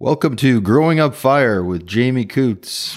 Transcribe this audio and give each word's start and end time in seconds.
Welcome 0.00 0.36
to 0.36 0.60
Growing 0.60 1.00
Up 1.00 1.12
Fire 1.12 1.64
with 1.64 1.84
Jamie 1.84 2.24
Coots. 2.24 2.94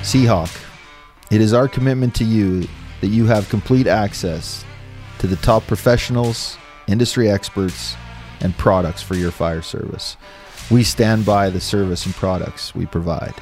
Seahawk, 0.00 0.58
it 1.30 1.42
is 1.42 1.52
our 1.52 1.68
commitment 1.68 2.14
to 2.14 2.24
you 2.24 2.66
that 3.02 3.08
you 3.08 3.26
have 3.26 3.50
complete 3.50 3.86
access 3.86 4.64
to 5.18 5.26
the 5.26 5.36
top 5.36 5.66
professionals, 5.66 6.56
industry 6.88 7.28
experts, 7.28 7.94
and 8.40 8.56
products 8.56 9.02
for 9.02 9.14
your 9.14 9.32
fire 9.32 9.60
service. 9.60 10.16
We 10.70 10.84
stand 10.84 11.26
by 11.26 11.50
the 11.50 11.60
service 11.60 12.06
and 12.06 12.14
products 12.14 12.74
we 12.74 12.86
provide. 12.86 13.34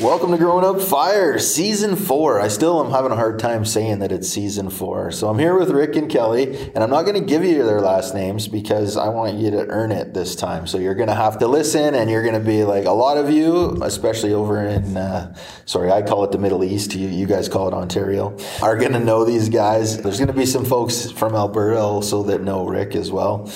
Welcome 0.01 0.31
to 0.31 0.39
Growing 0.39 0.65
Up 0.65 0.81
Fire, 0.81 1.41
Season 1.41 1.97
4. 1.97 2.41
I 2.41 2.47
still 2.47 2.85
am 2.85 2.93
having 2.93 3.11
a 3.11 3.17
hard 3.17 3.41
time 3.41 3.65
saying 3.65 3.99
that 3.99 4.13
it's 4.13 4.29
Season 4.29 4.71
4. 4.71 5.11
So 5.11 5.29
I'm 5.29 5.41
here 5.41 5.59
with 5.59 5.71
Rick 5.71 5.97
and 5.97 6.09
Kelly, 6.09 6.71
and 6.73 6.85
I'm 6.85 6.91
not 6.91 7.03
going 7.03 7.19
to 7.19 7.27
give 7.27 7.43
you 7.43 7.65
their 7.65 7.81
last 7.81 8.15
names 8.15 8.47
because 8.47 8.97
I 8.97 9.09
want 9.09 9.39
you 9.39 9.51
to 9.51 9.67
earn 9.67 9.91
it 9.91 10.15
this 10.15 10.37
time. 10.37 10.69
So 10.69 10.79
you're 10.79 10.95
going 10.95 11.09
to 11.09 11.17
have 11.17 11.41
to 11.41 11.49
listen, 11.49 11.97
and 11.97 12.09
you're 12.09 12.23
going 12.23 12.41
to 12.41 12.49
be 12.49 12.63
like 12.63 12.85
a 12.85 12.93
lot 12.93 13.17
of 13.17 13.29
you, 13.29 13.77
especially 13.83 14.33
over 14.33 14.65
in, 14.65 14.97
uh, 14.97 15.35
sorry, 15.65 15.91
I 15.91 16.03
call 16.03 16.23
it 16.23 16.31
the 16.31 16.39
Middle 16.39 16.63
East. 16.63 16.95
You, 16.95 17.09
you 17.09 17.27
guys 17.27 17.49
call 17.49 17.67
it 17.67 17.75
Ontario, 17.75 18.39
are 18.63 18.77
going 18.77 18.93
to 18.93 19.01
know 19.01 19.25
these 19.25 19.49
guys. 19.49 20.01
There's 20.01 20.19
going 20.19 20.29
to 20.29 20.33
be 20.33 20.47
some 20.47 20.65
folks 20.65 21.11
from 21.11 21.35
Alberta 21.35 21.81
also 21.81 22.23
that 22.23 22.41
know 22.41 22.65
Rick 22.65 22.95
as 22.95 23.11
well. 23.11 23.51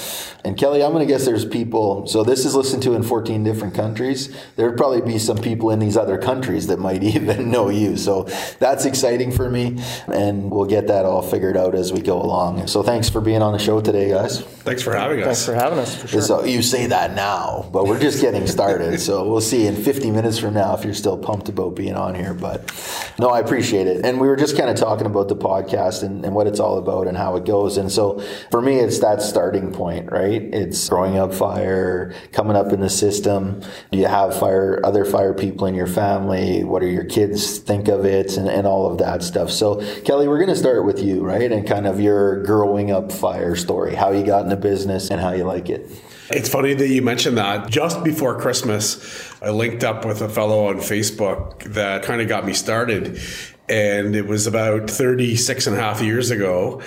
And 0.44 0.56
Kelly, 0.56 0.82
I'm 0.82 0.92
going 0.92 1.06
to 1.06 1.12
guess 1.12 1.24
there's 1.24 1.44
people, 1.44 2.06
so 2.08 2.24
this 2.24 2.44
is 2.44 2.54
listened 2.56 2.82
to 2.82 2.94
in 2.94 3.04
14 3.04 3.44
different 3.44 3.74
countries. 3.74 4.34
There'd 4.56 4.76
probably 4.76 5.00
be 5.00 5.18
some 5.18 5.38
people 5.38 5.70
in 5.70 5.78
these 5.78 5.96
other 5.96 6.18
countries 6.18 6.66
that 6.66 6.80
might 6.80 7.02
even 7.14 7.50
know 7.50 7.68
you. 7.68 7.96
So 7.96 8.24
that's 8.58 8.84
exciting 8.84 9.30
for 9.30 9.48
me. 9.48 9.80
And 10.12 10.50
we'll 10.50 10.66
get 10.66 10.88
that 10.88 11.04
all 11.04 11.22
figured 11.22 11.56
out 11.56 11.76
as 11.76 11.92
we 11.92 12.00
go 12.00 12.20
along. 12.20 12.66
So 12.66 12.82
thanks 12.82 13.08
for 13.08 13.20
being 13.20 13.40
on 13.40 13.52
the 13.52 13.58
show 13.58 13.80
today, 13.80 14.10
guys. 14.10 14.40
Thanks 14.40 14.82
for 14.82 14.94
having 14.94 15.20
us. 15.20 15.24
Thanks 15.26 15.46
for 15.46 15.54
having 15.54 15.78
us, 15.78 15.94
for 15.94 16.08
sure. 16.08 16.22
So 16.22 16.44
you 16.44 16.62
say 16.62 16.86
that 16.86 17.14
now, 17.14 17.68
but 17.72 17.86
we're 17.86 18.00
just 18.00 18.20
getting 18.20 18.46
started. 18.48 19.00
so 19.00 19.28
we'll 19.28 19.40
see 19.40 19.66
in 19.66 19.76
50 19.76 20.10
minutes 20.10 20.38
from 20.38 20.54
now 20.54 20.74
if 20.74 20.84
you're 20.84 20.94
still 20.94 21.18
pumped 21.18 21.48
about 21.50 21.76
being 21.76 21.94
on 21.94 22.16
here. 22.16 22.34
But 22.34 22.72
no, 23.18 23.28
I 23.28 23.38
appreciate 23.38 23.86
it. 23.86 24.04
And 24.04 24.20
we 24.20 24.26
were 24.26 24.36
just 24.36 24.56
kind 24.56 24.70
of 24.70 24.76
talking 24.76 25.06
about 25.06 25.28
the 25.28 25.36
podcast 25.36 26.02
and, 26.02 26.24
and 26.24 26.34
what 26.34 26.48
it's 26.48 26.58
all 26.58 26.78
about 26.78 27.06
and 27.06 27.16
how 27.16 27.36
it 27.36 27.44
goes. 27.44 27.76
And 27.76 27.92
so 27.92 28.20
for 28.50 28.60
me, 28.60 28.78
it's 28.80 28.98
that 29.00 29.22
starting 29.22 29.72
point, 29.72 30.10
right? 30.10 30.31
It's 30.36 30.88
growing 30.88 31.18
up 31.18 31.32
fire, 31.34 32.14
coming 32.32 32.56
up 32.56 32.72
in 32.72 32.80
the 32.80 32.90
system. 32.90 33.62
Do 33.90 33.98
you 33.98 34.06
have 34.06 34.38
fire, 34.38 34.80
other 34.84 35.04
fire 35.04 35.34
people 35.34 35.66
in 35.66 35.74
your 35.74 35.86
family? 35.86 36.64
What 36.64 36.80
do 36.82 36.88
your 36.88 37.04
kids 37.04 37.58
think 37.58 37.88
of 37.88 38.04
it 38.04 38.36
and, 38.36 38.48
and 38.48 38.66
all 38.66 38.90
of 38.90 38.98
that 38.98 39.22
stuff? 39.22 39.50
So 39.50 39.76
Kelly, 40.02 40.28
we're 40.28 40.38
going 40.38 40.48
to 40.50 40.56
start 40.56 40.84
with 40.84 41.02
you, 41.02 41.22
right? 41.22 41.50
And 41.50 41.66
kind 41.66 41.86
of 41.86 42.00
your 42.00 42.42
growing 42.44 42.90
up 42.90 43.12
fire 43.12 43.56
story, 43.56 43.94
how 43.94 44.10
you 44.10 44.24
got 44.24 44.44
into 44.44 44.56
business 44.56 45.10
and 45.10 45.20
how 45.20 45.32
you 45.32 45.44
like 45.44 45.68
it. 45.68 45.88
It's 46.30 46.48
funny 46.48 46.72
that 46.72 46.88
you 46.88 47.02
mentioned 47.02 47.36
that. 47.36 47.68
Just 47.68 48.02
before 48.02 48.40
Christmas, 48.40 49.32
I 49.42 49.50
linked 49.50 49.84
up 49.84 50.06
with 50.06 50.22
a 50.22 50.28
fellow 50.28 50.68
on 50.68 50.76
Facebook 50.76 51.62
that 51.74 52.04
kind 52.04 52.22
of 52.22 52.28
got 52.28 52.46
me 52.46 52.54
started. 52.54 53.20
And 53.68 54.16
it 54.16 54.26
was 54.26 54.46
about 54.46 54.88
36 54.88 55.66
and 55.66 55.76
a 55.76 55.80
half 55.80 56.00
years 56.00 56.30
ago. 56.30 56.80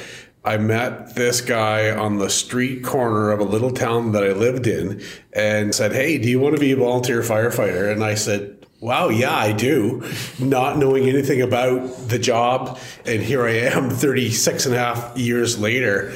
I 0.46 0.58
met 0.58 1.16
this 1.16 1.42
guy 1.42 1.90
on 1.90 2.20
the 2.20 2.30
street 2.30 2.84
corner 2.84 3.32
of 3.32 3.40
a 3.40 3.44
little 3.44 3.72
town 3.72 4.12
that 4.12 4.24
I 4.24 4.32
lived 4.32 4.68
in 4.68 5.02
and 5.34 5.74
said, 5.74 5.92
Hey, 5.92 6.20
do 6.20 6.30
you 6.30 6.40
want 6.40 6.56
to 6.56 6.62
be 6.62 6.72
a 6.72 6.76
volunteer 6.76 7.22
firefighter? 7.22 7.92
And 7.92 8.04
I 8.04 8.14
said, 8.14 8.66
Wow, 8.80 9.10
yeah, 9.10 9.36
I 9.36 9.52
do. 9.54 10.04
Not 10.38 10.78
knowing 10.78 11.10
anything 11.10 11.42
about 11.42 12.10
the 12.10 12.20
job. 12.20 12.78
And 13.06 13.24
here 13.24 13.46
I 13.46 13.54
am 13.54 13.90
36 13.90 14.68
and 14.68 14.76
a 14.76 14.78
half 14.78 15.18
years 15.18 15.58
later. 15.58 16.14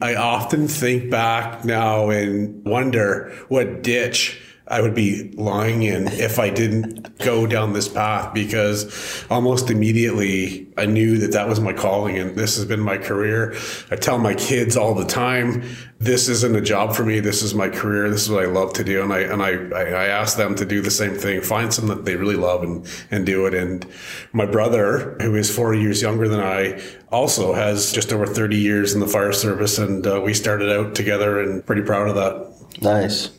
I 0.00 0.16
often 0.16 0.66
think 0.66 1.10
back 1.10 1.64
now 1.64 2.08
and 2.08 2.64
wonder 2.64 3.30
what 3.48 3.82
ditch 3.82 4.39
I 4.70 4.80
would 4.80 4.94
be 4.94 5.32
lying 5.32 5.82
in 5.82 6.06
if 6.06 6.38
I 6.38 6.48
didn't 6.48 7.18
go 7.18 7.44
down 7.44 7.72
this 7.72 7.88
path 7.88 8.32
because 8.32 9.26
almost 9.28 9.68
immediately 9.68 10.68
I 10.78 10.86
knew 10.86 11.18
that 11.18 11.32
that 11.32 11.48
was 11.48 11.58
my 11.58 11.72
calling 11.72 12.16
and 12.16 12.36
this 12.36 12.54
has 12.54 12.64
been 12.66 12.78
my 12.78 12.96
career. 12.96 13.56
I 13.90 13.96
tell 13.96 14.18
my 14.18 14.34
kids 14.34 14.76
all 14.76 14.94
the 14.94 15.04
time, 15.04 15.64
this 15.98 16.28
isn't 16.28 16.54
a 16.54 16.60
job 16.60 16.94
for 16.94 17.04
me. 17.04 17.18
This 17.18 17.42
is 17.42 17.52
my 17.52 17.68
career. 17.68 18.08
This 18.08 18.22
is 18.22 18.30
what 18.30 18.44
I 18.44 18.46
love 18.46 18.72
to 18.74 18.84
do. 18.84 19.02
And 19.02 19.12
I, 19.12 19.18
and 19.20 19.42
I, 19.42 19.50
I 19.74 20.06
ask 20.06 20.36
them 20.36 20.54
to 20.54 20.64
do 20.64 20.80
the 20.80 20.90
same 20.90 21.14
thing, 21.14 21.42
find 21.42 21.74
something 21.74 21.96
that 21.96 22.04
they 22.04 22.14
really 22.14 22.36
love 22.36 22.62
and, 22.62 22.88
and 23.10 23.26
do 23.26 23.46
it. 23.46 23.54
And 23.54 23.84
my 24.32 24.46
brother, 24.46 25.16
who 25.20 25.34
is 25.34 25.54
four 25.54 25.74
years 25.74 26.00
younger 26.00 26.28
than 26.28 26.40
I, 26.40 26.80
also 27.10 27.54
has 27.54 27.92
just 27.92 28.12
over 28.12 28.24
30 28.24 28.56
years 28.56 28.94
in 28.94 29.00
the 29.00 29.08
fire 29.08 29.32
service. 29.32 29.78
And 29.78 30.06
uh, 30.06 30.22
we 30.24 30.32
started 30.32 30.70
out 30.70 30.94
together 30.94 31.40
and 31.40 31.66
pretty 31.66 31.82
proud 31.82 32.08
of 32.08 32.14
that. 32.14 32.80
Nice. 32.80 33.30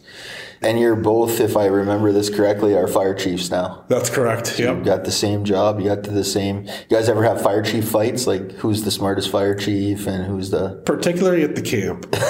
And 0.64 0.80
you're 0.80 0.96
both, 0.96 1.40
if 1.40 1.58
I 1.58 1.66
remember 1.66 2.12
this 2.12 2.30
correctly, 2.30 2.76
are 2.76 2.88
fire 2.88 3.16
chiefs 3.16 3.50
now. 3.50 3.84
That's 3.88 4.12
correct. 4.12 4.46
So 4.46 4.64
yep. 4.64 4.78
You 4.78 4.84
got 4.84 5.06
the 5.06 5.12
same 5.12 5.44
job. 5.44 5.80
You 5.80 5.88
got 5.88 6.04
to 6.04 6.12
the 6.12 6.24
same. 6.24 6.66
You 6.66 6.98
guys 6.98 7.10
ever 7.10 7.24
have 7.24 7.42
fire 7.42 7.64
chief 7.64 7.90
fights? 7.90 8.28
Like 8.28 8.52
who's 8.54 8.84
the 8.84 8.92
smartest 8.92 9.32
fire 9.32 9.56
chief 9.56 10.06
and 10.06 10.24
who's 10.24 10.52
the. 10.52 10.80
Particularly 10.86 11.42
at 11.42 11.56
the 11.56 11.64
camp. 11.64 12.06
and 12.14 12.22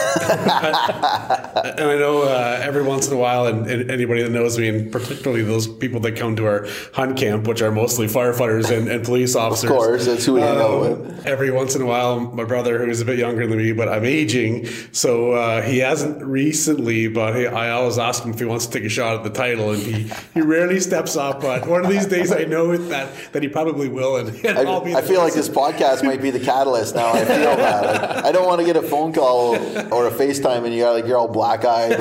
I 1.91 1.97
know 1.99 2.23
uh, 2.23 2.61
every 2.63 2.83
once 2.83 3.07
in 3.07 3.13
a 3.13 3.17
while, 3.17 3.47
and, 3.47 3.67
and, 3.67 3.91
anybody 3.91 4.23
that 4.23 4.31
knows 4.31 4.57
me, 4.57 4.69
and 4.69 4.91
particularly 4.91 5.43
those 5.43 5.67
people 5.67 5.99
that 6.01 6.15
come 6.15 6.37
to 6.37 6.45
our 6.45 6.67
hunt 6.93 7.17
camp, 7.17 7.47
which 7.47 7.61
are 7.61 7.71
mostly 7.71 8.07
firefighters 8.07 8.75
and, 8.75 8.87
and 8.87 9.03
police 9.03 9.35
officers. 9.35 9.69
Of 9.69 9.75
course, 9.75 10.05
that's 10.05 10.25
who 10.25 10.33
we 10.35 10.41
hang 10.41 10.57
out 10.57 10.71
um, 10.71 10.79
with. 10.79 11.25
Every 11.25 11.51
once 11.51 11.75
in 11.75 11.81
a 11.81 11.85
while, 11.85 12.19
my 12.19 12.45
brother, 12.45 12.79
who 12.79 12.89
is 12.89 13.01
a 13.01 13.05
bit 13.05 13.19
younger 13.19 13.45
than 13.45 13.57
me, 13.57 13.73
but 13.73 13.89
I'm 13.89 14.05
aging, 14.05 14.67
so 14.93 15.33
uh, 15.33 15.61
he 15.61 15.79
hasn't 15.79 16.23
recently, 16.23 17.09
but 17.09 17.35
he, 17.35 17.47
I 17.47 17.71
always 17.71 17.97
ask 17.97 18.20
him 18.25 18.31
if 18.31 18.39
he 18.39 18.45
wants 18.45 18.65
to 18.67 18.71
take 18.71 18.85
a 18.85 18.89
shot 18.89 19.15
at 19.15 19.23
the 19.23 19.29
title, 19.29 19.71
and 19.71 19.81
he, 19.81 20.11
he 20.33 20.41
rarely 20.41 20.79
steps 20.79 21.15
up. 21.15 21.41
But 21.41 21.67
one 21.67 21.83
of 21.83 21.89
these 21.89 22.05
days, 22.05 22.31
I 22.31 22.43
know 22.43 22.75
that 22.75 23.33
that 23.33 23.43
he 23.43 23.49
probably 23.49 23.89
will, 23.89 24.17
and, 24.17 24.29
and 24.45 24.57
I, 24.57 24.63
I'll 24.63 24.81
be. 24.81 24.95
I 24.95 25.01
feel 25.01 25.21
like 25.21 25.33
this 25.33 25.49
podcast 25.49 26.03
might 26.03 26.21
be 26.21 26.29
the 26.31 26.39
catalyst 26.39 26.95
now. 26.95 27.11
I 27.11 27.25
feel 27.25 27.55
that. 27.55 28.25
I 28.25 28.31
don't 28.31 28.45
want 28.45 28.59
to 28.59 28.65
get 28.65 28.75
a 28.75 28.81
phone 28.81 29.13
call 29.13 29.55
or 29.93 30.07
a 30.07 30.11
FaceTime, 30.11 30.65
and 30.65 30.73
you 30.73 30.81
got 30.81 30.93
like 30.93 31.05
you're 31.05 31.17
all 31.17 31.27
black 31.27 31.65
eyed. 31.65 31.99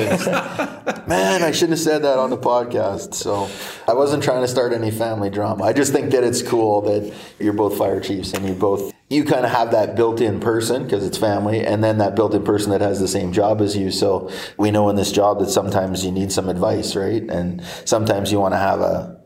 Man, 1.09 1.43
I 1.43 1.51
shouldn't 1.51 1.71
have 1.71 1.81
said 1.81 2.03
that 2.03 2.19
on 2.19 2.31
the 2.31 2.39
podcast. 2.39 3.15
So 3.15 3.49
I 3.89 3.95
wasn't 3.95 4.23
trying 4.23 4.43
to 4.43 4.49
start 4.49 4.73
any 4.73 4.91
family 4.91 5.31
drama. 5.31 5.65
I 5.65 5.73
just 5.73 5.93
think 5.93 6.11
that 6.13 6.25
it's 6.25 6.43
cool 6.43 6.83
that 6.83 7.13
you're 7.39 7.53
both 7.53 7.77
fire 7.77 8.01
chiefs 8.01 8.33
and 8.33 8.47
you 8.47 8.55
both 8.55 8.93
you 9.11 9.25
kind 9.25 9.45
of 9.45 9.51
have 9.51 9.73
that 9.73 9.97
built-in 9.97 10.39
person 10.39 10.85
because 10.85 11.05
it's 11.05 11.19
family 11.19 11.67
and 11.67 11.83
then 11.83 11.99
that 11.99 12.15
built-in 12.15 12.45
person 12.45 12.71
that 12.71 12.81
has 12.81 13.01
the 13.01 13.09
same 13.09 13.33
job 13.33 13.61
as 13.61 13.77
you. 13.77 13.91
So 13.91 14.31
we 14.57 14.71
know 14.71 14.89
in 14.89 14.95
this 14.95 15.11
job 15.11 15.41
that 15.41 15.51
sometimes 15.51 16.05
you 16.05 16.13
need 16.13 16.31
some 16.31 16.49
advice 16.49 16.95
right? 16.95 17.23
And 17.23 17.63
sometimes 17.85 18.31
you 18.31 18.39
want 18.39 18.55
to 18.55 18.59
have 18.59 18.81
a 18.81 19.21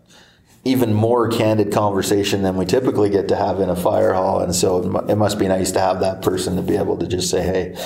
even 0.67 0.95
more 0.95 1.28
candid 1.28 1.71
conversation 1.71 2.43
than 2.43 2.56
we 2.56 2.65
typically 2.65 3.11
get 3.11 3.28
to 3.28 3.37
have 3.37 3.61
in 3.61 3.69
a 3.69 3.77
fire 3.77 4.15
hall. 4.15 4.41
And 4.41 4.55
so 4.55 5.05
it 5.06 5.17
must 5.17 5.39
be 5.39 5.47
nice 5.47 5.71
to 5.72 5.81
have 5.81 6.01
that 6.01 6.22
person 6.22 6.56
to 6.56 6.62
be 6.62 6.77
able 6.77 6.97
to 6.97 7.07
just 7.07 7.28
say 7.28 7.42
hey 7.42 7.77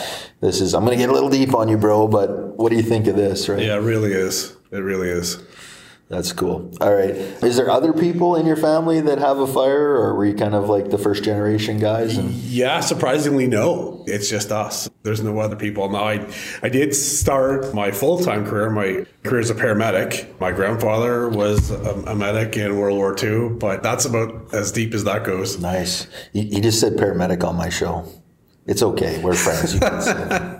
this 0.40 0.60
is 0.60 0.74
i'm 0.74 0.84
going 0.84 0.96
to 0.96 1.02
get 1.02 1.10
a 1.10 1.12
little 1.12 1.28
deep 1.28 1.52
on 1.52 1.68
you 1.68 1.76
bro 1.76 2.06
but 2.06 2.56
what 2.56 2.70
do 2.70 2.76
you 2.76 2.82
think 2.82 3.08
of 3.08 3.16
this? 3.16 3.48
Right? 3.48 3.62
Yeah 3.62 3.74
it 3.74 3.82
really 3.82 4.12
is. 4.12 4.56
It 4.70 4.78
really 4.78 5.08
is 5.08 5.42
that's 6.08 6.32
cool. 6.32 6.72
All 6.80 6.94
right. 6.94 7.10
Is 7.10 7.58
there 7.58 7.68
other 7.70 7.92
people 7.92 8.36
in 8.36 8.46
your 8.46 8.56
family 8.56 9.02
that 9.02 9.18
have 9.18 9.38
a 9.38 9.46
fire, 9.46 9.90
or 9.90 10.14
were 10.14 10.24
you 10.24 10.34
kind 10.34 10.54
of 10.54 10.70
like 10.70 10.88
the 10.90 10.96
first 10.96 11.22
generation 11.22 11.78
guys? 11.78 12.16
And- 12.16 12.30
yeah, 12.30 12.80
surprisingly, 12.80 13.46
no. 13.46 14.04
It's 14.06 14.30
just 14.30 14.50
us. 14.50 14.88
There's 15.02 15.22
no 15.22 15.38
other 15.38 15.56
people. 15.56 15.90
Now, 15.90 16.04
I, 16.04 16.26
I 16.62 16.70
did 16.70 16.94
start 16.94 17.74
my 17.74 17.90
full 17.90 18.20
time 18.20 18.46
career. 18.46 18.70
My 18.70 19.04
career 19.22 19.40
as 19.40 19.50
a 19.50 19.54
paramedic. 19.54 20.40
My 20.40 20.50
grandfather 20.50 21.28
was 21.28 21.70
a, 21.70 22.02
a, 22.06 22.14
medic 22.14 22.56
in 22.56 22.78
World 22.78 22.96
War 22.96 23.14
II, 23.22 23.50
but 23.58 23.82
that's 23.82 24.06
about 24.06 24.54
as 24.54 24.72
deep 24.72 24.94
as 24.94 25.04
that 25.04 25.24
goes. 25.24 25.60
Nice. 25.60 26.06
You, 26.32 26.42
you 26.44 26.62
just 26.62 26.80
said 26.80 26.94
paramedic 26.94 27.44
on 27.46 27.56
my 27.56 27.68
show. 27.68 28.10
It's 28.66 28.82
okay. 28.82 29.22
We're 29.22 29.34
friends. 29.34 29.74
You 29.74 29.80
can 29.80 30.00
say 30.00 30.54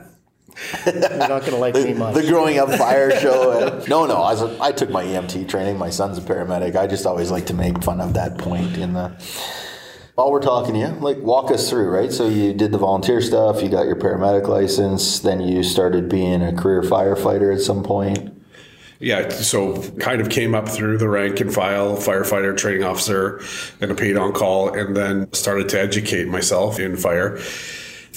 You're 0.87 1.01
not 1.01 1.41
going 1.41 1.53
to 1.53 1.57
like 1.57 1.75
the, 1.75 1.85
me 1.85 1.95
much. 1.95 2.15
The 2.15 2.27
growing 2.27 2.59
up 2.59 2.71
fire 2.73 3.19
show. 3.21 3.53
Uh, 3.53 3.85
no, 3.89 4.07
no. 4.07 4.17
I, 4.17 4.33
was 4.33 4.43
a, 4.43 4.59
I 4.61 4.73
took 4.73 4.91
my 4.91 5.05
EMT 5.05 5.49
training. 5.49 5.79
My 5.79 5.91
son's 5.91 6.19
a 6.19 6.21
paramedic. 6.21 6.77
I 6.77 6.87
just 6.87 7.07
always 7.07 7.31
like 7.31 7.47
to 7.47 7.55
make 7.55 7.83
fun 7.83 8.01
of 8.01 8.15
that 8.15 8.39
point 8.39 8.77
in 8.77 8.93
the. 8.93 9.09
while 10.15 10.31
we're 10.31 10.41
talking 10.41 10.75
to 10.75 10.81
you, 10.81 10.89
like 10.89 11.19
walk 11.19 11.51
us 11.51 11.71
through, 11.71 11.89
right? 11.91 12.13
So 12.13 12.29
you 12.29 12.53
did 12.53 12.73
the 12.73 12.79
volunteer 12.79 13.21
stuff, 13.21 13.63
you 13.63 13.69
got 13.69 13.87
your 13.87 13.97
paramedic 13.97 14.49
license, 14.49 15.21
then 15.21 15.41
you 15.41 15.63
started 15.63 16.09
being 16.09 16.43
a 16.43 16.53
career 16.53 16.83
firefighter 16.83 17.55
at 17.55 17.61
some 17.61 17.83
point. 17.83 18.35
Yeah, 19.01 19.29
so 19.29 19.81
kind 20.01 20.21
of 20.21 20.29
came 20.29 20.57
up 20.57 20.69
through 20.69 20.99
the 20.99 21.09
rank 21.09 21.41
and 21.41 21.55
file, 21.55 21.97
firefighter, 21.97 22.57
training 22.57 22.83
officer, 22.83 23.41
and 23.81 23.93
a 23.93 23.95
paid 23.95 24.17
on 24.17 24.33
call, 24.33 24.77
and 24.77 24.97
then 24.97 25.33
started 25.33 25.69
to 25.69 25.81
educate 25.81 26.27
myself 26.27 26.81
in 26.81 26.97
fire. 26.97 27.39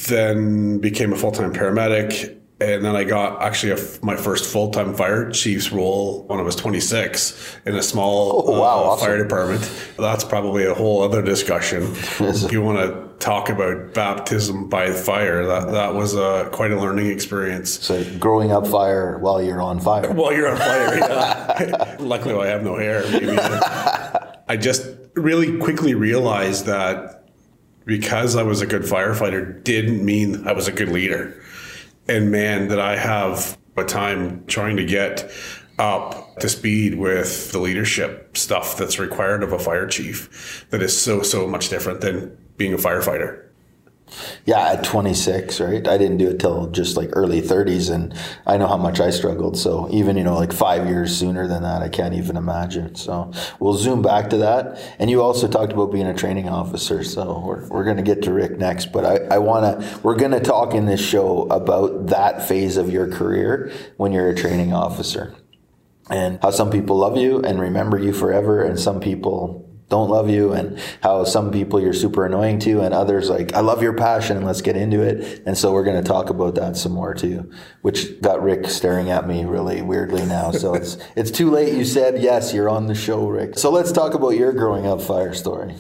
Then 0.08 0.80
became 0.80 1.14
a 1.14 1.16
full 1.16 1.32
time 1.32 1.54
paramedic. 1.54 2.41
And 2.62 2.86
then 2.86 2.96
I 2.96 3.04
got 3.04 3.42
actually 3.42 3.72
a, 3.72 3.78
my 4.04 4.16
first 4.16 4.46
full 4.52 4.70
time 4.70 4.94
fire 4.94 5.32
chief's 5.32 5.72
role 5.72 6.24
when 6.28 6.40
I 6.40 6.44
was 6.44 6.56
26 6.56 7.58
in 7.66 7.76
a 7.76 7.82
small 7.82 8.44
Oh, 8.48 8.60
wow, 8.60 8.60
uh, 8.60 8.82
awesome. 8.92 9.08
fire 9.08 9.18
department. 9.24 9.72
That's 9.98 10.24
probably 10.24 10.66
a 10.66 10.74
whole 10.76 11.02
other 11.02 11.24
discussion. 11.24 11.84
if 12.20 12.52
you 12.52 12.62
want 12.62 12.78
to 12.78 13.26
talk 13.26 13.50
about 13.50 13.96
baptism 13.96 14.70
by 14.70 14.92
fire, 14.92 15.44
that, 15.48 15.72
that 15.72 15.96
was 15.96 16.14
a, 16.16 16.50
quite 16.52 16.72
a 16.72 16.80
learning 16.80 17.08
experience. 17.08 17.80
So 17.80 18.04
growing 18.20 18.52
up 18.52 18.68
fire 18.68 19.18
while 19.18 19.42
you're 19.42 19.62
on 19.62 19.80
fire. 19.80 20.12
While 20.14 20.34
you're 20.34 20.50
on 20.50 20.58
fire, 20.58 20.98
yeah. 21.00 21.98
Luckily, 22.00 22.36
I 22.36 22.48
have 22.48 22.64
no 22.64 22.78
hair. 22.78 23.02
Maybe. 23.12 23.38
I 23.38 24.56
just 24.60 24.86
really 25.16 25.58
quickly 25.58 25.96
realized 25.96 26.68
that 26.68 27.26
because 27.86 28.36
I 28.36 28.44
was 28.44 28.62
a 28.62 28.68
good 28.68 28.84
firefighter 28.84 29.64
didn't 29.64 30.06
mean 30.06 30.48
I 30.48 30.54
was 30.54 30.68
a 30.68 30.72
good 30.72 30.90
leader. 30.90 31.42
And 32.08 32.32
man, 32.32 32.68
that 32.70 32.80
I 32.80 32.98
have 32.98 33.58
a 33.78 33.84
time 33.84 34.46
trying 34.48 34.78
to 34.78 34.86
get 34.86 35.32
up 35.80 36.38
to 36.38 36.50
speed 36.50 36.96
with 36.96 37.52
the 37.52 37.60
leadership 37.60 38.38
stuff 38.38 38.78
that's 38.78 39.00
required 39.00 39.44
of 39.44 39.52
a 39.52 39.60
fire 39.60 39.88
chief 39.88 40.66
that 40.70 40.82
is 40.82 41.00
so, 41.00 41.22
so 41.22 41.48
much 41.48 41.70
different 41.70 42.02
than 42.02 42.38
being 42.58 42.74
a 42.74 42.78
firefighter. 42.78 43.46
Yeah, 44.46 44.72
at 44.72 44.84
26, 44.84 45.60
right? 45.62 45.88
I 45.88 45.98
didn't 45.98 46.18
do 46.18 46.30
it 46.30 46.40
till 46.40 46.68
just 46.68 46.98
like 46.98 47.10
early 47.14 47.42
30s, 47.42 47.94
and 47.94 48.14
I 48.46 48.58
know 48.58 48.68
how 48.68 48.78
much 48.78 49.00
I 49.00 49.10
struggled. 49.10 49.58
So 49.58 49.88
even 49.92 50.18
you 50.18 50.24
know 50.24 50.36
like 50.36 50.54
five 50.54 50.88
years 50.88 51.16
sooner 51.16 51.48
than 51.48 51.64
that, 51.64 51.82
I 51.82 51.90
can't 51.90 52.14
even 52.14 52.38
imagine. 52.38 52.96
So 52.96 53.32
we'll 53.60 53.76
zoom 53.76 54.02
back 54.02 54.30
to 54.32 54.38
that. 54.38 54.80
And 55.00 55.10
you 55.10 55.22
also 55.22 55.48
talked 55.48 55.72
about 55.72 55.92
being 55.92 56.08
a 56.08 56.14
training 56.14 56.50
officer. 56.50 57.04
So 57.04 57.40
we're, 57.46 57.68
we're 57.70 57.84
going 57.84 57.98
to 57.98 58.04
get 58.04 58.24
to 58.24 58.34
Rick 58.34 58.58
next, 58.58 58.92
but 58.92 59.06
I, 59.06 59.36
I 59.36 59.38
want 59.38 59.82
to 59.82 60.00
we're 60.04 60.18
going 60.18 60.32
to 60.32 60.40
talk 60.42 60.74
in 60.74 60.86
this 60.86 61.02
show 61.02 61.44
about 61.44 62.08
that 62.08 62.48
phase 62.48 62.78
of 62.78 62.90
your 62.90 63.08
career 63.08 63.72
when 63.98 64.12
you're 64.12 64.30
a 64.30 64.36
training 64.36 64.74
officer, 64.74 65.36
and 66.10 66.40
how 66.42 66.52
some 66.52 66.70
people 66.70 66.98
love 66.98 67.18
you 67.18 67.40
and 67.40 67.60
remember 67.60 67.98
you 67.98 68.14
forever, 68.14 68.64
and 68.64 68.80
some 68.80 69.00
people 69.00 69.71
don't 69.92 70.10
love 70.10 70.30
you 70.30 70.54
and 70.54 70.80
how 71.04 71.26
some 71.26 71.52
people 71.52 71.80
you're 71.80 71.94
super 71.94 72.26
annoying 72.26 72.58
to 72.60 72.80
and 72.80 72.94
others 72.94 73.30
like 73.30 73.54
I 73.54 73.60
love 73.60 73.84
your 73.84 73.94
passion 73.94 74.38
and 74.38 74.46
let's 74.46 74.62
get 74.62 74.78
into 74.78 75.02
it. 75.02 75.44
And 75.46 75.58
so 75.58 75.74
we're 75.74 75.84
going 75.84 76.02
to 76.02 76.08
talk 76.08 76.30
about 76.30 76.56
that 76.56 76.78
some 76.78 76.94
more 76.94 77.14
too, 77.14 77.52
which 77.82 78.20
got 78.22 78.42
Rick 78.42 78.68
staring 78.68 79.12
at 79.12 79.28
me 79.28 79.44
really 79.44 79.82
weirdly 79.82 80.26
now. 80.26 80.52
So 80.52 80.74
it's 80.80 80.98
it's 81.16 81.30
too 81.30 81.52
late. 81.52 81.74
You 81.74 81.84
said 81.84 82.24
yes, 82.24 82.54
you're 82.54 82.70
on 82.70 82.88
the 82.88 82.96
show, 82.96 83.28
Rick. 83.28 83.60
So 83.60 83.70
let's 83.70 83.92
talk 83.92 84.14
about 84.14 84.30
your 84.30 84.54
growing 84.54 84.88
up 84.88 85.02
fire 85.02 85.34
story. 85.34 85.76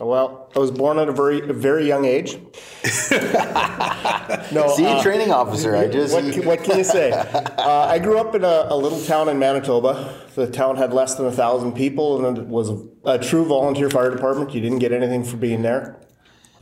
Well, 0.00 0.50
I 0.56 0.58
was 0.58 0.70
born 0.70 0.98
at 0.98 1.08
a 1.10 1.12
very, 1.12 1.40
a 1.46 1.52
very 1.52 1.86
young 1.86 2.06
age. 2.06 2.32
no, 3.12 4.72
See, 4.74 4.86
uh, 4.86 5.02
training 5.02 5.30
officer, 5.30 5.76
I 5.76 5.88
just 5.88 6.14
what, 6.14 6.32
can- 6.32 6.46
what 6.46 6.64
can 6.64 6.78
you 6.78 6.84
say? 6.84 7.10
Uh, 7.60 7.86
I 7.90 7.98
grew 7.98 8.18
up 8.18 8.34
in 8.34 8.42
a, 8.42 8.66
a 8.70 8.76
little 8.76 9.00
town 9.02 9.28
in 9.28 9.38
Manitoba. 9.38 10.18
The 10.34 10.50
town 10.50 10.76
had 10.76 10.94
less 10.94 11.14
than 11.16 11.26
a 11.26 11.30
thousand 11.32 11.72
people, 11.74 12.24
and 12.24 12.38
it 12.38 12.46
was 12.46 12.70
a, 12.70 12.82
a 13.04 13.18
true 13.18 13.44
volunteer 13.44 13.90
fire 13.90 14.10
department. 14.10 14.54
You 14.54 14.62
didn't 14.62 14.78
get 14.78 14.92
anything 14.92 15.22
for 15.24 15.36
being 15.36 15.60
there. 15.60 16.00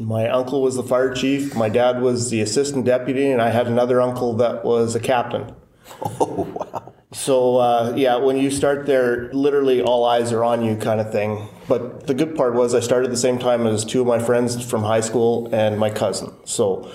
My 0.01 0.29
uncle 0.29 0.61
was 0.61 0.75
the 0.75 0.83
fire 0.83 1.15
chief. 1.15 1.55
My 1.55 1.69
dad 1.69 2.03
was 2.03 2.31
the 2.31 2.41
assistant 2.41 2.85
deputy, 2.85 3.31
and 3.31 3.41
I 3.41 3.51
had 3.51 3.69
another 3.69 4.01
uncle 4.01 4.33
that 4.35 4.65
was 4.65 4.97
a 4.97 5.01
captain. 5.01 5.55
oh 6.03 6.49
wow. 6.53 6.93
So 7.13 7.57
uh, 7.57 7.95
yeah, 7.97 8.17
when 8.17 8.37
you 8.37 8.51
start 8.51 8.85
there, 8.87 9.33
literally 9.33 9.81
all 9.81 10.05
eyes 10.05 10.33
are 10.33 10.45
on 10.45 10.63
you, 10.63 10.77
kind 10.77 11.01
of 11.01 11.11
thing. 11.11 11.49
But 11.67 12.07
the 12.07 12.15
good 12.15 12.37
part 12.37 12.55
was 12.55 12.75
I 12.75 12.81
started 12.81 13.11
the 13.11 13.17
same 13.17 13.39
time 13.39 13.67
as 13.67 13.85
two 13.85 14.01
of 14.03 14.07
my 14.07 14.19
friends 14.19 14.63
from 14.65 14.83
high 14.83 15.01
school 15.01 15.49
and 15.55 15.79
my 15.79 15.91
cousin. 15.91 16.33
So 16.45 16.91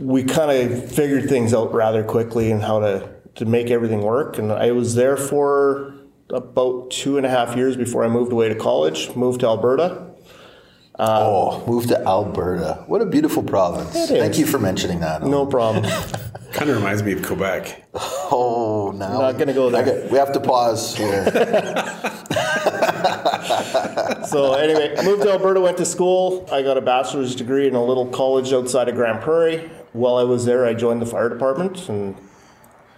we 0.00 0.24
kind 0.24 0.50
of 0.72 0.92
figured 0.92 1.28
things 1.28 1.54
out 1.54 1.72
rather 1.72 2.02
quickly 2.02 2.50
and 2.50 2.62
how 2.62 2.80
to 2.80 3.16
to 3.36 3.44
make 3.44 3.70
everything 3.70 4.00
work. 4.00 4.38
And 4.38 4.50
I 4.50 4.72
was 4.72 4.94
there 4.94 5.16
for 5.16 5.94
about 6.30 6.90
two 6.90 7.16
and 7.16 7.26
a 7.26 7.28
half 7.28 7.54
years 7.56 7.76
before 7.76 8.02
I 8.02 8.08
moved 8.08 8.32
away 8.32 8.48
to 8.48 8.54
college. 8.54 9.14
Moved 9.14 9.40
to 9.40 9.46
Alberta. 9.46 10.10
oh, 10.98 11.64
moved 11.68 11.88
to 11.88 12.02
Alberta. 12.04 12.82
What 12.86 13.02
a 13.02 13.06
beautiful 13.06 13.42
province. 13.42 14.08
Thank 14.08 14.38
you 14.38 14.46
for 14.46 14.58
mentioning 14.58 15.00
that. 15.00 15.22
No 15.22 15.46
problem. 15.46 15.84
Kind 16.56 16.70
of 16.70 16.78
reminds 16.78 17.02
me 17.02 17.12
of 17.12 17.22
Quebec. 17.22 17.84
Oh, 18.28 18.90
now 18.90 19.20
Not 19.20 19.38
gonna 19.38 19.52
go 19.52 19.70
there. 19.70 19.82
Okay, 19.82 20.08
we 20.10 20.18
have 20.18 20.32
to 20.32 20.40
pause 20.40 20.96
here. 20.96 21.24
so 24.26 24.54
anyway, 24.54 24.96
I 24.98 25.04
moved 25.04 25.22
to 25.22 25.30
Alberta, 25.30 25.60
went 25.60 25.76
to 25.76 25.84
school. 25.84 26.44
I 26.50 26.62
got 26.62 26.76
a 26.76 26.80
bachelor's 26.80 27.36
degree 27.36 27.68
in 27.68 27.76
a 27.76 27.84
little 27.84 28.06
college 28.06 28.52
outside 28.52 28.88
of 28.88 28.96
Grande 28.96 29.22
Prairie. 29.22 29.70
While 29.92 30.16
I 30.16 30.24
was 30.24 30.44
there, 30.44 30.66
I 30.66 30.74
joined 30.74 31.00
the 31.00 31.06
fire 31.06 31.28
department 31.28 31.88
and 31.88 32.16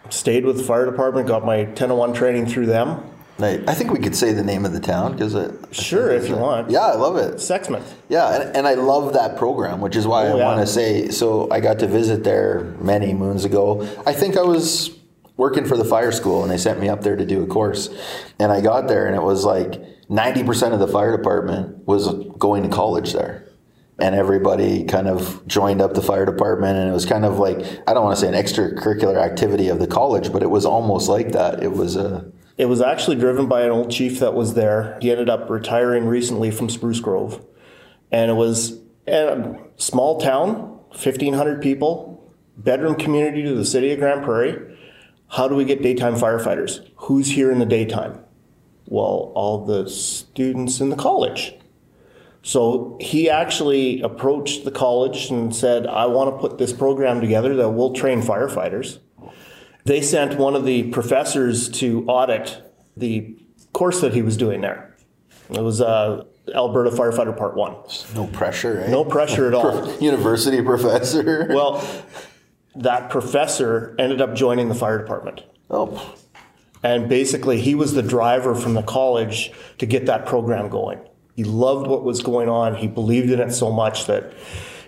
stayed 0.09 0.47
with 0.47 0.57
the 0.57 0.65
fire 0.65 0.87
department. 0.87 1.29
Got 1.29 1.45
my 1.45 1.65
1001 1.65 2.15
training 2.15 2.47
through 2.47 2.67
them. 2.67 3.05
I 3.41 3.75
think 3.75 3.93
we 3.93 4.01
could 4.01 4.17
say 4.17 4.33
the 4.33 4.43
name 4.43 4.65
of 4.65 4.73
the 4.73 4.81
town 4.81 5.13
because 5.13 5.35
it. 5.35 5.53
Sure, 5.71 6.11
if 6.11 6.29
you 6.29 6.37
want. 6.37 6.71
Yeah, 6.71 6.81
I 6.81 6.95
love 6.97 7.17
it. 7.17 7.35
Sexsmith. 7.37 7.85
Yeah, 8.09 8.35
and, 8.41 8.57
and 8.57 8.67
I 8.67 8.75
love 8.75 9.13
that 9.13 9.37
program, 9.37 9.81
which 9.81 9.95
is 9.97 10.07
why 10.07 10.27
oh, 10.27 10.31
I 10.31 10.33
Oh, 10.33 10.37
yeah. 10.39 10.45
want 10.47 10.61
to 10.61 10.67
say. 10.67 11.09
So 11.11 11.49
I 11.51 11.61
got 11.61 11.79
to 11.81 11.87
visit 11.87 12.25
there 12.25 12.75
many 12.81 13.15
moons 13.15 13.45
ago. 13.45 13.89
I 14.07 14.13
think 14.13 14.37
I 14.37 14.43
was 14.43 14.91
working 15.37 15.65
for 15.65 15.77
the 15.77 15.85
fire 15.85 16.11
school, 16.11 16.43
and 16.43 16.51
they 16.51 16.59
sent 16.59 16.81
me 16.81 16.89
up 16.89 17.03
there 17.03 17.15
to 17.15 17.25
do 17.25 17.43
a 17.43 17.47
course. 17.47 17.89
And 18.41 18.51
I 18.51 18.61
got 18.61 18.89
there, 18.89 19.07
and 19.07 19.15
it 19.15 19.23
was 19.23 19.45
like 19.45 19.81
ninety 20.09 20.43
percent 20.43 20.75
of 20.75 20.81
the 20.81 20.89
fire 20.89 21.17
department 21.17 21.87
was 21.87 22.13
going 22.39 22.65
to 22.65 22.69
college 22.69 23.13
there. 23.13 23.45
And 24.01 24.15
everybody 24.15 24.85
kind 24.85 25.09
of 25.09 25.45
joined 25.49 25.81
up 25.81 25.95
the 25.95 26.03
fire 26.03 26.25
department, 26.25 26.77
and 26.77 26.89
it 26.89 26.93
was 26.93 27.07
kind 27.07 27.25
of 27.25 27.39
like 27.39 27.59
I 27.87 27.95
don't 27.95 28.05
want 28.05 28.19
to 28.19 28.21
say 28.21 28.29
an 28.29 28.35
extracurricular 28.35 29.17
activity 29.17 29.69
of 29.69 29.79
the 29.79 29.87
college, 29.87 30.33
but 30.33 30.43
it 30.43 30.51
was 30.51 30.65
almost 30.65 31.09
like 31.09 31.33
that. 31.33 31.63
It 31.63 31.73
was 31.73 31.95
a 31.97 32.31
It 32.59 32.67
was 32.67 32.81
actually 32.81 33.17
driven 33.17 33.47
by 33.47 33.63
an 33.63 33.71
old 33.71 33.91
chief 33.91 34.19
that 34.19 34.35
was 34.35 34.55
there. 34.55 34.99
He 35.01 35.13
ended 35.13 35.31
up 35.31 35.49
retiring 35.49 36.07
recently 36.07 36.51
from 36.51 36.69
Spruce 36.69 36.99
Grove. 36.99 37.41
And 38.11 38.33
it 38.33 38.35
was 38.35 38.81
a 39.07 39.57
small 39.77 40.21
town, 40.21 40.81
1,500 40.91 41.63
people, 41.63 42.35
bedroom 42.57 42.97
community 42.97 43.45
to 43.45 43.55
the 43.55 43.65
city 43.65 43.93
of 43.93 44.01
Grande 44.01 44.25
Prairie. 44.25 44.77
How 45.29 45.47
do 45.47 45.55
we 45.55 45.65
get 45.65 45.83
daytime 45.83 46.15
firefighters? 46.15 46.85
Who's 46.97 47.31
here 47.31 47.53
in 47.53 47.61
the 47.61 47.67
daytime? 47.67 48.19
Well, 48.87 49.31
all 49.37 49.65
the 49.65 49.89
students 49.89 50.81
in 50.81 50.89
the 50.89 50.97
college. 50.97 51.55
So 52.43 52.97
he 53.01 53.31
actually 53.31 54.01
approached 54.01 54.65
the 54.65 54.71
college 54.71 55.31
and 55.31 55.55
said, 55.55 55.87
I 55.87 56.07
want 56.07 56.35
to 56.35 56.41
put 56.41 56.59
this 56.59 56.73
program 56.73 57.21
together 57.21 57.55
that 57.57 57.71
will 57.71 57.93
train 57.93 58.23
firefighters. 58.23 58.99
They 59.89 60.03
sent 60.03 60.37
one 60.39 60.55
of 60.55 60.67
the 60.67 60.83
professors 60.91 61.71
to 61.81 62.05
audit 62.09 62.61
the 62.95 63.35
course 63.73 64.03
that 64.03 64.13
he 64.13 64.21
was 64.21 64.37
doing 64.37 64.61
there. 64.61 64.95
It 65.49 65.63
was 65.63 65.81
uh, 65.81 66.25
Alberta 66.55 66.91
Firefighter 66.91 67.35
Part 67.35 67.57
1. 67.57 67.75
no 68.15 68.27
pressure, 68.27 68.81
right? 68.81 68.91
No 68.91 69.03
pressure 69.03 69.49
at 69.49 69.55
all. 69.55 69.99
University 70.01 70.61
professor. 70.61 71.47
Well, 71.55 71.83
that 72.77 73.09
professor 73.09 73.97
ended 73.99 74.21
up 74.21 74.35
joining 74.35 74.69
the 74.69 74.75
fire 74.75 74.99
department. 74.99 75.43
oh, 75.71 76.17
And 76.83 77.09
basically, 77.09 77.59
he 77.59 77.75
was 77.75 77.95
the 77.95 78.03
driver 78.03 78.55
from 78.55 78.75
the 78.75 78.83
college 78.83 79.53
to 79.79 79.87
get 79.87 80.05
that 80.05 80.27
program 80.27 80.69
going. 80.69 81.01
He 81.35 81.45
loved 81.45 81.87
what 81.87 82.05
was 82.05 82.21
going 82.21 82.51
on. 82.51 82.75
He 82.75 82.89
believed 82.89 83.31
in 83.31 83.41
it 83.41 83.53
so 83.53 83.73
much 83.73 84.05
that 84.05 84.35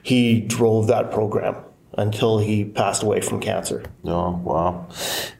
he 0.02 0.42
drove 0.42 0.88
that 0.88 1.10
program 1.10 1.56
until 1.94 2.38
he 2.38 2.64
passed 2.64 3.02
away 3.02 3.20
from 3.20 3.40
cancer. 3.40 3.82
Oh, 4.04 4.30
wow. 4.44 4.86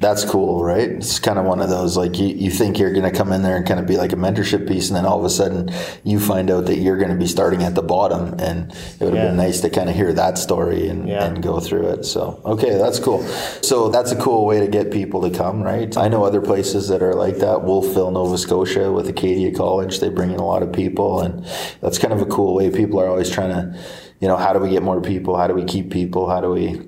That's 0.00 0.24
cool, 0.24 0.62
right? 0.64 0.88
It's 0.90 1.18
kind 1.20 1.38
of 1.38 1.44
one 1.44 1.60
of 1.60 1.70
those 1.70 1.96
like 1.96 2.18
you, 2.18 2.26
you 2.26 2.50
think 2.50 2.78
you're 2.78 2.92
going 2.92 3.10
to 3.10 3.16
come 3.16 3.32
in 3.32 3.42
there 3.42 3.56
and 3.56 3.64
kind 3.66 3.78
of 3.78 3.86
be 3.86 3.96
like 3.96 4.12
a 4.12 4.16
mentorship 4.16 4.66
piece, 4.66 4.88
and 4.88 4.96
then 4.96 5.06
all 5.06 5.18
of 5.18 5.24
a 5.24 5.30
sudden 5.30 5.70
you 6.02 6.18
find 6.18 6.50
out 6.50 6.66
that 6.66 6.78
you're 6.78 6.96
going 6.98 7.10
to 7.12 7.16
be 7.16 7.28
starting 7.28 7.62
at 7.62 7.74
the 7.76 7.82
bottom. 7.82 8.34
And 8.40 8.72
it 8.72 9.00
would 9.00 9.14
have 9.14 9.22
Yeah. 9.22 9.26
been 9.28 9.36
nice 9.36 9.60
to 9.60 9.70
kind 9.70 9.88
of 9.88 9.94
hear 9.94 10.12
that 10.12 10.38
story 10.38 10.88
and, 10.88 11.08
Yeah. 11.08 11.24
and 11.24 11.40
go 11.42 11.60
through 11.60 11.86
it. 11.88 12.04
So, 12.04 12.40
okay, 12.44 12.76
that's 12.76 12.98
cool. 12.98 13.22
So, 13.62 13.88
that's 13.88 14.10
a 14.10 14.16
cool 14.16 14.44
way 14.44 14.58
to 14.60 14.66
get 14.66 14.90
people 14.90 15.20
to 15.22 15.30
come, 15.30 15.62
right? 15.62 15.96
I 15.96 16.08
know 16.08 16.24
other 16.24 16.40
places 16.40 16.88
that 16.88 17.02
are 17.02 17.14
like 17.14 17.38
that. 17.38 17.62
Wolfville, 17.64 18.10
Nova 18.10 18.36
Scotia, 18.36 18.90
with 18.90 19.08
Acadia 19.08 19.52
College, 19.54 20.00
they 20.00 20.08
bring 20.08 20.32
in 20.32 20.40
a 20.40 20.46
lot 20.46 20.62
of 20.62 20.72
people, 20.72 21.20
and 21.20 21.44
that's 21.80 21.98
kind 21.98 22.12
of 22.12 22.20
a 22.20 22.26
cool 22.26 22.54
way. 22.54 22.70
People 22.70 23.00
are 23.00 23.08
always 23.08 23.30
trying 23.30 23.50
to, 23.50 23.78
you 24.20 24.28
know, 24.28 24.36
how 24.36 24.52
do 24.52 24.58
we 24.60 24.70
get 24.70 24.82
more 24.82 25.00
people? 25.00 25.36
How 25.36 25.46
do 25.46 25.54
we 25.54 25.64
keep 25.64 25.90
people? 25.90 26.28
How 26.28 26.40
do 26.40 26.50
we 26.50 26.86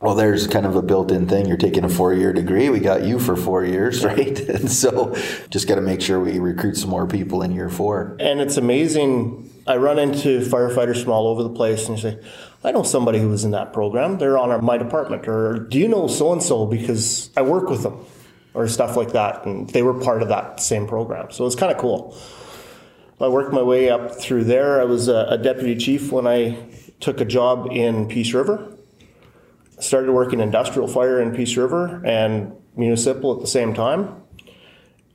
well, 0.00 0.16
there's 0.16 0.48
kind 0.48 0.66
of 0.66 0.74
a 0.74 0.82
built-in 0.82 1.28
thing. 1.28 1.46
You're 1.46 1.56
taking 1.56 1.84
a 1.84 1.88
four-year 1.88 2.32
degree. 2.32 2.68
We 2.68 2.80
got 2.80 3.04
you 3.04 3.20
for 3.20 3.36
four 3.36 3.64
years, 3.64 4.04
right? 4.04 4.36
And 4.48 4.68
so, 4.68 5.14
just 5.48 5.68
got 5.68 5.76
to 5.76 5.80
make 5.80 6.00
sure 6.00 6.18
we 6.18 6.40
recruit 6.40 6.76
some 6.76 6.90
more 6.90 7.06
people 7.06 7.42
in 7.42 7.52
year 7.52 7.68
four. 7.68 8.16
And 8.18 8.40
it's 8.40 8.56
amazing 8.56 9.52
I 9.66 9.76
run 9.76 9.98
into 9.98 10.40
firefighters 10.40 11.02
from 11.02 11.12
all 11.12 11.28
over 11.28 11.42
the 11.42 11.50
place 11.50 11.88
and 11.88 11.96
you 11.96 12.02
say, 12.02 12.18
I 12.64 12.72
know 12.72 12.82
somebody 12.82 13.20
who 13.20 13.28
was 13.28 13.44
in 13.44 13.52
that 13.52 13.72
program. 13.72 14.18
They're 14.18 14.38
on 14.38 14.50
our, 14.50 14.60
my 14.60 14.76
department. 14.76 15.28
Or 15.28 15.58
do 15.58 15.78
you 15.78 15.88
know 15.88 16.08
so 16.08 16.32
and 16.32 16.42
so 16.42 16.66
because 16.66 17.30
I 17.36 17.42
work 17.42 17.68
with 17.68 17.82
them 17.82 18.04
or 18.54 18.66
stuff 18.68 18.96
like 18.96 19.12
that. 19.12 19.46
And 19.46 19.70
they 19.70 19.82
were 19.82 19.94
part 19.94 20.22
of 20.22 20.28
that 20.28 20.60
same 20.60 20.86
program. 20.88 21.30
So 21.30 21.46
it's 21.46 21.54
kind 21.54 21.72
of 21.72 21.78
cool. 21.78 22.16
I 23.20 23.28
worked 23.28 23.52
my 23.52 23.62
way 23.62 23.88
up 23.88 24.16
through 24.16 24.44
there. 24.44 24.80
I 24.80 24.84
was 24.84 25.06
a, 25.06 25.26
a 25.30 25.38
deputy 25.38 25.76
chief 25.76 26.10
when 26.10 26.26
I 26.26 26.58
took 27.02 27.20
a 27.20 27.24
job 27.24 27.68
in 27.70 28.08
Peace 28.08 28.32
River. 28.32 28.74
Started 29.78 30.12
working 30.12 30.40
industrial 30.40 30.86
fire 30.86 31.20
in 31.20 31.34
Peace 31.34 31.56
River 31.56 32.00
and 32.04 32.52
municipal 32.76 33.34
at 33.34 33.40
the 33.40 33.48
same 33.48 33.74
time. 33.74 34.22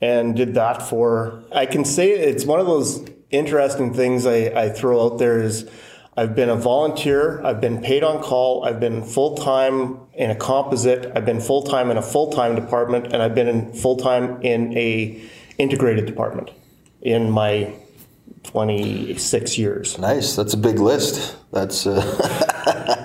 And 0.00 0.36
did 0.36 0.54
that 0.54 0.82
for, 0.82 1.42
I 1.50 1.66
can 1.66 1.84
say 1.84 2.10
it's 2.10 2.44
one 2.44 2.60
of 2.60 2.66
those 2.66 3.04
interesting 3.30 3.92
things 3.92 4.26
I, 4.26 4.46
I 4.54 4.68
throw 4.68 5.04
out 5.04 5.18
there 5.18 5.40
is 5.40 5.68
I've 6.16 6.36
been 6.36 6.50
a 6.50 6.56
volunteer, 6.56 7.44
I've 7.44 7.60
been 7.60 7.80
paid 7.80 8.04
on 8.04 8.22
call, 8.22 8.64
I've 8.64 8.80
been 8.80 9.02
full 9.02 9.36
time 9.36 9.98
in 10.14 10.30
a 10.30 10.36
composite, 10.36 11.10
I've 11.16 11.24
been 11.24 11.40
full 11.40 11.62
time 11.62 11.90
in 11.90 11.96
a 11.96 12.02
full 12.02 12.32
time 12.32 12.54
department, 12.54 13.12
and 13.12 13.22
I've 13.22 13.34
been 13.34 13.72
full 13.72 13.96
time 13.96 14.40
in 14.42 14.76
a 14.76 15.20
integrated 15.58 16.06
department 16.06 16.50
in 17.02 17.30
my 17.30 17.72
26 18.44 19.58
years. 19.58 19.98
Nice. 19.98 20.36
That's 20.36 20.54
a 20.54 20.58
big 20.58 20.78
list. 20.78 21.36
That's 21.52 21.86
uh, 21.86 22.46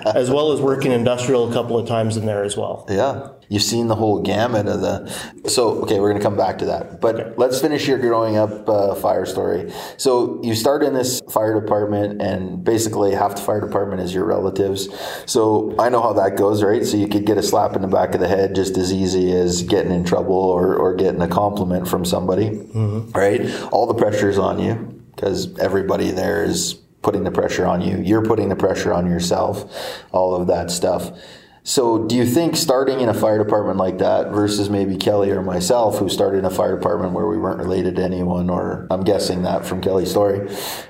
as 0.14 0.30
well 0.30 0.52
as 0.52 0.60
working 0.60 0.92
industrial 0.92 1.50
a 1.50 1.52
couple 1.52 1.78
of 1.78 1.86
times 1.86 2.16
in 2.16 2.26
there 2.26 2.44
as 2.44 2.56
well. 2.56 2.86
yeah. 2.88 3.28
You've 3.48 3.62
seen 3.62 3.88
the 3.88 3.94
whole 3.94 4.22
gamut 4.22 4.66
of 4.66 4.80
the. 4.80 5.48
So 5.48 5.82
okay, 5.82 6.00
we're 6.00 6.10
gonna 6.10 6.22
come 6.22 6.36
back 6.36 6.58
to 6.58 6.64
that, 6.64 7.00
but 7.00 7.38
let's 7.38 7.60
finish 7.60 7.86
your 7.86 7.98
growing 7.98 8.36
up 8.36 8.66
uh, 8.68 8.94
fire 8.94 9.26
story. 9.26 9.70
So 9.98 10.40
you 10.42 10.54
start 10.54 10.82
in 10.82 10.94
this 10.94 11.20
fire 11.30 11.60
department, 11.60 12.22
and 12.22 12.64
basically 12.64 13.12
half 13.12 13.36
the 13.36 13.42
fire 13.42 13.60
department 13.60 14.00
is 14.00 14.14
your 14.14 14.24
relatives. 14.24 14.88
So 15.26 15.74
I 15.78 15.90
know 15.90 16.00
how 16.00 16.14
that 16.14 16.36
goes, 16.36 16.62
right? 16.62 16.84
So 16.86 16.96
you 16.96 17.06
could 17.06 17.26
get 17.26 17.36
a 17.36 17.42
slap 17.42 17.76
in 17.76 17.82
the 17.82 17.88
back 17.88 18.14
of 18.14 18.20
the 18.20 18.28
head 18.28 18.54
just 18.54 18.78
as 18.78 18.92
easy 18.92 19.32
as 19.32 19.62
getting 19.62 19.92
in 19.92 20.04
trouble 20.04 20.34
or, 20.34 20.74
or 20.74 20.94
getting 20.94 21.20
a 21.20 21.28
compliment 21.28 21.86
from 21.86 22.06
somebody, 22.06 22.48
right? 23.14 23.42
All 23.72 23.86
the 23.86 23.94
pressure's 23.94 24.38
on 24.38 24.58
you 24.58 25.03
because 25.14 25.58
everybody 25.58 26.10
there 26.10 26.44
is 26.44 26.74
putting 27.02 27.22
the 27.22 27.30
pressure 27.30 27.66
on 27.66 27.80
you. 27.80 27.98
You're 27.98 28.24
putting 28.24 28.48
the 28.48 28.56
pressure 28.56 28.92
on 28.92 29.06
yourself, 29.06 30.02
all 30.10 30.34
of 30.34 30.48
that 30.48 30.70
stuff. 30.70 31.12
So, 31.66 32.06
do 32.06 32.14
you 32.14 32.26
think 32.26 32.56
starting 32.56 33.00
in 33.00 33.08
a 33.08 33.14
fire 33.14 33.42
department 33.42 33.78
like 33.78 33.96
that 33.98 34.32
versus 34.32 34.68
maybe 34.68 34.98
Kelly 34.98 35.30
or 35.30 35.40
myself, 35.40 35.98
who 35.98 36.10
started 36.10 36.40
in 36.40 36.44
a 36.44 36.50
fire 36.50 36.76
department 36.76 37.14
where 37.14 37.26
we 37.26 37.38
weren't 37.38 37.58
related 37.58 37.96
to 37.96 38.02
anyone, 38.02 38.50
or 38.50 38.86
I'm 38.90 39.02
guessing 39.02 39.44
that 39.44 39.64
from 39.64 39.80
Kelly's 39.80 40.10
story, 40.10 40.46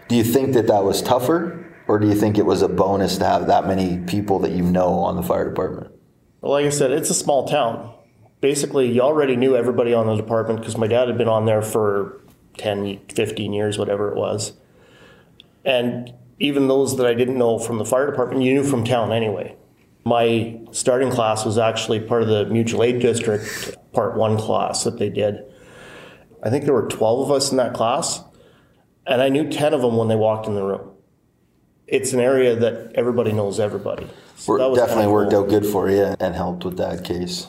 do 0.08 0.16
you 0.16 0.24
think 0.24 0.54
that 0.54 0.66
that 0.66 0.82
was 0.82 1.00
tougher, 1.00 1.72
or 1.86 2.00
do 2.00 2.08
you 2.08 2.14
think 2.14 2.38
it 2.38 2.46
was 2.46 2.60
a 2.62 2.68
bonus 2.68 3.18
to 3.18 3.24
have 3.24 3.46
that 3.46 3.68
many 3.68 3.98
people 3.98 4.40
that 4.40 4.50
you 4.50 4.64
know 4.64 4.98
on 4.98 5.14
the 5.14 5.22
fire 5.22 5.48
department? 5.48 5.92
Well, 6.40 6.50
like 6.50 6.66
I 6.66 6.70
said, 6.70 6.90
it's 6.90 7.10
a 7.10 7.14
small 7.14 7.46
town. 7.46 7.94
Basically, 8.40 8.90
you 8.90 9.00
already 9.00 9.36
knew 9.36 9.54
everybody 9.54 9.94
on 9.94 10.08
the 10.08 10.16
department 10.16 10.58
because 10.58 10.76
my 10.76 10.88
dad 10.88 11.06
had 11.06 11.16
been 11.16 11.28
on 11.28 11.44
there 11.44 11.62
for 11.62 12.20
10, 12.58 13.00
15 13.08 13.52
years, 13.52 13.78
whatever 13.78 14.10
it 14.10 14.16
was. 14.16 14.52
And 15.64 16.12
even 16.38 16.68
those 16.68 16.96
that 16.96 17.06
I 17.06 17.14
didn't 17.14 17.38
know 17.38 17.58
from 17.58 17.78
the 17.78 17.84
fire 17.84 18.10
department, 18.10 18.42
you 18.42 18.54
knew 18.54 18.64
from 18.64 18.84
town 18.84 19.12
anyway. 19.12 19.56
My 20.04 20.60
starting 20.72 21.10
class 21.10 21.44
was 21.44 21.56
actually 21.56 22.00
part 22.00 22.22
of 22.22 22.28
the 22.28 22.44
mutual 22.46 22.82
aid 22.82 23.00
district 23.00 23.76
part 23.92 24.16
one 24.16 24.36
class 24.36 24.84
that 24.84 24.98
they 24.98 25.08
did. 25.08 25.44
I 26.42 26.50
think 26.50 26.64
there 26.64 26.74
were 26.74 26.88
12 26.88 27.30
of 27.30 27.34
us 27.34 27.50
in 27.50 27.56
that 27.56 27.72
class, 27.72 28.22
and 29.06 29.22
I 29.22 29.30
knew 29.30 29.48
10 29.48 29.72
of 29.72 29.80
them 29.80 29.96
when 29.96 30.08
they 30.08 30.16
walked 30.16 30.46
in 30.46 30.54
the 30.54 30.62
room. 30.62 30.90
It's 31.86 32.12
an 32.12 32.20
area 32.20 32.54
that 32.56 32.92
everybody 32.94 33.32
knows 33.32 33.58
everybody. 33.60 34.06
So 34.36 34.58
that 34.58 34.68
was 34.68 34.78
definitely 34.78 35.04
kinda 35.04 35.14
worked 35.14 35.30
cool. 35.30 35.44
out 35.44 35.48
good 35.48 35.64
for 35.64 35.88
you 35.88 36.14
and 36.20 36.34
helped 36.34 36.64
with 36.64 36.76
that 36.76 37.04
case. 37.04 37.46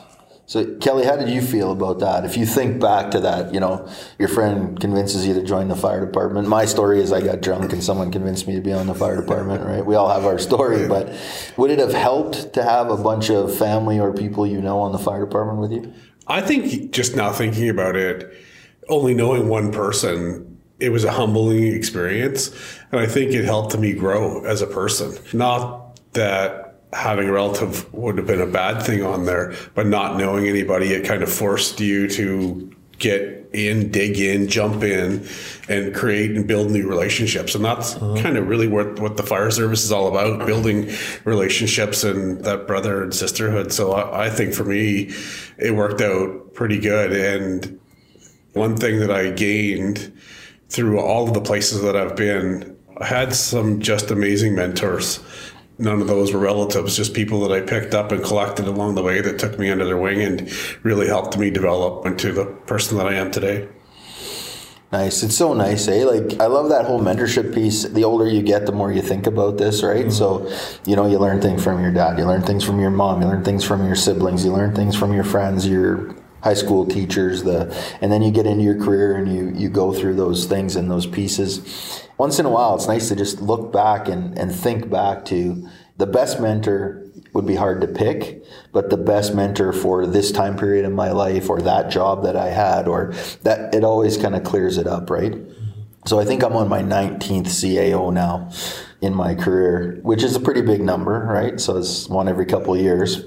So, 0.48 0.76
Kelly, 0.76 1.04
how 1.04 1.16
did 1.16 1.28
you 1.28 1.42
feel 1.42 1.72
about 1.72 1.98
that? 1.98 2.24
If 2.24 2.36
you 2.36 2.46
think 2.46 2.80
back 2.80 3.10
to 3.10 3.20
that, 3.20 3.52
you 3.52 3.58
know, 3.58 3.88
your 4.16 4.28
friend 4.28 4.78
convinces 4.80 5.26
you 5.26 5.34
to 5.34 5.42
join 5.42 5.66
the 5.66 5.74
fire 5.74 6.06
department. 6.06 6.46
My 6.46 6.66
story 6.66 7.00
is 7.00 7.12
I 7.12 7.20
got 7.20 7.40
drunk 7.40 7.72
and 7.72 7.82
someone 7.82 8.12
convinced 8.12 8.46
me 8.46 8.54
to 8.54 8.60
be 8.60 8.72
on 8.72 8.86
the 8.86 8.94
fire 8.94 9.20
department, 9.20 9.66
right? 9.66 9.84
We 9.84 9.96
all 9.96 10.08
have 10.08 10.24
our 10.24 10.38
story, 10.38 10.86
but 10.86 11.12
would 11.56 11.72
it 11.72 11.80
have 11.80 11.92
helped 11.92 12.52
to 12.54 12.62
have 12.62 12.90
a 12.90 12.96
bunch 12.96 13.28
of 13.28 13.56
family 13.58 13.98
or 13.98 14.12
people 14.12 14.46
you 14.46 14.60
know 14.60 14.78
on 14.78 14.92
the 14.92 14.98
fire 14.98 15.24
department 15.24 15.58
with 15.58 15.72
you? 15.72 15.92
I 16.28 16.42
think 16.42 16.92
just 16.92 17.16
now 17.16 17.32
thinking 17.32 17.68
about 17.68 17.96
it, 17.96 18.32
only 18.88 19.14
knowing 19.14 19.48
one 19.48 19.72
person, 19.72 20.60
it 20.78 20.90
was 20.90 21.02
a 21.02 21.10
humbling 21.10 21.74
experience. 21.74 22.50
And 22.92 23.00
I 23.00 23.06
think 23.06 23.32
it 23.32 23.44
helped 23.44 23.76
me 23.76 23.94
grow 23.94 24.44
as 24.44 24.62
a 24.62 24.66
person. 24.68 25.18
Not 25.36 25.98
that 26.12 26.65
having 26.92 27.28
a 27.28 27.32
relative 27.32 27.92
would 27.92 28.18
have 28.18 28.26
been 28.26 28.40
a 28.40 28.46
bad 28.46 28.82
thing 28.82 29.02
on 29.02 29.24
there, 29.24 29.54
but 29.74 29.86
not 29.86 30.16
knowing 30.16 30.46
anybody, 30.46 30.92
it 30.92 31.04
kind 31.04 31.22
of 31.22 31.32
forced 31.32 31.80
you 31.80 32.08
to 32.08 32.72
get 32.98 33.48
in, 33.52 33.90
dig 33.90 34.18
in, 34.18 34.48
jump 34.48 34.82
in, 34.82 35.26
and 35.68 35.94
create 35.94 36.30
and 36.32 36.46
build 36.46 36.70
new 36.70 36.88
relationships. 36.88 37.54
And 37.54 37.64
that's 37.64 37.96
uh-huh. 37.96 38.22
kind 38.22 38.36
of 38.36 38.48
really 38.48 38.68
what, 38.68 38.98
what 38.98 39.16
the 39.16 39.22
fire 39.22 39.50
service 39.50 39.84
is 39.84 39.92
all 39.92 40.08
about 40.08 40.46
building 40.46 40.90
relationships 41.24 42.04
and 42.04 42.44
that 42.44 42.66
brother 42.66 43.02
and 43.02 43.14
sisterhood. 43.14 43.72
So 43.72 43.92
I, 43.92 44.26
I 44.26 44.30
think 44.30 44.54
for 44.54 44.64
me, 44.64 45.12
it 45.58 45.74
worked 45.74 46.00
out 46.00 46.54
pretty 46.54 46.78
good. 46.78 47.12
And 47.12 47.80
one 48.52 48.76
thing 48.76 49.00
that 49.00 49.10
I 49.10 49.30
gained 49.30 50.12
through 50.68 51.00
all 51.00 51.28
of 51.28 51.34
the 51.34 51.40
places 51.40 51.82
that 51.82 51.96
I've 51.96 52.16
been, 52.16 52.76
I 52.98 53.06
had 53.06 53.34
some 53.34 53.80
just 53.80 54.10
amazing 54.10 54.54
mentors. 54.54 55.20
None 55.78 56.00
of 56.00 56.06
those 56.06 56.32
were 56.32 56.40
relatives, 56.40 56.96
just 56.96 57.12
people 57.12 57.40
that 57.46 57.52
I 57.52 57.60
picked 57.60 57.94
up 57.94 58.10
and 58.10 58.24
collected 58.24 58.66
along 58.66 58.94
the 58.94 59.02
way 59.02 59.20
that 59.20 59.38
took 59.38 59.58
me 59.58 59.70
under 59.70 59.84
their 59.84 59.98
wing 59.98 60.22
and 60.22 60.50
really 60.82 61.06
helped 61.06 61.36
me 61.36 61.50
develop 61.50 62.06
into 62.06 62.32
the 62.32 62.46
person 62.46 62.96
that 62.96 63.06
I 63.06 63.14
am 63.14 63.30
today. 63.30 63.68
Nice. 64.92 65.22
It's 65.22 65.36
so 65.36 65.52
nice, 65.52 65.88
eh? 65.88 66.04
Like 66.04 66.40
I 66.40 66.46
love 66.46 66.68
that 66.70 66.86
whole 66.86 67.00
mentorship 67.00 67.52
piece. 67.52 67.82
The 67.82 68.04
older 68.04 68.26
you 68.26 68.40
get, 68.40 68.66
the 68.66 68.72
more 68.72 68.92
you 68.92 69.02
think 69.02 69.26
about 69.26 69.58
this, 69.58 69.82
right? 69.82 70.10
So, 70.12 70.50
you 70.86 70.94
know, 70.94 71.06
you 71.06 71.18
learn 71.18 71.42
things 71.42 71.62
from 71.62 71.82
your 71.82 71.92
dad, 71.92 72.18
you 72.18 72.24
learn 72.24 72.42
things 72.42 72.64
from 72.64 72.80
your 72.80 72.90
mom, 72.90 73.20
you 73.20 73.26
learn 73.26 73.44
things 73.44 73.64
from 73.64 73.84
your 73.84 73.96
siblings, 73.96 74.44
you 74.44 74.52
learn 74.52 74.74
things 74.74 74.96
from 74.96 75.12
your 75.12 75.24
friends, 75.24 75.68
your 75.68 76.14
high 76.42 76.54
school 76.54 76.86
teachers, 76.86 77.42
the 77.42 77.76
and 78.00 78.12
then 78.12 78.22
you 78.22 78.30
get 78.30 78.46
into 78.46 78.62
your 78.62 78.78
career 78.78 79.16
and 79.16 79.34
you 79.34 79.52
you 79.60 79.68
go 79.68 79.92
through 79.92 80.14
those 80.14 80.46
things 80.46 80.76
and 80.76 80.88
those 80.88 81.04
pieces. 81.04 82.05
Once 82.18 82.38
in 82.38 82.46
a 82.46 82.50
while, 82.50 82.74
it's 82.74 82.88
nice 82.88 83.08
to 83.08 83.16
just 83.16 83.40
look 83.40 83.72
back 83.72 84.08
and, 84.08 84.38
and 84.38 84.54
think 84.54 84.88
back 84.88 85.24
to 85.26 85.68
the 85.98 86.06
best 86.06 86.40
mentor 86.40 87.06
would 87.32 87.46
be 87.46 87.54
hard 87.54 87.82
to 87.82 87.86
pick, 87.86 88.42
but 88.72 88.88
the 88.88 88.96
best 88.96 89.34
mentor 89.34 89.72
for 89.72 90.06
this 90.06 90.32
time 90.32 90.56
period 90.56 90.84
in 90.84 90.92
my 90.92 91.10
life 91.10 91.50
or 91.50 91.60
that 91.60 91.90
job 91.90 92.22
that 92.22 92.36
I 92.36 92.48
had 92.48 92.88
or 92.88 93.12
that 93.42 93.74
it 93.74 93.84
always 93.84 94.16
kind 94.16 94.34
of 94.34 94.44
clears 94.44 94.78
it 94.78 94.86
up, 94.86 95.10
right? 95.10 95.34
So 96.06 96.18
I 96.18 96.24
think 96.24 96.42
I'm 96.42 96.54
on 96.54 96.68
my 96.68 96.82
19th 96.82 97.48
CAO 97.48 98.12
now 98.12 98.50
in 99.02 99.14
my 99.14 99.34
career, 99.34 99.98
which 100.02 100.22
is 100.22 100.36
a 100.36 100.40
pretty 100.40 100.62
big 100.62 100.80
number, 100.80 101.26
right? 101.26 101.60
So 101.60 101.76
it's 101.76 102.08
one 102.08 102.28
every 102.28 102.46
couple 102.46 102.76
years. 102.76 103.22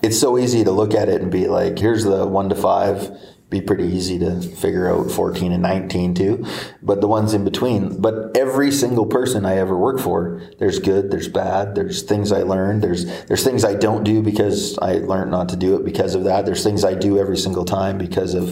It's 0.00 0.18
so 0.18 0.38
easy 0.38 0.64
to 0.64 0.70
look 0.70 0.94
at 0.94 1.08
it 1.08 1.20
and 1.20 1.30
be 1.30 1.48
like, 1.48 1.78
here's 1.78 2.04
the 2.04 2.26
one 2.26 2.48
to 2.48 2.54
five, 2.54 3.10
be 3.54 3.60
pretty 3.60 3.84
easy 3.84 4.18
to 4.18 4.40
figure 4.40 4.92
out 4.92 5.10
14 5.10 5.52
and 5.52 5.62
19 5.62 6.14
too, 6.14 6.44
but 6.82 7.00
the 7.00 7.06
ones 7.06 7.32
in 7.34 7.44
between. 7.44 8.00
But 8.00 8.36
every 8.36 8.72
single 8.72 9.06
person 9.06 9.46
I 9.46 9.56
ever 9.58 9.78
worked 9.78 10.00
for, 10.00 10.42
there's 10.58 10.80
good, 10.80 11.10
there's 11.10 11.28
bad, 11.28 11.76
there's 11.76 12.02
things 12.02 12.32
I 12.32 12.42
learned, 12.42 12.82
there's 12.82 13.04
there's 13.26 13.44
things 13.44 13.64
I 13.64 13.74
don't 13.74 14.02
do 14.02 14.22
because 14.22 14.76
I 14.78 14.94
learned 14.94 15.30
not 15.30 15.48
to 15.50 15.56
do 15.56 15.76
it 15.76 15.84
because 15.84 16.14
of 16.14 16.24
that. 16.24 16.44
There's 16.44 16.64
things 16.64 16.84
I 16.84 16.94
do 16.94 17.18
every 17.18 17.36
single 17.36 17.64
time 17.64 17.96
because 17.96 18.34
of 18.34 18.44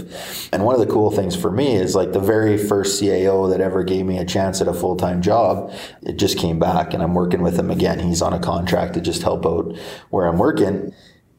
and 0.53 0.65
one 0.65 0.75
of 0.75 0.81
the 0.81 0.93
cool 0.93 1.11
things 1.11 1.35
for 1.35 1.51
me 1.51 1.75
is 1.75 1.95
like 1.95 2.13
the 2.13 2.21
very 2.21 2.57
first 2.57 3.03
CAO 3.03 3.51
that 3.51 3.61
ever 3.61 3.83
gave 3.83 4.07
me 4.07 4.19
a 4.19 4.25
chance 4.25 4.61
at 4.61 4.69
a 4.69 4.75
full-time 4.75 5.21
job, 5.21 5.73
it 6.03 6.17
just 6.17 6.39
came 6.39 6.59
back 6.59 6.95
and 6.95 7.03
I'm 7.03 7.15
working 7.15 7.43
with 7.43 7.59
him 7.59 7.71
again. 7.71 7.99
He's 7.99 8.23
on 8.23 8.33
a 8.33 8.39
contract 8.39 8.95
to 8.95 9.01
just 9.01 9.23
help 9.23 9.45
out 9.45 9.77
where 10.11 10.27
I'm 10.27 10.39
working 10.39 10.93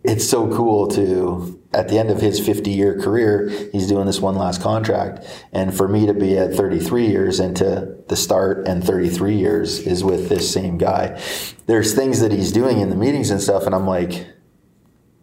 it's 0.04 0.30
so 0.30 0.54
cool 0.54 0.88
to 0.90 1.60
at 1.74 1.90
the 1.90 1.98
end 1.98 2.10
of 2.10 2.22
his 2.22 2.40
50 2.40 2.72
year 2.72 3.00
career 3.00 3.50
he's 3.72 3.88
doing 3.88 4.06
this 4.06 4.20
one 4.20 4.36
last 4.36 4.62
contract. 4.62 5.26
And 5.52 5.76
for 5.76 5.88
me 5.88 6.06
to 6.06 6.14
be 6.14 6.38
at 6.38 6.54
33 6.54 7.08
years 7.08 7.40
into 7.40 7.98
the 8.08 8.16
start 8.16 8.68
and 8.68 8.84
33 8.84 9.36
years 9.36 9.80
is 9.80 10.04
with 10.04 10.30
this 10.30 10.52
same 10.52 10.78
guy. 10.78 11.22
There's 11.66 11.94
things 11.94 12.20
that 12.20 12.32
he's 12.32 12.52
doing 12.52 12.80
in 12.80 12.90
the 12.90 12.96
meetings 12.96 13.30
and 13.30 13.42
stuff 13.42 13.66
and 13.66 13.74
i'm 13.74 13.88
like 13.88 14.28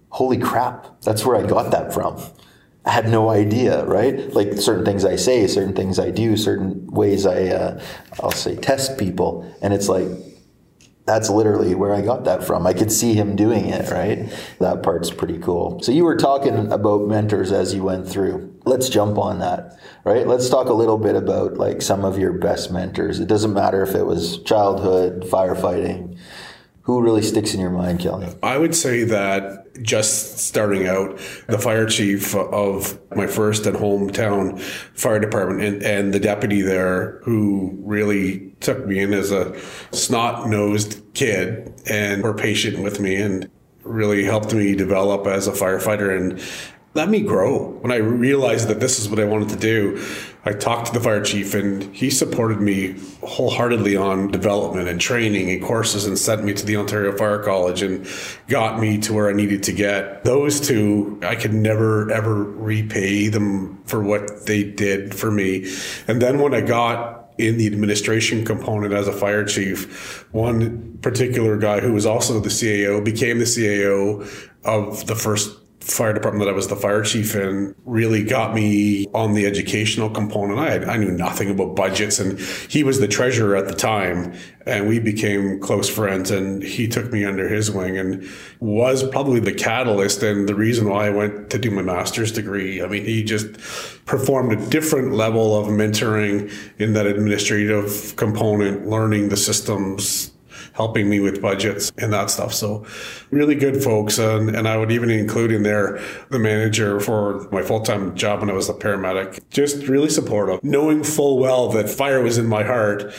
holy 0.09 0.38
crap 0.38 1.00
that's 1.02 1.25
where 1.25 1.37
i 1.37 1.47
got 1.47 1.71
that 1.71 1.95
from. 1.95 2.21
I 2.85 2.90
had 2.92 3.09
no 3.09 3.28
idea, 3.28 3.85
right? 3.85 4.33
Like 4.33 4.54
certain 4.54 4.85
things 4.85 5.04
I 5.04 5.16
say, 5.16 5.47
certain 5.47 5.75
things 5.75 5.99
I 5.99 6.11
do, 6.11 6.37
certain 6.37 6.87
ways 6.87 7.26
I, 7.26 7.49
uh, 7.49 7.83
I'll 8.21 8.30
say 8.30 8.57
test 8.57 8.99
people, 8.99 9.54
and 9.61 9.75
it's 9.75 9.88
like 9.88 10.09
that's 11.11 11.29
literally 11.29 11.75
where 11.75 11.93
I 11.93 12.02
got 12.02 12.25
that 12.25 12.45
from. 12.45 12.67
I 12.69 12.73
could 12.73 12.93
see 12.93 13.14
him 13.14 13.35
doing 13.35 13.67
it, 13.69 13.90
right? 13.90 14.33
That 14.61 14.85
part's 14.85 15.11
pretty 15.11 15.38
cool. 15.38 15.83
So 15.83 15.90
you 15.90 16.05
were 16.05 16.17
talking 16.17 16.71
about 16.73 17.09
mentors 17.09 17.50
as 17.50 17.75
you 17.75 17.83
went 17.83 18.09
through. 18.09 18.55
Let's 18.64 18.88
jump 18.88 19.19
on 19.19 19.40
that, 19.40 19.76
right? 20.05 20.25
Let's 20.25 20.49
talk 20.49 20.69
a 20.69 20.73
little 20.73 20.99
bit 20.99 21.17
about 21.17 21.55
like 21.55 21.83
some 21.83 22.05
of 22.05 22.17
your 22.17 22.33
best 22.35 22.71
mentors. 22.71 23.19
It 23.19 23.26
doesn't 23.26 23.52
matter 23.52 23.83
if 23.83 23.97
it 23.97 24.07
was 24.07 24.40
childhood, 24.45 25.25
firefighting. 25.25 26.17
Who 26.90 27.02
really 27.02 27.23
sticks 27.23 27.54
in 27.54 27.61
your 27.61 27.70
mind, 27.70 28.00
Kelly? 28.00 28.26
I 28.42 28.59
would 28.59 28.75
say 28.75 29.04
that 29.04 29.80
just 29.80 30.38
starting 30.38 30.88
out, 30.88 31.20
the 31.47 31.56
fire 31.56 31.87
chief 31.87 32.35
of 32.35 32.99
my 33.14 33.28
first 33.28 33.64
and 33.64 33.76
hometown 33.76 34.59
fire 34.59 35.20
department 35.20 35.62
and, 35.62 35.82
and 35.85 36.12
the 36.12 36.18
deputy 36.18 36.62
there 36.62 37.20
who 37.23 37.78
really 37.82 38.50
took 38.59 38.88
me 38.88 38.99
in 38.99 39.14
as 39.14 39.30
a 39.30 39.56
snot 39.92 40.49
nosed 40.49 41.00
kid 41.14 41.73
and 41.88 42.25
were 42.25 42.35
patient 42.35 42.82
with 42.82 42.99
me 42.99 43.14
and 43.14 43.49
really 43.85 44.25
helped 44.25 44.52
me 44.52 44.75
develop 44.75 45.28
as 45.28 45.47
a 45.47 45.52
firefighter 45.52 46.16
and 46.16 46.40
let 46.92 47.09
me 47.09 47.20
grow. 47.20 47.68
When 47.80 47.92
I 47.92 47.97
realized 47.97 48.68
that 48.68 48.80
this 48.80 48.99
is 48.99 49.09
what 49.09 49.20
I 49.20 49.25
wanted 49.25 49.50
to 49.50 49.56
do, 49.56 50.04
I 50.44 50.52
talked 50.52 50.87
to 50.87 50.92
the 50.92 51.00
fire 51.00 51.23
chief 51.23 51.54
and 51.54 51.94
he 51.94 52.11
supported 52.11 52.61
me 52.61 52.97
wholeheartedly 53.23 53.97
on 53.97 54.32
development 54.32 54.88
and 54.88 55.00
training 55.00 55.50
and 55.50 55.62
courses 55.62 56.06
and 56.06 56.18
sent 56.18 56.42
me 56.42 56.52
to 56.54 56.66
the 56.66 56.76
Ontario 56.76 57.16
Fire 57.16 57.42
College 57.42 57.82
and 57.82 58.09
got 58.49 58.80
me 58.80 58.99
to 58.99 59.12
where 59.12 59.28
I 59.28 59.32
needed 59.32 59.62
to 59.64 59.73
get. 59.73 60.25
Those 60.25 60.61
two, 60.61 61.20
I 61.23 61.37
could 61.37 61.54
never 61.54 62.11
ever 62.11 62.42
repay 62.42 63.28
them 63.28 63.85
for 63.85 64.02
what 64.02 64.47
they 64.47 64.64
did 64.64 65.14
for 65.14 65.30
me. 65.30 65.73
And 66.09 66.20
then 66.20 66.40
when 66.40 66.54
I 66.54 66.61
got 66.61 67.35
in 67.38 67.56
the 67.56 67.66
administration 67.66 68.44
component 68.44 68.92
as 68.92 69.06
a 69.06 69.12
fire 69.12 69.44
chief, 69.44 70.26
one 70.32 70.99
particular 71.02 71.56
guy 71.56 71.80
who 71.80 71.92
was 71.92 72.04
also 72.04 72.40
the 72.40 72.49
CAO 72.49 73.04
became 73.04 73.38
the 73.38 73.44
CAO 73.44 74.49
of 74.64 75.06
the 75.06 75.14
first 75.14 75.60
fire 75.81 76.13
department 76.13 76.45
that 76.45 76.51
I 76.51 76.55
was 76.55 76.69
the 76.69 76.77
fire 76.77 77.03
chief 77.03 77.35
in 77.35 77.75
really 77.85 78.23
got 78.23 78.55
me 78.55 79.07
on 79.15 79.33
the 79.33 79.47
educational 79.47 80.11
component. 80.11 80.59
I 80.59 80.71
had, 80.71 80.85
I 80.85 80.97
knew 80.99 81.11
nothing 81.11 81.51
about 81.51 81.75
budgets 81.75 82.19
and 82.19 82.39
he 82.69 82.85
was 82.85 83.01
the 83.01 83.09
treasurer 83.09 83.57
at 83.57 83.67
the 83.67 83.75
time 83.75 84.35
and 84.67 84.87
we 84.87 84.99
became 84.99 85.59
close 85.59 85.89
friends 85.89 86.31
and 86.31 86.63
he 86.63 86.87
took 86.87 87.11
me 87.11 87.25
under 87.25 87.49
his 87.49 87.71
wing 87.71 87.97
and 87.97 88.29
was 88.61 89.09
probably 89.09 89.41
the 89.41 89.55
catalyst 89.55 90.23
and 90.23 90.49
the 90.49 90.55
reason 90.55 90.89
why 90.89 91.07
I 91.07 91.11
went 91.11 91.49
to 91.51 91.59
do 91.59 91.71
my 91.71 91.83
master's 91.83 92.31
degree. 92.31 92.83
I 92.83 92.87
mean, 92.87 93.07
he 93.07 93.25
just 93.25 93.53
performed 94.05 94.53
a 94.53 94.69
different 94.69 95.13
level 95.13 95.59
of 95.59 95.69
mentoring 95.69 96.53
in 96.79 96.93
that 96.93 97.07
administrative 97.07 98.15
component, 98.17 98.87
learning 98.87 99.31
the 99.31 99.37
systems, 99.37 100.30
helping 100.73 101.09
me 101.09 101.21
with 101.21 101.40
budgets 101.40 101.93
and 101.99 102.12
that 102.12 102.31
stuff. 102.31 102.52
So 102.52 102.87
really 103.31 103.55
good 103.55 103.83
folks. 103.83 104.19
And, 104.19 104.55
and 104.55 104.69
I 104.69 104.76
would 104.76 104.90
even 104.93 105.11
include 105.11 105.52
in 105.52 105.62
there 105.62 106.00
the 106.31 106.38
manager 106.38 107.00
for 107.00 107.49
my 107.50 107.62
full-time 107.62 108.14
job 108.14 108.40
when 108.40 108.50
I 108.50 108.52
was 108.52 108.69
a 108.69 108.75
paramedic, 108.75 109.40
just 109.50 109.87
really 109.88 110.11
supportive, 110.11 110.62
knowing 110.62 111.02
full 111.05 111.38
well 111.38 111.69
that 111.71 111.88
fire 111.88 112.23
was 112.23 112.38
in 112.38 112.47
my 112.47 112.64
heart. 112.64 113.12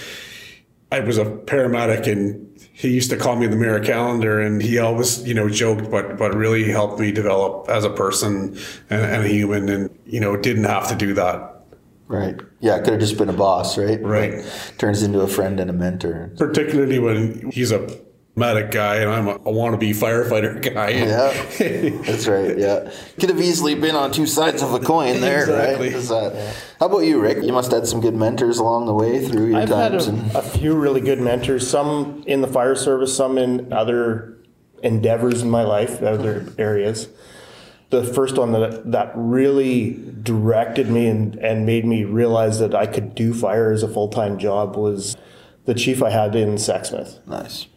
I 0.91 0.99
was 0.99 1.17
a 1.17 1.25
paramedic 1.25 2.11
and 2.11 2.47
he 2.73 2.89
used 2.89 3.09
to 3.11 3.17
call 3.17 3.35
me 3.35 3.47
the 3.47 3.55
mirror 3.55 3.79
calendar 3.79 4.39
and 4.41 4.61
he 4.61 4.79
always, 4.79 5.25
you 5.27 5.33
know, 5.33 5.47
joked, 5.47 5.91
but, 5.91 6.17
but 6.17 6.33
really 6.33 6.69
helped 6.69 6.99
me 6.99 7.11
develop 7.11 7.69
as 7.69 7.83
a 7.83 7.89
person 7.89 8.57
and, 8.89 9.01
and 9.01 9.23
a 9.23 9.27
human 9.27 9.69
and, 9.69 9.97
you 10.05 10.19
know, 10.19 10.35
didn't 10.35 10.63
have 10.63 10.87
to 10.89 10.95
do 10.95 11.13
that 11.13 11.50
Right. 12.11 12.39
Yeah, 12.59 12.77
it 12.77 12.83
could 12.83 12.93
have 12.93 12.99
just 13.01 13.17
been 13.17 13.29
a 13.29 13.33
boss, 13.33 13.77
right? 13.77 14.01
Right. 14.01 14.43
But 14.43 14.73
turns 14.77 15.01
into 15.03 15.21
a 15.21 15.27
friend 15.27 15.59
and 15.59 15.69
a 15.69 15.73
mentor. 15.73 16.31
Particularly 16.37 16.99
when 16.99 17.51
he's 17.51 17.71
a 17.71 17.87
medic 18.35 18.71
guy 18.71 18.97
and 18.97 19.09
I'm 19.09 19.27
a, 19.27 19.35
a 19.35 19.51
wannabe 19.51 19.91
firefighter 19.91 20.61
guy. 20.73 20.89
Yeah, 20.89 22.01
that's 22.05 22.27
right. 22.27 22.57
Yeah, 22.57 22.91
could 23.19 23.29
have 23.29 23.41
easily 23.41 23.75
been 23.75 23.95
on 23.95 24.11
two 24.11 24.25
sides 24.27 24.61
of 24.61 24.73
a 24.73 24.79
coin 24.79 25.21
there, 25.21 25.41
exactly. 25.41 25.93
right? 25.93 26.03
That, 26.03 26.33
yeah. 26.35 26.53
How 26.79 26.85
about 26.87 26.99
you, 26.99 27.19
Rick? 27.19 27.43
You 27.43 27.53
must 27.53 27.71
have 27.71 27.81
had 27.81 27.87
some 27.89 28.01
good 28.01 28.15
mentors 28.15 28.57
along 28.57 28.85
the 28.85 28.93
way 28.93 29.25
through 29.27 29.47
your 29.47 29.59
I've 29.59 29.69
times. 29.69 30.05
had 30.05 30.35
a, 30.35 30.39
a 30.39 30.41
few 30.41 30.75
really 30.75 31.01
good 31.01 31.19
mentors. 31.19 31.67
Some 31.69 32.23
in 32.25 32.41
the 32.41 32.47
fire 32.47 32.75
service, 32.75 33.15
some 33.15 33.37
in 33.37 33.71
other 33.73 34.37
endeavors 34.83 35.41
in 35.41 35.49
my 35.49 35.63
life, 35.63 36.01
other 36.01 36.47
areas 36.57 37.07
the 37.91 38.03
first 38.03 38.37
one 38.37 38.53
that 38.53 38.91
that 38.91 39.11
really 39.15 39.99
directed 40.23 40.89
me 40.89 41.07
and, 41.07 41.35
and 41.35 41.65
made 41.65 41.85
me 41.85 42.03
realize 42.03 42.59
that 42.59 42.73
I 42.73 42.87
could 42.87 43.13
do 43.13 43.33
fire 43.33 43.71
as 43.71 43.83
a 43.83 43.87
full 43.87 44.07
time 44.07 44.39
job 44.39 44.75
was 44.75 45.15
the 45.65 45.73
chief 45.73 46.01
I 46.01 46.09
had 46.09 46.35
in 46.35 46.55
Sexsmith. 46.55 47.25
Nice. 47.27 47.67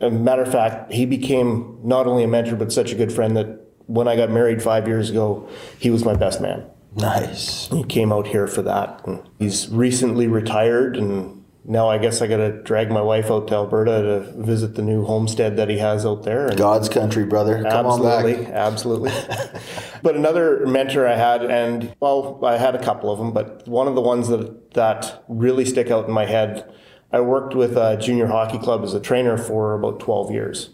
As 0.00 0.12
matter 0.12 0.42
of 0.42 0.52
fact, 0.52 0.92
he 0.92 1.04
became 1.04 1.80
not 1.82 2.06
only 2.06 2.24
a 2.24 2.28
mentor 2.28 2.56
but 2.56 2.72
such 2.72 2.92
a 2.92 2.94
good 2.94 3.12
friend 3.12 3.36
that 3.36 3.60
when 3.86 4.06
I 4.06 4.16
got 4.16 4.30
married 4.30 4.62
five 4.62 4.86
years 4.86 5.10
ago, 5.10 5.48
he 5.78 5.90
was 5.90 6.04
my 6.04 6.14
best 6.14 6.40
man. 6.40 6.64
Nice. 6.94 7.68
He 7.68 7.84
came 7.84 8.12
out 8.12 8.28
here 8.28 8.46
for 8.46 8.62
that. 8.62 9.06
And 9.06 9.22
he's 9.38 9.68
recently 9.68 10.26
retired 10.26 10.96
and 10.96 11.37
now 11.68 11.90
I 11.90 11.98
guess 11.98 12.22
I 12.22 12.26
got 12.26 12.38
to 12.38 12.62
drag 12.62 12.90
my 12.90 13.02
wife 13.02 13.30
out 13.30 13.48
to 13.48 13.54
Alberta 13.54 13.90
to 14.02 14.42
visit 14.42 14.74
the 14.74 14.80
new 14.80 15.04
homestead 15.04 15.58
that 15.58 15.68
he 15.68 15.76
has 15.76 16.06
out 16.06 16.22
there. 16.22 16.50
God's 16.56 16.88
country, 16.88 17.26
brother. 17.26 17.62
Come 17.62 17.86
absolutely, 17.86 18.36
on 18.36 18.44
back. 18.44 18.52
Absolutely. 18.54 19.12
but 20.02 20.16
another 20.16 20.66
mentor 20.66 21.06
I 21.06 21.14
had, 21.14 21.44
and 21.44 21.94
well, 22.00 22.40
I 22.42 22.56
had 22.56 22.74
a 22.74 22.82
couple 22.82 23.12
of 23.12 23.18
them, 23.18 23.32
but 23.32 23.68
one 23.68 23.86
of 23.86 23.94
the 23.94 24.00
ones 24.00 24.28
that, 24.28 24.72
that 24.72 25.22
really 25.28 25.66
stick 25.66 25.90
out 25.90 26.08
in 26.08 26.12
my 26.12 26.24
head, 26.24 26.72
I 27.12 27.20
worked 27.20 27.54
with 27.54 27.76
a 27.76 27.98
junior 27.98 28.28
hockey 28.28 28.58
club 28.58 28.82
as 28.82 28.94
a 28.94 29.00
trainer 29.00 29.36
for 29.36 29.74
about 29.74 30.00
12 30.00 30.30
years. 30.30 30.70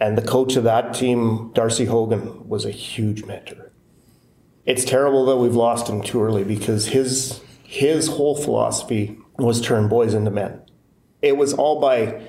And 0.00 0.16
the 0.16 0.26
coach 0.26 0.56
of 0.56 0.64
that 0.64 0.94
team, 0.94 1.52
Darcy 1.52 1.84
Haugan, 1.84 2.46
was 2.46 2.64
a 2.64 2.70
huge 2.70 3.26
mentor. 3.26 3.70
It's 4.64 4.86
terrible 4.86 5.26
that 5.26 5.36
we've 5.36 5.54
lost 5.54 5.88
him 5.88 6.00
too 6.00 6.22
early 6.22 6.42
because 6.42 6.88
his 6.88 7.42
his 7.62 8.08
whole 8.08 8.34
philosophy 8.34 9.19
was 9.42 9.60
turn 9.60 9.88
boys 9.88 10.14
into 10.14 10.30
men. 10.30 10.60
It 11.22 11.36
was 11.36 11.52
all 11.52 11.80
by 11.80 12.22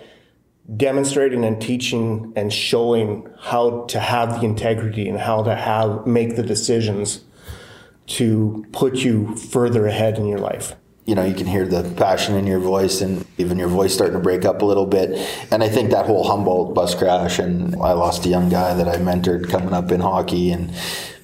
demonstrating 0.76 1.44
and 1.44 1.62
teaching 1.62 2.34
and 2.36 2.52
showing 2.52 3.28
how 3.40 3.86
to 3.86 4.00
have 4.00 4.40
the 4.40 4.46
integrity 4.46 5.10
and 5.10 5.20
how 5.20 5.44
to 5.44 5.56
have 5.56 6.06
make 6.06 6.36
the 6.36 6.44
decisions 6.44 7.22
to 8.08 8.66
put 8.72 8.98
you 8.98 9.36
further 9.36 9.88
ahead 9.88 10.18
in 10.18 10.28
your 10.28 10.40
life 10.40 10.76
you 11.06 11.16
know, 11.16 11.26
you 11.26 11.34
can 11.34 11.48
hear 11.48 11.66
the 11.66 11.84
passion 11.96 12.36
in 12.36 12.46
your 12.46 12.60
voice 12.60 13.02
and 13.02 13.26
even 13.38 13.58
your 13.58 13.68
voice 13.68 13.94
starting 13.94 14.14
to 14.14 14.24
break 14.24 14.46
up 14.46 14.62
a 14.62 14.66
little 14.66 14.86
bit. 14.86 15.10
And 15.52 15.64
I 15.64 15.68
think 15.68 15.92
that 15.92 16.06
whole 16.06 16.24
Humboldt 16.24 16.74
bus 16.76 16.94
crash 16.94 17.40
and 17.40 17.76
I 17.76 17.94
lost 17.94 18.26
a 18.26 18.30
young 18.30 18.50
guy 18.50 18.74
that 18.76 18.88
I 18.88 18.98
mentored 18.98 19.50
coming 19.50 19.74
up 19.74 19.92
in 19.92 20.00
hockey 20.00 20.52
and 20.52 20.74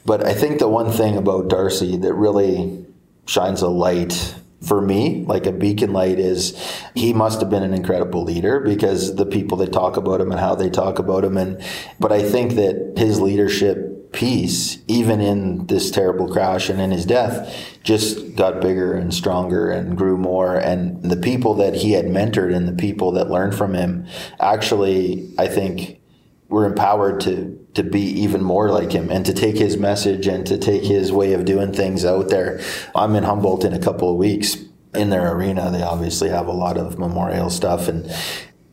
but 0.05 0.25
I 0.25 0.33
think 0.33 0.59
the 0.59 0.69
one 0.69 0.91
thing 0.91 1.17
about 1.17 1.49
Darcy 1.49 1.97
that 1.97 2.13
really 2.13 2.85
shines 3.27 3.61
a 3.61 3.67
light 3.67 4.35
for 4.61 4.81
me, 4.81 5.23
like 5.25 5.45
a 5.45 5.51
beacon 5.51 5.93
light, 5.93 6.19
is 6.19 6.55
he 6.95 7.13
must 7.13 7.41
have 7.41 7.49
been 7.49 7.63
an 7.63 7.73
incredible 7.73 8.23
leader 8.23 8.59
because 8.59 9.15
the 9.15 9.25
people 9.25 9.57
that 9.57 9.71
talk 9.71 9.97
about 9.97 10.19
him 10.19 10.31
and 10.31 10.39
how 10.39 10.55
they 10.55 10.69
talk 10.69 10.99
about 10.99 11.23
him. 11.23 11.37
And 11.37 11.61
but 11.99 12.11
I 12.11 12.23
think 12.23 12.53
that 12.53 12.93
his 12.97 13.21
leadership 13.21 14.11
piece, 14.11 14.79
even 14.87 15.21
in 15.21 15.67
this 15.67 15.91
terrible 15.91 16.27
crash 16.27 16.69
and 16.69 16.81
in 16.81 16.91
his 16.91 17.05
death, 17.05 17.53
just 17.83 18.35
got 18.35 18.61
bigger 18.61 18.93
and 18.93 19.13
stronger 19.13 19.69
and 19.69 19.97
grew 19.97 20.17
more. 20.17 20.57
And 20.57 21.03
the 21.03 21.17
people 21.17 21.53
that 21.55 21.75
he 21.75 21.91
had 21.91 22.05
mentored 22.05 22.55
and 22.55 22.67
the 22.67 22.73
people 22.73 23.11
that 23.13 23.29
learned 23.29 23.55
from 23.55 23.73
him, 23.73 24.07
actually, 24.39 25.31
I 25.37 25.47
think, 25.47 25.99
were 26.49 26.65
empowered 26.65 27.19
to 27.21 27.57
to 27.73 27.83
be 27.83 28.01
even 28.01 28.41
more 28.41 28.71
like 28.71 28.91
him 28.91 29.11
and 29.11 29.25
to 29.25 29.33
take 29.33 29.55
his 29.55 29.77
message 29.77 30.25
and 30.25 30.47
to 30.47 30.57
take 30.57 30.83
his 30.83 31.11
way 31.11 31.33
of 31.33 31.45
doing 31.45 31.71
things 31.71 32.03
out 32.03 32.29
there. 32.29 32.59
I'm 32.95 33.15
in 33.15 33.23
Humboldt 33.23 33.63
in 33.63 33.73
a 33.73 33.79
couple 33.79 34.09
of 34.09 34.17
weeks. 34.17 34.57
In 34.95 35.11
their 35.11 35.31
arena, 35.31 35.69
they 35.69 35.83
obviously 35.83 36.29
have 36.29 36.47
a 36.47 36.53
lot 36.53 36.77
of 36.77 36.97
memorial 36.97 37.51
stuff, 37.51 37.87
and 37.87 38.11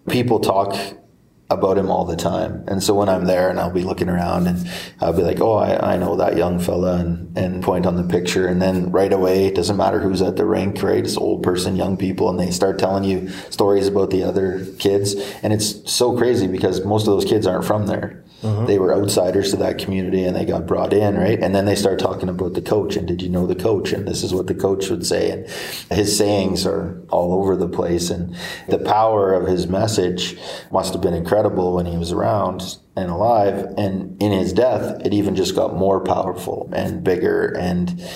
people 0.08 0.40
talk 0.40 0.74
about 1.55 1.79
him 1.79 1.90
all 1.90 2.05
the 2.05 2.17
time. 2.17 2.64
And 2.67 2.83
so 2.83 2.95
when 2.95 3.09
I'm 3.09 3.25
there 3.25 3.49
and 3.49 3.59
I'll 3.59 3.71
be 3.71 3.83
looking 3.83 4.09
around 4.09 4.47
and 4.47 4.69
I'll 5.01 5.12
be 5.12 5.23
like, 5.23 5.40
oh, 5.40 5.55
I, 5.55 5.95
I 5.95 5.97
know 5.97 6.17
that 6.17 6.37
young 6.37 6.59
fella 6.59 6.99
and, 6.99 7.37
and 7.37 7.62
point 7.62 7.87
on 7.87 7.97
the 7.97 8.03
picture. 8.03 8.47
And 8.47 8.61
then 8.61 8.90
right 8.90 9.12
away, 9.12 9.47
it 9.47 9.55
doesn't 9.55 9.77
matter 9.77 10.01
who's 10.01 10.23
at 10.23 10.37
the 10.37 10.45
rink, 10.45 10.83
right? 10.83 11.05
It's 11.05 11.17
old 11.17 11.43
person, 11.43 11.77
young 11.77 11.97
people, 11.97 12.29
and 12.29 12.38
they 12.38 12.51
start 12.51 12.79
telling 12.79 13.05
you 13.05 13.29
stories 13.51 13.88
about 13.88 14.11
the 14.11 14.23
other 14.23 14.67
kids. 14.79 15.14
And 15.43 15.53
it's 15.53 15.90
so 15.90 16.17
crazy 16.17 16.47
because 16.47 16.85
most 16.85 17.07
of 17.07 17.14
those 17.14 17.25
kids 17.25 17.47
aren't 17.47 17.64
from 17.64 17.87
there. 17.87 18.23
Mm-hmm. 18.44 18.66
They 18.66 18.78
were 18.78 18.94
outsiders 18.94 19.50
to 19.52 19.57
that 19.57 19.78
community 19.78 20.22
and 20.22 20.37
they 20.37 20.44
got 20.44 20.66
brought 20.66 20.92
in, 20.92 21.16
right? 21.16 21.42
And 21.42 21.54
then 21.54 21.64
they 21.64 21.74
start 21.74 21.98
talking 21.98 22.28
about 22.28 22.52
the 22.52 22.61
coach 22.61 22.94
and 22.94 23.09
did 23.09 23.22
you 23.22 23.30
know 23.30 23.46
the 23.46 23.54
coach? 23.54 23.90
And 23.92 24.07
this 24.07 24.22
is 24.22 24.35
what 24.35 24.48
the 24.48 24.54
coach 24.54 24.90
would 24.90 25.07
say. 25.07 25.30
And 25.30 25.48
his 25.90 26.14
sayings 26.16 26.66
are 26.66 27.00
all 27.09 27.33
over 27.33 27.57
the 27.57 27.68
place. 27.68 28.11
And 28.11 28.37
the 28.68 28.78
power 28.78 29.33
of 29.33 29.48
his 29.48 29.66
message 29.66 30.38
must 30.70 30.92
have 30.92 31.00
been 31.00 31.14
incredible 31.14 31.74
when 31.74 31.87
he 31.87 31.96
was 31.96 32.12
around 32.12 32.76
and 32.94 33.11
alive. 33.11 33.72
And 33.78 34.22
in 34.22 34.30
his 34.30 34.52
death, 34.52 35.00
it 35.07 35.14
even 35.14 35.35
just 35.35 35.57
got 35.57 35.74
more 35.74 36.00
powerful 36.00 36.68
and 36.74 37.02
bigger. 37.02 37.57
And 37.59 38.07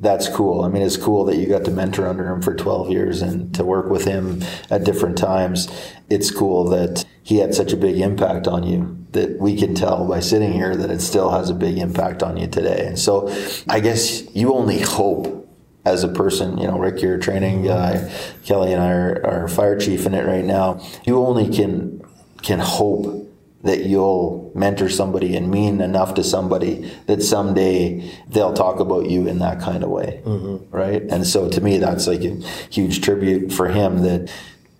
that's 0.00 0.28
cool. 0.28 0.62
I 0.62 0.68
mean, 0.68 0.82
it's 0.82 0.96
cool 0.96 1.26
that 1.26 1.36
you 1.36 1.46
got 1.46 1.64
to 1.66 1.70
mentor 1.70 2.06
under 2.06 2.26
him 2.26 2.40
for 2.40 2.54
12 2.54 2.90
years 2.90 3.20
and 3.20 3.54
to 3.54 3.64
work 3.64 3.90
with 3.90 4.04
him 4.04 4.42
at 4.70 4.84
different 4.84 5.18
times. 5.18 5.68
It's 6.08 6.30
cool 6.30 6.68
that 6.70 7.04
he 7.22 7.36
had 7.38 7.54
such 7.54 7.72
a 7.72 7.76
big 7.76 7.98
impact 7.98 8.48
on 8.48 8.64
you 8.64 8.96
that 9.12 9.38
we 9.38 9.56
can 9.56 9.74
tell 9.74 10.08
by 10.08 10.20
sitting 10.20 10.52
here 10.52 10.74
that 10.74 10.90
it 10.90 11.00
still 11.00 11.30
has 11.30 11.50
a 11.50 11.54
big 11.54 11.76
impact 11.76 12.22
on 12.22 12.38
you 12.38 12.46
today. 12.46 12.86
And 12.86 12.98
so 12.98 13.28
I 13.68 13.80
guess 13.80 14.34
you 14.34 14.54
only 14.54 14.80
hope 14.80 15.36
as 15.84 16.02
a 16.02 16.08
person, 16.08 16.58
you 16.58 16.66
know, 16.66 16.78
Rick, 16.78 17.02
you're 17.02 17.16
a 17.16 17.20
training 17.20 17.64
guy, 17.64 18.10
Kelly 18.44 18.72
and 18.72 18.82
I 18.82 18.90
are, 18.90 19.26
are 19.26 19.48
fire 19.48 19.78
chief 19.78 20.06
in 20.06 20.14
it 20.14 20.26
right 20.26 20.44
now. 20.44 20.80
You 21.04 21.18
only 21.18 21.54
can 21.54 22.00
can 22.42 22.58
hope 22.58 23.29
that 23.62 23.84
you'll 23.84 24.50
mentor 24.54 24.88
somebody 24.88 25.36
and 25.36 25.50
mean 25.50 25.80
enough 25.80 26.14
to 26.14 26.24
somebody 26.24 26.90
that 27.06 27.22
someday 27.22 28.10
they'll 28.28 28.54
talk 28.54 28.80
about 28.80 29.10
you 29.10 29.26
in 29.26 29.38
that 29.38 29.60
kind 29.60 29.84
of 29.84 29.90
way. 29.90 30.22
Mm-hmm. 30.24 30.74
Right. 30.74 31.02
And 31.02 31.26
so 31.26 31.48
to 31.48 31.60
me, 31.60 31.76
that's 31.76 32.06
like 32.06 32.22
a 32.22 32.36
huge 32.70 33.02
tribute 33.02 33.52
for 33.52 33.68
him 33.68 34.02
that 34.02 34.32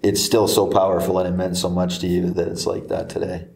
it's 0.02 0.24
still 0.24 0.48
so 0.48 0.66
powerful 0.66 1.18
and 1.18 1.28
it 1.28 1.36
meant 1.36 1.58
so 1.58 1.68
much 1.68 1.98
to 1.98 2.06
you 2.06 2.30
that 2.30 2.48
it's 2.48 2.66
like 2.66 2.88
that 2.88 3.10
today. 3.10 3.46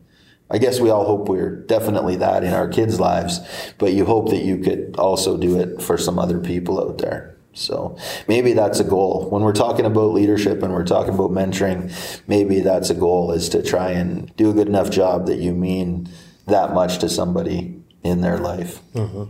I 0.50 0.58
guess 0.58 0.78
we 0.78 0.90
all 0.90 1.06
hope 1.06 1.28
we're 1.28 1.56
definitely 1.56 2.16
that 2.16 2.44
in 2.44 2.52
our 2.52 2.68
kids' 2.68 3.00
lives, 3.00 3.40
but 3.78 3.94
you 3.94 4.04
hope 4.04 4.28
that 4.28 4.44
you 4.44 4.58
could 4.58 4.94
also 4.98 5.38
do 5.38 5.58
it 5.58 5.80
for 5.80 5.96
some 5.96 6.18
other 6.18 6.38
people 6.38 6.78
out 6.78 6.98
there. 6.98 7.33
So 7.54 7.96
maybe 8.28 8.52
that's 8.52 8.80
a 8.80 8.84
goal. 8.84 9.28
When 9.30 9.42
we're 9.42 9.52
talking 9.52 9.86
about 9.86 10.12
leadership 10.12 10.62
and 10.62 10.72
we're 10.72 10.84
talking 10.84 11.14
about 11.14 11.30
mentoring, 11.30 11.92
maybe 12.26 12.60
that's 12.60 12.90
a 12.90 12.94
goal 12.94 13.32
is 13.32 13.48
to 13.50 13.62
try 13.62 13.90
and 13.90 14.34
do 14.36 14.50
a 14.50 14.52
good 14.52 14.68
enough 14.68 14.90
job 14.90 15.26
that 15.26 15.38
you 15.38 15.54
mean 15.54 16.08
that 16.46 16.74
much 16.74 16.98
to 16.98 17.08
somebody 17.08 17.80
in 18.02 18.20
their 18.20 18.38
life. 18.38 18.80
Mm-hmm. 18.94 19.24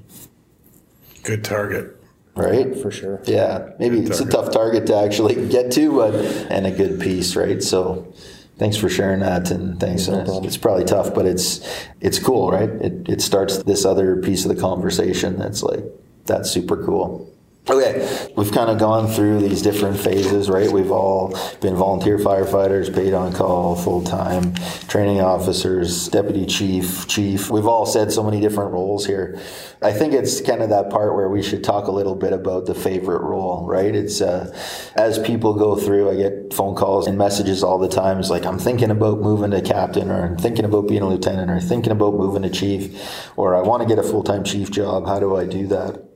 Good 1.23 1.45
target. 1.45 1.97
Right? 2.35 2.77
For 2.77 2.91
sure. 2.91 3.23
Yeah. 3.25 3.71
Maybe 3.79 4.01
good 4.01 4.09
it's 4.09 4.19
target. 4.19 4.35
a 4.35 4.37
tough 4.37 4.53
target 4.53 4.87
to 4.89 4.97
actually 4.97 5.49
get 5.49 5.71
to, 5.73 5.93
but 5.93 6.15
and 6.51 6.67
a 6.67 6.73
good 6.73 7.01
piece, 7.01 7.37
right? 7.37 7.63
So 7.63 8.13
thanks 8.59 8.77
for 8.77 8.89
sharing 8.89 9.21
that 9.21 9.51
and 9.51 9.81
thanks 9.81 10.07
no 10.07 10.41
it's, 10.45 10.57
probably 10.57 10.85
tough 10.85 11.13
but 11.13 11.27
it's 11.27 11.61
it's 12.01 12.21
cool 12.21 12.53
right 12.53 12.69
it, 12.69 13.09
it 13.09 13.21
starts 13.21 13.65
this 13.65 13.85
other 13.85 14.17
piece 14.23 14.45
of 14.45 14.55
the 14.55 14.61
conversation 14.61 15.37
that's 15.37 15.61
like 15.63 15.83
that's 16.25 16.51
super 16.51 16.85
cool 16.85 17.29
Okay, 17.67 18.29
we've 18.37 18.53
kind 18.53 18.69
of 18.69 18.79
gone 18.79 19.09
through 19.09 19.41
these 19.41 19.63
different 19.63 19.99
phases, 19.99 20.51
right? 20.51 20.71
We've 20.71 20.91
all 20.91 21.35
been 21.63 21.75
volunteer 21.75 22.19
firefighters, 22.19 22.95
paid 22.95 23.15
on 23.15 23.33
call, 23.33 23.75
full 23.75 24.03
time, 24.03 24.55
training 24.87 25.23
officers, 25.23 26.09
deputy 26.09 26.45
chief, 26.45 27.09
chief. 27.09 27.49
We've 27.49 27.67
all 27.67 27.87
said 27.87 28.13
so 28.13 28.23
many 28.23 28.39
different 28.39 28.73
roles 28.73 29.07
here. 29.07 29.41
I 29.81 29.93
think 29.93 30.13
it's 30.13 30.43
kind 30.43 30.61
of 30.61 30.69
that 30.69 30.91
part 30.91 31.15
where 31.15 31.31
we 31.31 31.43
should 31.43 31.65
talk 31.65 31.87
a 31.87 31.91
little 31.91 32.15
bit 32.15 32.35
about 32.35 32.67
the 32.67 32.75
favorite 32.75 33.23
role, 33.23 33.67
right? 33.67 33.95
It's 33.95 34.21
uh, 34.21 34.55
as 34.95 35.19
people 35.19 35.55
go 35.55 35.75
through, 35.75 36.11
I 36.11 36.17
get 36.17 36.53
phone 36.53 36.75
calls 36.75 37.07
and 37.07 37.17
messages 37.17 37.63
all 37.63 37.79
the 37.79 37.89
time. 37.89 38.19
It's 38.19 38.29
like, 38.29 38.45
I'm 38.45 38.59
thinking 38.59 38.91
about 38.91 39.21
moving 39.21 39.53
to 39.53 39.63
captain, 39.63 40.11
or 40.11 40.23
I'm 40.23 40.37
thinking 40.37 40.67
about 40.67 40.87
being 40.87 41.01
a 41.01 41.09
lieutenant, 41.09 41.51
or 41.51 41.61
thinking 41.61 41.93
about 41.93 42.13
moving 42.13 42.43
to 42.43 42.51
chief, 42.51 42.95
or 43.39 43.57
I 43.57 43.63
want 43.63 43.83
to 43.83 43.89
get 43.89 43.99
a 43.99 44.07
full 44.07 44.23
time 44.23 44.45
chief 44.45 44.71
job. 44.71 45.07
How 45.07 45.19
do 45.19 45.35
I 45.35 45.47
do 45.47 45.67
that? 45.69 46.14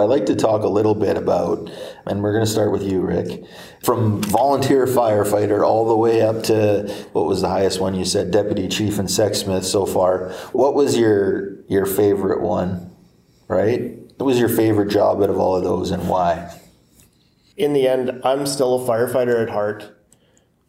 I'd 0.00 0.08
like 0.08 0.26
to 0.26 0.34
talk 0.34 0.62
a 0.62 0.68
little 0.68 0.94
bit 0.94 1.16
about, 1.16 1.70
and 2.06 2.22
we're 2.22 2.32
going 2.32 2.44
to 2.44 2.50
start 2.50 2.72
with 2.72 2.82
you, 2.82 3.02
Rick, 3.02 3.44
from 3.84 4.22
volunteer 4.22 4.86
firefighter 4.86 5.66
all 5.66 5.86
the 5.86 5.96
way 5.96 6.22
up 6.22 6.42
to 6.44 6.88
what 7.12 7.26
was 7.26 7.42
the 7.42 7.48
highest 7.48 7.80
one 7.80 7.94
you 7.94 8.06
said, 8.06 8.30
deputy 8.30 8.66
chief 8.66 8.98
and 8.98 9.08
Sexsmith 9.08 9.64
so 9.64 9.84
far. 9.84 10.30
What 10.52 10.74
was 10.74 10.96
your 10.96 11.60
your 11.68 11.84
favorite 11.84 12.40
one? 12.40 12.90
Right? 13.46 13.98
What 14.16 14.26
was 14.26 14.38
your 14.38 14.48
favorite 14.48 14.88
job 14.88 15.22
out 15.22 15.30
of 15.30 15.38
all 15.38 15.56
of 15.56 15.64
those, 15.64 15.90
and 15.90 16.08
why? 16.08 16.50
In 17.56 17.74
the 17.74 17.86
end, 17.86 18.22
I'm 18.24 18.46
still 18.46 18.82
a 18.82 18.88
firefighter 18.88 19.42
at 19.42 19.50
heart. 19.50 19.94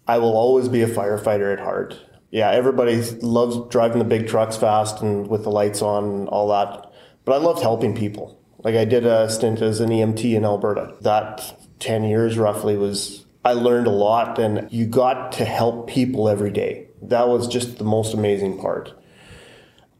I 0.07 0.17
will 0.17 0.35
always 0.35 0.67
be 0.67 0.81
a 0.81 0.87
firefighter 0.87 1.53
at 1.53 1.59
heart. 1.59 1.97
Yeah, 2.31 2.51
everybody 2.51 3.01
loves 3.21 3.69
driving 3.69 3.99
the 3.99 4.05
big 4.05 4.27
trucks 4.27 4.57
fast 4.57 5.01
and 5.01 5.27
with 5.27 5.43
the 5.43 5.51
lights 5.51 5.81
on 5.81 6.03
and 6.03 6.27
all 6.27 6.49
that. 6.49 6.91
But 7.23 7.33
I 7.33 7.37
loved 7.37 7.61
helping 7.61 7.95
people 7.95 8.40
like 8.63 8.75
I 8.75 8.85
did 8.85 9.05
a 9.05 9.29
stint 9.29 9.61
as 9.61 9.79
an 9.79 9.89
EMT 9.89 10.35
in 10.35 10.45
Alberta. 10.45 10.95
That 11.01 11.57
10 11.79 12.03
years 12.03 12.37
roughly 12.37 12.77
was, 12.77 13.25
I 13.43 13.53
learned 13.53 13.87
a 13.87 13.91
lot 13.91 14.37
and 14.39 14.71
you 14.71 14.85
got 14.85 15.31
to 15.33 15.45
help 15.45 15.89
people 15.89 16.29
every 16.29 16.51
day. 16.51 16.87
That 17.01 17.27
was 17.27 17.47
just 17.47 17.77
the 17.77 17.83
most 17.83 18.13
amazing 18.13 18.59
part. 18.59 18.93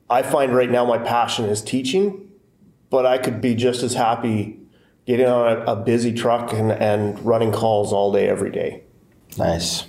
I 0.10 0.22
find 0.22 0.56
right 0.56 0.70
now 0.70 0.86
my 0.86 0.98
passion 0.98 1.46
is 1.46 1.62
teaching, 1.62 2.30
but 2.90 3.06
I 3.06 3.18
could 3.18 3.42
be 3.42 3.56
just 3.56 3.82
as 3.82 3.94
happy 3.94 4.60
getting 5.08 5.26
on 5.26 5.48
a, 5.48 5.72
a 5.72 5.76
busy 5.76 6.14
truck 6.14 6.54
and, 6.54 6.72
and 6.72 7.24
running 7.26 7.52
calls 7.52 7.92
all 7.92 8.12
day, 8.12 8.28
every 8.28 8.52
day. 8.52 8.84
Nice. 9.38 9.86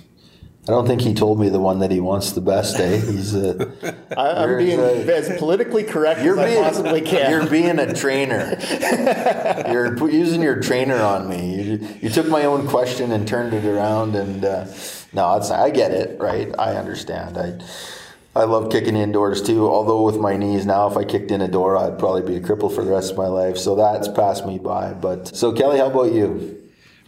I 0.65 0.71
don't 0.71 0.87
think 0.87 1.01
he 1.01 1.13
told 1.13 1.41
me 1.41 1.49
the 1.49 1.59
one 1.59 1.79
that 1.79 1.91
he 1.91 1.99
wants 1.99 2.31
the 2.31 2.39
best. 2.39 2.79
Eh? 2.79 2.95
He's 2.95 3.35
a. 3.35 3.95
I, 4.17 4.43
I'm 4.43 4.57
being 4.57 4.79
a, 4.79 4.93
as 5.11 5.37
politically 5.37 5.83
correct 5.83 6.21
as 6.21 6.37
being, 6.37 6.57
I 6.57 6.63
possibly 6.63 7.01
can. 7.01 7.29
You're 7.31 7.47
being 7.47 7.79
a 7.79 7.93
trainer. 7.93 8.57
you're 9.69 10.09
using 10.09 10.41
your 10.41 10.61
trainer 10.61 11.01
on 11.01 11.27
me. 11.27 11.61
You, 11.61 11.87
you, 12.03 12.09
took 12.09 12.29
my 12.29 12.45
own 12.45 12.65
question 12.69 13.11
and 13.11 13.27
turned 13.27 13.53
it 13.53 13.65
around, 13.65 14.15
and 14.15 14.45
uh, 14.45 14.65
no, 15.11 15.35
it's 15.35 15.51
I 15.51 15.69
get 15.69 15.91
it. 15.91 16.17
Right, 16.19 16.53
I 16.57 16.75
understand. 16.75 17.37
I. 17.37 17.59
I 18.35 18.45
love 18.45 18.71
kicking 18.71 18.95
indoors 18.95 19.43
too. 19.43 19.69
Although 19.69 20.01
with 20.01 20.17
my 20.17 20.37
knees 20.37 20.65
now, 20.65 20.87
if 20.87 20.97
I 20.97 21.03
kicked 21.03 21.29
in 21.29 21.41
a 21.41 21.47
door, 21.47 21.77
I'd 21.77 21.99
probably 21.99 22.23
be 22.23 22.35
a 22.35 22.41
cripple 22.41 22.73
for 22.73 22.83
the 22.83 22.89
rest 22.89 23.11
of 23.11 23.17
my 23.17 23.27
life. 23.27 23.57
So 23.57 23.75
that's 23.75 24.07
passed 24.07 24.47
me 24.47 24.57
by. 24.57 24.93
But 24.93 25.35
so 25.35 25.51
Kelly, 25.51 25.77
how 25.77 25.91
about 25.91 26.13
you? 26.13 26.62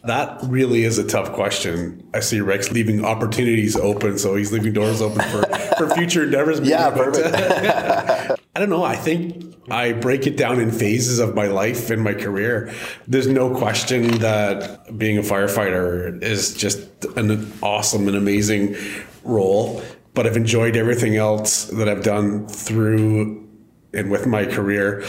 That 0.07 0.39
really 0.43 0.83
is 0.83 0.97
a 0.97 1.07
tough 1.07 1.33
question. 1.33 2.07
I 2.13 2.19
see 2.19 2.39
Rick's 2.39 2.71
leaving 2.71 3.03
opportunities 3.03 3.75
open, 3.75 4.17
so 4.17 4.35
he's 4.35 4.51
leaving 4.51 4.73
doors 4.73 5.01
open 5.01 5.21
for, 5.29 5.43
for 5.77 5.89
future 5.95 6.23
endeavors. 6.23 6.59
yeah, 6.61 6.91
perfect. 6.91 8.39
I 8.55 8.59
don't 8.59 8.69
know. 8.69 8.83
I 8.83 8.95
think 8.95 9.55
I 9.69 9.91
break 9.91 10.27
it 10.27 10.37
down 10.37 10.59
in 10.59 10.71
phases 10.71 11.19
of 11.19 11.35
my 11.35 11.47
life 11.47 11.89
and 11.89 12.03
my 12.03 12.13
career. 12.13 12.73
There's 13.07 13.27
no 13.27 13.53
question 13.55 14.19
that 14.19 14.97
being 14.97 15.17
a 15.17 15.21
firefighter 15.21 16.21
is 16.23 16.53
just 16.53 16.87
an 17.17 17.51
awesome 17.61 18.07
and 18.07 18.15
amazing 18.15 18.75
role, 19.23 19.81
but 20.13 20.25
I've 20.25 20.37
enjoyed 20.37 20.77
everything 20.77 21.17
else 21.17 21.65
that 21.65 21.89
I've 21.89 22.03
done 22.03 22.47
through 22.47 23.45
and 23.93 24.11
with 24.11 24.27
my 24.27 24.45
career 24.45 25.03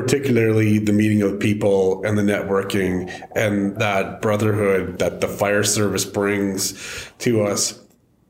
particularly 0.00 0.78
the 0.78 0.92
meeting 0.92 1.22
of 1.22 1.40
people 1.40 2.04
and 2.04 2.16
the 2.16 2.22
networking 2.22 3.10
and 3.34 3.76
that 3.78 4.22
brotherhood 4.22 5.00
that 5.00 5.20
the 5.20 5.26
fire 5.26 5.64
service 5.64 6.04
brings 6.04 7.10
to 7.18 7.42
us. 7.42 7.80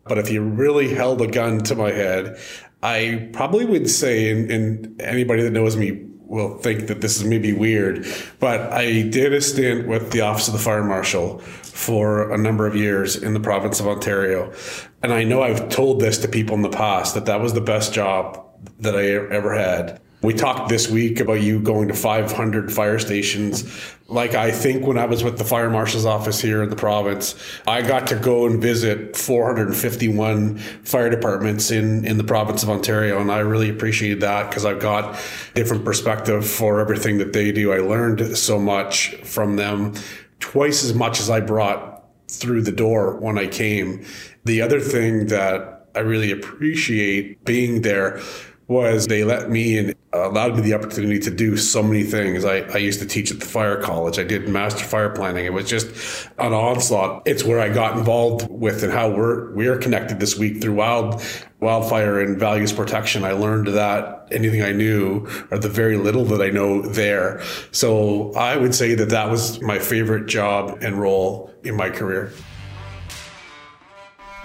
But 0.04 0.16
if 0.16 0.31
you 0.31 0.42
really 0.42 0.94
held 0.94 1.20
a 1.20 1.26
gun 1.26 1.59
to 1.64 1.74
my 1.74 1.92
head, 1.92 2.38
I 2.83 3.28
probably 3.35 3.66
would 3.66 3.90
say, 3.90 4.31
and, 4.31 4.50
and 4.50 5.02
anybody 5.02 5.42
that 5.42 5.50
knows 5.50 5.76
me 5.76 6.07
will 6.20 6.57
think 6.57 6.87
that 6.87 7.02
this 7.02 7.18
is 7.20 7.24
maybe 7.24 7.52
weird, 7.52 8.07
but 8.38 8.61
I 8.72 9.02
did 9.02 9.35
a 9.35 9.40
stint 9.42 9.87
with 9.88 10.11
the 10.11 10.22
Office 10.22 10.46
of 10.46 10.54
the 10.54 10.61
Fire 10.61 10.85
Marshal 10.85 11.38
for 11.38 12.33
a 12.33 12.38
number 12.38 12.66
of 12.66 12.74
years 12.74 13.14
in 13.14 13.35
the 13.35 13.40
province 13.40 13.78
of 13.78 13.87
Ontario. 13.87 14.54
And 15.02 15.12
I 15.12 15.24
know 15.24 15.42
I've 15.42 15.68
told 15.68 16.00
this 16.00 16.16
to 16.18 16.28
people 16.28 16.54
in 16.54 16.62
the 16.62 16.70
past 16.70 17.14
that 17.14 17.26
that 17.26 17.40
was 17.42 17.52
the 17.52 17.61
best 17.61 17.92
job 17.92 18.42
that 18.78 18.96
I 18.96 19.07
ever 19.35 19.52
had. 19.52 20.00
We 20.20 20.35
talked 20.35 20.68
this 20.68 20.90
week 20.90 21.20
about 21.20 21.42
you 21.42 21.61
going 21.61 21.88
to 21.88 21.94
500 21.94 22.72
fire 22.72 22.98
stations. 22.98 23.64
Like 24.09 24.35
I 24.35 24.50
think 24.50 24.85
when 24.85 24.98
I 24.98 25.04
was 25.04 25.22
with 25.22 25.38
the 25.38 25.44
fire 25.44 25.70
marshal's 25.70 26.07
office 26.07 26.40
here 26.40 26.61
in 26.62 26.70
the 26.70 26.76
province, 26.76 27.37
I 27.68 27.83
got 27.83 28.09
to 28.09 28.16
go 28.16 28.46
and 28.46 28.61
visit 28.61 29.16
451 29.16 30.59
fire 30.59 31.09
departments 31.09 31.70
in, 31.70 32.04
in 32.04 32.18
the 32.18 32.24
province 32.24 32.64
of 32.64 32.70
Ontario. 32.70 33.20
And 33.20 33.31
I 33.31 33.38
really 33.40 33.70
appreciated 33.70 34.20
that 34.22 34.48
because 34.48 34.64
I've 34.64 34.81
got 34.81 35.20
different 35.54 35.85
perspective 35.85 36.44
for 36.48 36.81
everything 36.81 37.18
that 37.18 37.33
they 37.33 37.52
do. 37.52 37.72
I 37.72 37.78
learned 37.78 38.37
so 38.37 38.59
much 38.59 39.14
from 39.22 39.54
them, 39.54 39.94
twice 40.40 40.83
as 40.83 40.94
much 40.94 41.20
as 41.20 41.31
I 41.31 41.38
brought 41.38 42.04
through 42.28 42.62
the 42.62 42.72
door 42.72 43.14
when 43.20 43.38
I 43.38 43.46
came. 43.46 44.04
The 44.44 44.62
other 44.62 44.81
thing 44.81 45.26
that 45.26 45.87
I 45.94 46.00
really 46.00 46.33
appreciate 46.33 47.44
being 47.44 47.83
there 47.83 48.20
was 48.68 49.07
they 49.07 49.24
let 49.24 49.50
me 49.50 49.78
and 49.78 49.94
allowed 50.26 50.57
me 50.57 50.62
the 50.62 50.74
opportunity 50.74 51.18
to 51.20 51.31
do 51.31 51.57
so 51.57 51.83
many 51.83 52.02
things. 52.02 52.44
I, 52.44 52.59
I 52.72 52.78
used 52.78 53.00
to 53.00 53.07
teach 53.07 53.31
at 53.31 53.40
the 53.40 53.46
fire 53.46 53.81
college. 53.81 54.18
I 54.18 54.24
did 54.24 54.48
master 54.48 54.85
fire 54.85 55.11
planning. 55.11 55.44
It 55.44 55.52
was 55.52 55.68
just 55.68 56.28
an 56.38 56.52
onslaught. 56.52 57.22
It's 57.26 57.44
where 57.44 57.61
I 57.61 57.68
got 57.68 57.96
involved 57.96 58.48
with 58.50 58.83
and 58.83 58.92
how 58.92 59.11
we're 59.11 59.52
we 59.52 59.66
are 59.66 59.76
connected 59.76 60.20
this 60.20 60.37
week 60.37 60.61
through 60.61 60.74
wild 60.74 61.22
wildfire 61.61 62.20
and 62.20 62.38
values 62.38 62.72
protection. 62.72 63.24
I 63.24 63.33
learned 63.33 63.68
that 63.68 64.28
anything 64.31 64.62
I 64.62 64.72
knew 64.72 65.26
or 65.50 65.59
the 65.59 65.68
very 65.68 65.96
little 65.96 66.24
that 66.26 66.40
I 66.40 66.50
know 66.50 66.83
there. 66.83 67.42
So 67.72 68.33
I 68.35 68.57
would 68.57 68.74
say 68.74 68.94
that 68.94 69.11
that 69.11 69.31
was 69.31 69.61
my 69.61 69.78
favorite 69.78 70.26
job 70.26 70.78
and 70.83 71.00
role 71.00 71.52
in 71.64 71.76
my 71.76 71.90
career. 71.90 72.33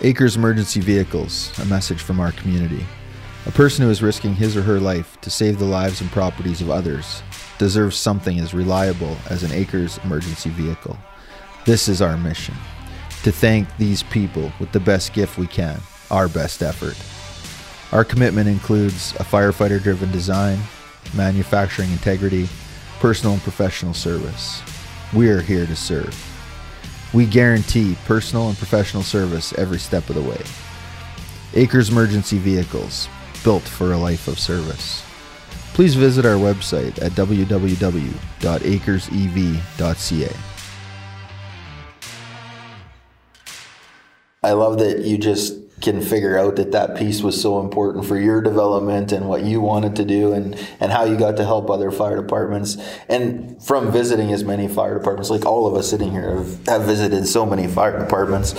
Acres 0.02 0.36
Emergency 0.36 0.82
Vehicles, 0.82 1.58
a 1.60 1.66
message 1.66 2.02
from 2.02 2.20
our 2.20 2.32
community. 2.34 2.86
A 3.46 3.52
person 3.52 3.84
who 3.84 3.92
is 3.92 4.02
risking 4.02 4.36
his 4.36 4.56
or 4.56 4.62
her 4.62 4.80
life 4.80 5.20
to 5.20 5.30
save 5.30 5.60
the 5.60 5.66
lives 5.66 6.00
and 6.00 6.10
properties 6.12 6.62
of 6.62 6.70
others 6.70 7.22
deserves 7.58 7.98
something 7.98 8.40
as 8.40 8.54
reliable 8.54 9.18
as 9.30 9.44
an 9.44 9.52
Acres 9.52 10.00
emergency 10.06 10.50
vehicle. 10.50 10.98
This 11.66 11.90
is 11.90 12.02
our 12.02 12.16
mission 12.18 12.56
to 13.24 13.34
thank 13.34 13.68
these 13.76 14.02
people 14.04 14.52
with 14.60 14.72
the 14.72 14.80
best 14.80 15.12
gift 15.12 15.38
we 15.38 15.48
can, 15.48 15.82
our 16.10 16.30
best 16.30 16.64
effort. 16.64 16.98
Our 17.94 18.06
commitment 18.06 18.48
includes 18.48 19.12
a 19.20 19.24
firefighter 19.24 19.82
driven 19.82 20.10
design, 20.12 20.60
manufacturing 21.14 21.92
integrity, 21.92 22.48
personal 23.02 23.34
and 23.34 23.44
professional 23.44 23.94
service. 23.94 24.62
We 25.14 25.30
are 25.30 25.42
here 25.42 25.66
to 25.66 25.76
serve. 25.76 26.18
We 27.14 27.26
guarantee 27.26 27.98
personal 28.06 28.48
and 28.48 28.58
professional 28.58 29.04
service 29.04 29.52
every 29.58 29.80
step 29.80 30.08
of 30.10 30.16
the 30.16 30.22
way. 30.22 30.42
Acres 31.56 31.90
Emergency 31.90 32.38
Vehicles, 32.40 33.08
built 33.44 33.64
for 33.64 33.94
a 33.94 33.98
life 33.98 34.28
of 34.28 34.40
service. 34.40 35.04
Please 35.74 35.96
visit 35.96 36.26
our 36.26 36.36
website 36.36 37.02
at 37.02 37.14
www.acresev.ca. 37.14 38.14
I 44.46 44.52
love 44.52 44.78
that 44.80 45.06
you 45.06 45.18
just 45.18 45.56
can 45.82 46.02
figure 46.02 46.38
out 46.38 46.56
that 46.56 46.72
that 46.72 46.96
piece 46.96 47.22
was 47.22 47.40
so 47.40 47.60
important 47.60 48.06
for 48.06 48.18
your 48.18 48.42
development 48.42 49.12
and 49.12 49.28
what 49.28 49.44
you 49.44 49.60
wanted 49.60 49.96
to 49.98 50.06
do 50.06 50.32
and, 50.32 50.56
and 50.80 50.92
how 50.92 51.04
you 51.04 51.18
got 51.18 51.36
to 51.38 51.44
help 51.44 51.70
other 51.70 51.92
fire 51.92 52.22
departments. 52.22 52.78
And 53.10 53.62
from 53.62 53.92
visiting 53.92 54.32
as 54.32 54.46
many 54.46 54.70
fire 54.70 54.98
departments, 54.98 55.30
like 55.30 55.46
all 55.46 55.68
of 55.68 55.76
us 55.76 55.90
sitting 55.90 56.12
here 56.12 56.38
have, 56.38 56.68
have 56.68 56.84
visited 56.84 57.28
so 57.28 57.46
many 57.46 57.68
fire 57.68 58.00
departments, 58.00 58.54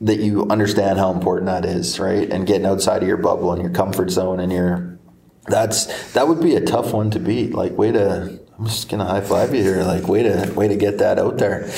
that 0.00 0.20
you 0.20 0.46
understand 0.48 0.98
how 0.98 1.12
important 1.12 1.46
that 1.46 1.64
is, 1.64 1.98
right? 1.98 2.30
And 2.30 2.46
getting 2.46 2.66
outside 2.66 3.02
of 3.02 3.08
your 3.08 3.16
bubble 3.16 3.52
and 3.52 3.60
your 3.60 3.72
comfort 3.72 4.10
zone 4.10 4.40
and 4.40 4.52
your 4.52 4.98
that's 5.46 6.12
that 6.12 6.28
would 6.28 6.40
be 6.40 6.54
a 6.56 6.60
tough 6.60 6.92
one 6.92 7.10
to 7.10 7.18
beat. 7.18 7.54
Like 7.54 7.72
way 7.76 7.92
to 7.92 8.40
I'm 8.58 8.66
just 8.66 8.88
gonna 8.88 9.04
high 9.04 9.20
five 9.20 9.54
you 9.54 9.62
here. 9.62 9.82
Like 9.82 10.08
way 10.08 10.22
to 10.22 10.52
way 10.54 10.68
to 10.68 10.76
get 10.76 10.98
that 10.98 11.18
out 11.18 11.38
there 11.38 11.68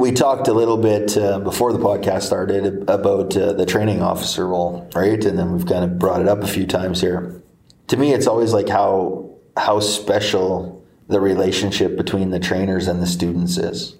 we 0.00 0.12
talked 0.12 0.48
a 0.48 0.52
little 0.52 0.78
bit 0.78 1.16
uh, 1.16 1.38
before 1.40 1.72
the 1.72 1.78
podcast 1.78 2.22
started 2.22 2.88
about 2.88 3.36
uh, 3.36 3.52
the 3.52 3.66
training 3.66 4.00
officer 4.00 4.46
role, 4.46 4.88
right? 4.94 5.22
And 5.24 5.38
then 5.38 5.52
we've 5.52 5.66
kind 5.66 5.84
of 5.84 5.98
brought 5.98 6.22
it 6.22 6.28
up 6.28 6.42
a 6.42 6.46
few 6.46 6.66
times 6.66 7.00
here. 7.00 7.42
To 7.88 7.96
me, 7.96 8.12
it's 8.12 8.26
always 8.26 8.52
like 8.52 8.68
how 8.68 9.36
how 9.56 9.80
special 9.80 10.82
the 11.08 11.20
relationship 11.20 11.96
between 11.96 12.30
the 12.30 12.38
trainers 12.38 12.88
and 12.88 13.02
the 13.02 13.06
students 13.06 13.58
is, 13.58 13.96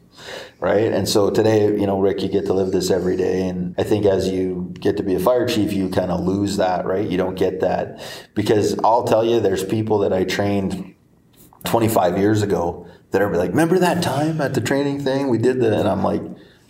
right? 0.61 0.93
And 0.93 1.09
so 1.09 1.31
today, 1.31 1.67
you 1.67 1.87
know, 1.87 1.99
Rick, 1.99 2.23
you 2.23 2.29
get 2.29 2.45
to 2.47 2.53
live 2.53 2.71
this 2.71 2.91
every 2.91 3.17
day, 3.17 3.49
and 3.49 3.75
I 3.79 3.83
think 3.83 4.05
as 4.05 4.29
you 4.29 4.75
get 4.79 4.99
to 4.99 5.03
be 5.03 5.15
a 5.15 5.19
fire 5.19 5.49
chief, 5.49 5.73
you 5.73 5.89
kind 5.89 6.11
of 6.11 6.21
lose 6.21 6.59
that, 6.59 6.85
right? 6.85 7.07
You 7.07 7.17
don't 7.17 7.35
get 7.35 7.61
that 7.61 8.01
because 8.35 8.79
I'll 8.85 9.05
tell 9.05 9.25
you, 9.25 9.41
there's 9.41 9.65
people 9.65 9.99
that 10.01 10.13
I 10.13 10.25
trained 10.25 10.95
25 11.65 12.19
years 12.19 12.43
ago 12.43 12.87
that 13.11 13.23
are 13.23 13.35
like, 13.35 13.51
remember 13.51 13.79
that 13.79 14.03
time 14.03 14.41
at 14.41 14.55
the 14.55 14.61
training 14.61 15.01
thing 15.01 15.29
we 15.29 15.39
did 15.39 15.61
that, 15.61 15.73
and 15.73 15.89
I'm 15.89 16.03
like, 16.03 16.23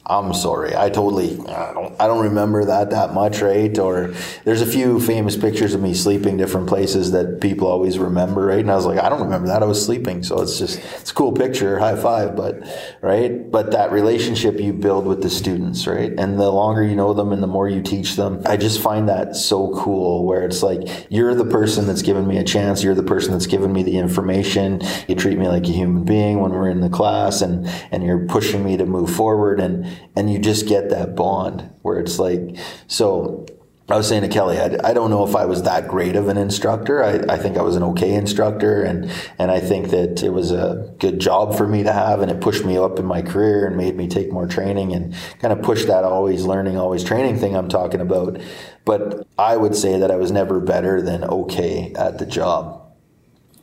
I'm 0.06 0.32
sorry. 0.32 0.74
I 0.74 0.88
totally 0.88 1.38
I 1.46 1.72
don't 1.72 2.00
I 2.00 2.06
don't 2.06 2.24
remember 2.24 2.64
that 2.64 2.90
that 2.90 3.12
much, 3.12 3.42
right? 3.42 3.78
Or 3.78 4.14
there's 4.44 4.62
a 4.62 4.66
few 4.66 4.98
famous 4.98 5.36
pictures 5.36 5.74
of 5.74 5.82
me 5.82 5.92
sleeping 5.92 6.36
different 6.36 6.68
places 6.68 7.12
that 7.12 7.40
people 7.40 7.68
always 7.68 7.98
remember, 7.98 8.46
right? 8.46 8.60
And 8.60 8.70
I 8.70 8.76
was 8.76 8.86
like, 8.86 8.98
I 8.98 9.08
don't 9.08 9.22
remember 9.22 9.48
that. 9.48 9.62
I 9.62 9.66
was 9.66 9.84
sleeping. 9.84 10.22
So 10.22 10.40
it's 10.40 10.58
just 10.58 10.78
it's 11.00 11.10
a 11.10 11.14
cool 11.14 11.32
picture, 11.32 11.78
high 11.78 11.96
five, 11.96 12.34
but 12.34 12.62
right? 13.02 13.50
But 13.50 13.72
that 13.72 13.92
relationship 13.92 14.58
you 14.58 14.72
build 14.72 15.06
with 15.06 15.22
the 15.22 15.30
students, 15.30 15.86
right? 15.86 16.12
And 16.18 16.40
the 16.40 16.50
longer 16.50 16.82
you 16.82 16.96
know 16.96 17.12
them 17.12 17.30
and 17.32 17.42
the 17.42 17.46
more 17.46 17.68
you 17.68 17.82
teach 17.82 18.16
them, 18.16 18.42
I 18.46 18.56
just 18.56 18.80
find 18.80 19.08
that 19.10 19.36
so 19.36 19.70
cool 19.76 20.24
where 20.24 20.44
it's 20.44 20.62
like 20.62 21.06
you're 21.10 21.34
the 21.34 21.44
person 21.44 21.86
that's 21.86 22.02
given 22.02 22.26
me 22.26 22.38
a 22.38 22.44
chance, 22.44 22.82
you're 22.82 22.94
the 22.94 23.02
person 23.02 23.32
that's 23.32 23.46
given 23.46 23.72
me 23.72 23.82
the 23.82 23.98
information. 23.98 24.80
You 25.08 25.14
treat 25.14 25.38
me 25.38 25.46
like 25.46 25.64
a 25.64 25.72
human 25.72 26.04
being 26.04 26.40
when 26.40 26.52
we're 26.52 26.70
in 26.70 26.80
the 26.80 26.90
class 26.90 27.42
and 27.42 27.68
and 27.92 28.02
you're 28.02 28.26
pushing 28.26 28.64
me 28.64 28.78
to 28.78 28.86
move 28.86 29.14
forward 29.14 29.60
and 29.60 29.89
and 30.16 30.32
you 30.32 30.38
just 30.38 30.66
get 30.66 30.90
that 30.90 31.14
bond 31.14 31.70
where 31.82 31.98
it's 31.98 32.18
like 32.18 32.56
so 32.86 33.46
I 33.90 33.96
was 33.96 34.06
saying 34.06 34.22
to 34.22 34.28
Kelly, 34.28 34.56
I, 34.56 34.76
I, 34.84 34.92
don't 34.94 35.10
know 35.10 35.26
if 35.26 35.34
I 35.34 35.46
was 35.46 35.64
that 35.64 35.88
great 35.88 36.14
of 36.14 36.28
an 36.28 36.36
instructor. 36.36 37.02
I, 37.02 37.34
I 37.34 37.36
think 37.36 37.56
I 37.56 37.62
was 37.62 37.74
an 37.74 37.82
okay 37.82 38.14
instructor, 38.14 38.82
and 38.82 39.10
and 39.36 39.50
I 39.50 39.58
think 39.58 39.90
that 39.90 40.22
it 40.22 40.30
was 40.30 40.52
a 40.52 40.94
good 41.00 41.18
job 41.18 41.56
for 41.56 41.66
me 41.66 41.82
to 41.82 41.92
have, 41.92 42.20
and 42.20 42.30
it 42.30 42.40
pushed 42.40 42.64
me 42.64 42.76
up 42.76 43.00
in 43.00 43.04
my 43.04 43.20
career 43.20 43.66
and 43.66 43.76
made 43.76 43.96
me 43.96 44.06
take 44.06 44.30
more 44.30 44.46
training 44.46 44.92
and 44.92 45.12
kind 45.40 45.52
of 45.52 45.62
push 45.62 45.86
that 45.86 46.04
always 46.04 46.44
learning, 46.44 46.76
always 46.78 47.02
training 47.02 47.38
thing 47.38 47.56
I'm 47.56 47.68
talking 47.68 48.00
about. 48.00 48.40
But 48.84 49.26
I 49.36 49.56
would 49.56 49.74
say 49.74 49.98
that 49.98 50.10
I 50.12 50.16
was 50.16 50.30
never 50.30 50.60
better 50.60 51.02
than 51.02 51.24
okay 51.24 51.92
at 51.94 52.18
the 52.18 52.26
job. 52.26 52.79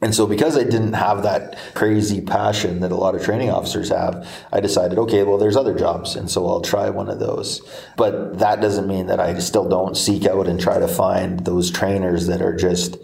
And 0.02 0.14
so, 0.14 0.28
because 0.28 0.56
I 0.56 0.64
didn't 0.64 0.94
have 0.94 1.24
that 1.24 1.58
crazy 1.74 2.22
passion 2.22 2.82
that 2.82 2.92
a 2.92 2.96
lot 2.96 3.16
of 3.16 3.24
training 3.24 3.50
officers 3.50 3.90
have, 3.90 4.28
I 4.52 4.60
decided, 4.60 5.00
okay, 5.00 5.24
well, 5.24 5.40
there's 5.40 5.56
other 5.56 5.76
jobs, 5.78 6.16
and 6.16 6.30
so 6.30 6.48
I'll 6.48 6.62
try 6.62 6.90
one 6.90 7.10
of 7.10 7.20
those. 7.20 7.62
But 7.96 8.38
that 8.38 8.62
doesn't 8.62 8.88
mean 8.88 9.08
that 9.08 9.20
I 9.20 9.40
still 9.40 9.68
don't 9.68 9.98
seek 9.98 10.26
out 10.26 10.48
and 10.48 10.60
try 10.60 10.78
to 10.78 10.88
find 10.88 11.44
those 11.46 11.72
trainers 11.72 12.28
that 12.28 12.44
are 12.44 12.56
just, 12.56 12.98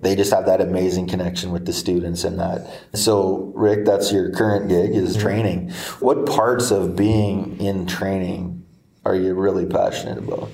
they 0.00 0.16
just 0.16 0.32
have 0.32 0.46
that 0.46 0.60
amazing 0.60 1.06
connection 1.06 1.52
with 1.52 1.64
the 1.64 1.72
students 1.72 2.24
and 2.24 2.40
that. 2.40 2.68
So, 2.94 3.52
Rick, 3.54 3.84
that's 3.84 4.12
your 4.12 4.32
current 4.32 4.68
gig 4.68 4.96
is 4.96 5.16
training. 5.16 5.70
What 6.00 6.26
parts 6.26 6.72
of 6.72 6.96
being 6.96 7.60
in 7.60 7.86
training 7.86 8.66
are 9.04 9.14
you 9.14 9.34
really 9.34 9.66
passionate 9.66 10.18
about? 10.18 10.50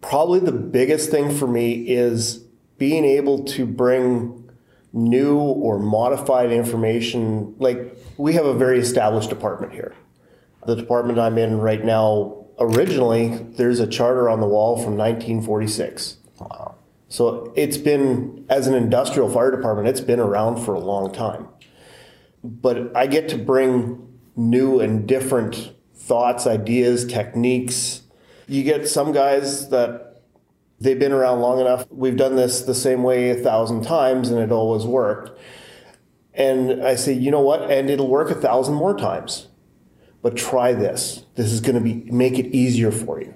Probably 0.00 0.40
the 0.40 0.50
biggest 0.50 1.10
thing 1.10 1.32
for 1.32 1.46
me 1.46 1.88
is 1.88 2.38
being 2.76 3.04
able 3.04 3.44
to 3.44 3.64
bring 3.64 4.41
new 4.92 5.38
or 5.38 5.78
modified 5.78 6.52
information. 6.52 7.54
Like 7.58 7.96
we 8.16 8.34
have 8.34 8.46
a 8.46 8.54
very 8.54 8.78
established 8.78 9.30
department 9.30 9.72
here. 9.72 9.94
The 10.66 10.76
department 10.76 11.18
I'm 11.18 11.38
in 11.38 11.58
right 11.58 11.84
now, 11.84 12.46
originally, 12.58 13.28
there's 13.56 13.80
a 13.80 13.86
charter 13.86 14.28
on 14.28 14.40
the 14.40 14.46
wall 14.46 14.76
from 14.76 14.96
1946. 14.96 16.18
Wow. 16.38 16.76
So 17.08 17.52
it's 17.56 17.76
been, 17.76 18.46
as 18.48 18.68
an 18.68 18.74
industrial 18.74 19.28
fire 19.28 19.50
department, 19.50 19.88
it's 19.88 20.00
been 20.00 20.20
around 20.20 20.64
for 20.64 20.74
a 20.74 20.80
long 20.80 21.12
time. 21.12 21.48
But 22.44 22.96
I 22.96 23.06
get 23.06 23.28
to 23.30 23.38
bring 23.38 24.18
new 24.36 24.80
and 24.80 25.06
different 25.06 25.74
thoughts, 25.94 26.46
ideas, 26.46 27.04
techniques. 27.04 28.02
You 28.48 28.62
get 28.62 28.88
some 28.88 29.12
guys 29.12 29.68
that 29.68 30.11
they've 30.82 30.98
been 30.98 31.12
around 31.12 31.40
long 31.40 31.60
enough. 31.60 31.86
We've 31.90 32.16
done 32.16 32.36
this 32.36 32.62
the 32.62 32.74
same 32.74 33.02
way 33.02 33.30
a 33.30 33.36
thousand 33.36 33.84
times 33.84 34.30
and 34.30 34.40
it 34.40 34.50
always 34.50 34.84
worked. 34.84 35.38
And 36.34 36.82
I 36.82 36.96
say, 36.96 37.12
you 37.12 37.30
know 37.30 37.40
what? 37.40 37.70
And 37.70 37.88
it'll 37.88 38.08
work 38.08 38.30
a 38.30 38.34
thousand 38.34 38.74
more 38.74 38.96
times. 38.96 39.48
But 40.22 40.36
try 40.36 40.72
this. 40.72 41.24
This 41.34 41.52
is 41.52 41.60
going 41.60 41.74
to 41.74 41.80
be 41.80 42.10
make 42.10 42.38
it 42.38 42.46
easier 42.54 42.92
for 42.92 43.20
you. 43.20 43.34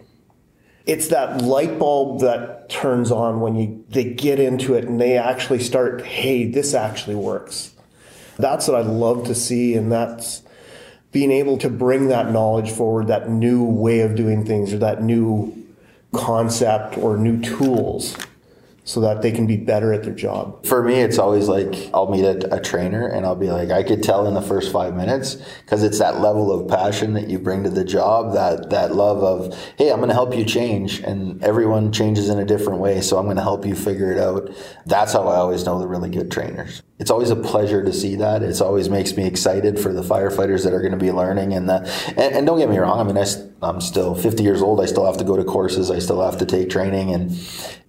It's 0.87 1.09
that 1.09 1.43
light 1.43 1.79
bulb 1.79 2.21
that 2.21 2.69
turns 2.69 3.11
on 3.11 3.41
when 3.41 3.57
you 3.57 3.85
they 3.89 4.05
get 4.05 4.39
into 4.39 4.75
it 4.75 4.85
and 4.85 5.01
they 5.01 5.19
actually 5.19 5.59
start, 5.59 6.03
hey, 6.03 6.49
this 6.49 6.75
actually 6.75 7.17
works. 7.17 7.75
That's 8.39 8.69
what 8.69 8.77
I 8.77 8.83
love 8.83 9.27
to 9.27 9.35
see, 9.35 9.75
and 9.75 9.91
that's 9.91 10.43
being 11.11 11.33
able 11.33 11.59
to 11.59 11.71
bring 11.71 12.09
that 12.09 12.31
knowledge 12.31 12.71
forward, 12.71 13.09
that 13.09 13.31
new 13.31 13.65
way 13.65 14.01
of 14.01 14.15
doing 14.15 14.45
things, 14.45 14.73
or 14.73 14.79
that 14.79 15.03
new 15.03 15.66
concept 16.17 16.99
or 16.99 17.17
new 17.17 17.41
tools 17.41 18.17
so 18.85 19.01
that 19.01 19.21
they 19.21 19.33
can 19.33 19.49
be 19.49 19.57
better 19.57 19.93
at 19.93 20.05
their 20.05 20.15
job? 20.15 20.65
For 20.65 20.83
me, 20.83 21.01
it's 21.01 21.19
always 21.19 21.49
like 21.49 21.91
I'll 21.93 22.09
meet 22.09 22.25
a, 22.25 22.55
a 22.55 22.61
trainer 22.61 23.09
and 23.09 23.27
I'll 23.27 23.35
be 23.35 23.51
like, 23.51 23.71
I 23.71 23.83
could 23.83 24.01
tell 24.03 24.29
in 24.29 24.35
the 24.35 24.41
first 24.41 24.73
five 24.73 24.95
minutes 24.95 25.39
because 25.63 25.83
it's 25.83 25.99
that 25.99 26.21
level 26.21 26.53
of 26.53 26.69
passion 26.69 27.15
that 27.15 27.29
you 27.29 27.41
bring 27.41 27.65
to 27.65 27.71
the 27.71 27.85
job, 27.85 28.33
that 28.35 28.71
that 28.71 28.95
love 28.95 29.25
of, 29.25 29.59
hey, 29.77 29.91
I'm 29.91 29.99
going 29.99 30.09
to 30.09 30.15
help 30.15 30.37
you 30.37 30.45
change, 30.45 31.01
and 31.01 31.43
everyone 31.43 31.91
changes 31.93 32.29
in 32.29 32.39
a 32.39 32.45
different 32.45 32.79
way, 32.79 33.01
so 33.01 33.19
I'm 33.19 33.25
going 33.25 33.37
to 33.37 33.43
help 33.43 33.67
you 33.67 33.75
figure 33.75 34.13
it 34.13 34.19
out. 34.19 34.51
That's 34.87 35.13
how 35.13 35.27
I 35.27 35.37
always 35.37 35.65
know 35.67 35.81
the 35.81 35.89
really 35.89 36.09
good 36.09 36.31
trainers. 36.31 36.83
It's 36.99 37.11
always 37.11 37.31
a 37.31 37.37
pleasure 37.37 37.85
to 37.85 37.93
see 37.93 38.17
that. 38.17 38.43
It 38.43 38.61
always 38.63 38.89
makes 38.89 39.17
me 39.17 39.27
excited 39.27 39.79
for 39.79 39.93
the 39.93 40.03
firefighters 40.03 40.65
that 40.65 40.73
are 40.73 40.81
going 40.81 40.93
to 40.93 40.99
be 40.99 41.13
learning, 41.13 41.53
and 41.53 41.69
the, 41.69 41.81
and, 42.17 42.35
and 42.35 42.47
don't 42.47 42.59
get 42.59 42.71
me 42.71 42.79
wrong. 42.79 42.99
I 42.99 43.05
mean, 43.05 43.19
I, 43.19 43.27
I'm 43.63 43.83
still 43.83 44.15
50 44.15 44.43
years 44.43 44.63
old. 44.63 44.81
I 44.81 44.87
still 44.87 45.05
have 45.05 45.19
to 45.19 45.25
go 45.25 45.37
to 45.37 45.45
courses. 45.45 45.91
I 45.91 45.99
still 45.99 46.23
have 46.23 46.39
to 46.39 46.47
take 46.47 46.71
training, 46.71 47.13
and 47.13 47.33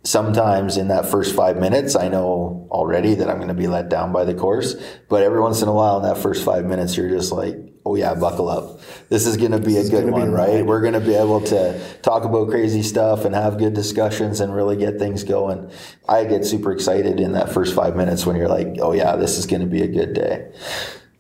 sometimes 0.04 0.76
in 0.76 0.90
that 0.90 1.06
first 1.06 1.36
five 1.36 1.58
minutes, 1.58 1.96
I 1.96 2.10
know 2.10 2.68
already 2.70 3.16
that 3.16 3.30
I'm 3.30 3.38
going 3.38 3.48
to 3.48 3.54
be 3.54 3.68
let 3.68 3.90
down 3.90 4.12
by 4.12 4.26
the 4.26 4.34
course. 4.34 4.76
But 5.08 5.24
every 5.24 5.40
once 5.40 5.62
in 5.62 5.70
a 5.70 5.74
while, 5.74 5.98
in 5.98 6.04
that 6.04 6.18
first 6.18 6.44
five 6.44 6.66
minutes, 6.66 6.98
you're 6.98 7.10
just 7.10 7.32
like, 7.32 7.56
oh 7.88 7.96
yeah, 7.96 8.14
buckle 8.14 8.50
up. 8.50 8.82
This 9.10 9.26
is 9.26 9.38
going 9.38 9.52
to 9.52 9.60
be 9.60 9.78
a 9.78 9.90
good 9.90 10.10
one, 10.10 10.32
right? 10.32 10.66
We're 10.66 10.82
going 10.82 10.94
to 10.94 11.00
be 11.00 11.16
able 11.16 11.40
to 11.42 11.82
talk 12.02 12.26
about 12.26 12.50
crazy 12.50 12.84
stuff 12.84 13.24
and 13.24 13.34
have 13.34 13.58
good 13.58 13.74
discussions 13.74 14.42
and 14.42 14.54
really 14.54 14.76
get 14.76 15.00
things 15.00 15.24
going. 15.24 15.72
I 16.08 16.26
get 16.26 16.44
super 16.44 16.72
excited 16.74 17.20
in 17.20 17.32
that 17.32 17.52
first 17.52 17.74
five 17.74 17.96
minutes 17.96 18.26
when 18.26 18.36
you're 18.36 18.50
like, 18.50 18.78
oh 18.80 18.92
yeah, 18.92 19.16
this 19.16 19.38
is 19.38 19.46
going 19.46 19.62
to 19.62 19.68
be 19.68 19.82
a 19.82 19.88
good 19.88 20.14
day. 20.14 20.52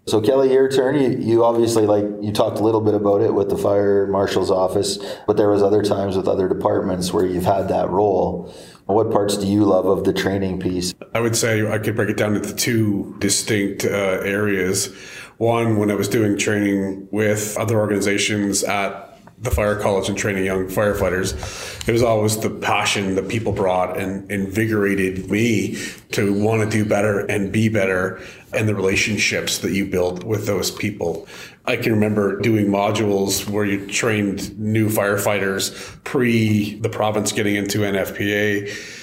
So 0.07 0.21
Kelly, 0.21 0.53
your 0.53 0.69
turn. 0.69 0.95
You, 0.95 1.09
you 1.17 1.43
obviously 1.43 1.85
like 1.85 2.05
you 2.21 2.31
talked 2.31 2.59
a 2.59 2.63
little 2.63 2.81
bit 2.81 2.93
about 2.93 3.21
it 3.21 3.33
with 3.33 3.49
the 3.49 3.57
fire 3.57 4.07
marshal's 4.07 4.51
office, 4.51 4.97
but 5.25 5.35
there 5.35 5.49
was 5.49 5.61
other 5.61 5.83
times 5.83 6.15
with 6.15 6.27
other 6.27 6.47
departments 6.47 7.11
where 7.11 7.25
you've 7.25 7.45
had 7.45 7.67
that 7.69 7.89
role 7.89 8.53
What 8.85 9.11
parts 9.11 9.35
do 9.35 9.45
you 9.45 9.65
love 9.65 9.85
of 9.85 10.05
the 10.05 10.13
training 10.13 10.61
piece? 10.61 10.93
I 11.13 11.19
would 11.19 11.35
say 11.35 11.69
I 11.69 11.77
could 11.77 11.97
break 11.97 12.09
it 12.09 12.15
down 12.15 12.37
into 12.37 12.55
two 12.55 13.17
distinct 13.19 13.83
uh, 13.83 14.21
areas. 14.23 14.95
One, 15.37 15.77
when 15.77 15.91
I 15.91 15.95
was 15.95 16.07
doing 16.07 16.37
training 16.37 17.09
with 17.11 17.55
other 17.57 17.79
organizations 17.79 18.63
at 18.63 19.03
the 19.39 19.51
fire 19.51 19.79
college 19.79 20.09
and 20.09 20.17
training 20.17 20.45
young 20.45 20.65
firefighters, 20.65 21.87
it 21.87 21.91
was 21.91 22.01
always 22.01 22.39
the 22.39 22.49
passion 22.49 23.13
that 23.15 23.27
people 23.27 23.51
brought 23.51 23.99
and 23.99 24.29
invigorated 24.31 25.29
me 25.29 25.77
to 26.13 26.33
want 26.33 26.63
to 26.63 26.69
do 26.69 26.83
better 26.83 27.19
and 27.27 27.51
be 27.51 27.69
better 27.69 28.19
and 28.51 28.67
the 28.67 28.73
relationships 28.73 29.59
that 29.59 29.73
you 29.73 29.85
build 29.85 30.23
with 30.23 30.47
those 30.47 30.71
people. 30.71 31.27
I 31.65 31.75
can 31.75 31.93
remember 31.93 32.39
doing 32.39 32.67
modules 32.67 33.47
where 33.47 33.65
you 33.65 33.85
trained 33.85 34.57
new 34.57 34.89
firefighters 34.89 36.03
pre 36.03 36.79
the 36.79 36.89
province 36.89 37.31
getting 37.31 37.55
into 37.55 37.79
NFPA 37.79 38.96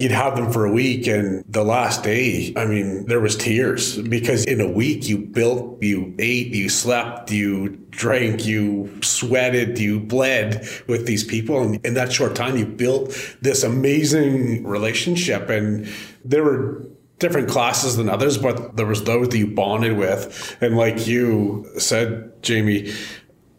you'd 0.00 0.10
have 0.10 0.36
them 0.36 0.50
for 0.50 0.64
a 0.64 0.72
week 0.72 1.06
and 1.06 1.44
the 1.48 1.62
last 1.62 2.02
day 2.02 2.52
i 2.56 2.64
mean 2.64 3.06
there 3.06 3.20
was 3.20 3.36
tears 3.36 4.00
because 4.02 4.44
in 4.44 4.60
a 4.60 4.70
week 4.70 5.08
you 5.08 5.18
built 5.18 5.82
you 5.82 6.14
ate 6.18 6.48
you 6.48 6.68
slept 6.68 7.30
you 7.30 7.80
drank 7.90 8.46
you 8.46 8.90
sweated 9.02 9.78
you 9.78 10.00
bled 10.00 10.66
with 10.86 11.06
these 11.06 11.24
people. 11.24 11.62
And 11.62 11.84
in 11.84 11.94
that 11.94 12.12
short 12.12 12.34
time 12.34 12.56
you 12.56 12.66
built 12.66 13.16
this 13.40 13.62
amazing 13.62 14.64
relationship. 14.64 15.48
And 15.48 15.88
there 16.24 16.44
were 16.44 16.86
different 17.18 17.48
classes 17.48 17.96
than 17.96 18.08
others 18.08 18.38
but 18.38 18.76
there 18.76 18.86
was 18.86 19.04
those 19.04 19.28
that 19.28 19.38
you 19.38 19.48
bonded 19.48 19.96
with. 19.96 20.56
And 20.60 20.76
like 20.76 21.06
you 21.06 21.68
said 21.78 22.42
jamie 22.42 22.92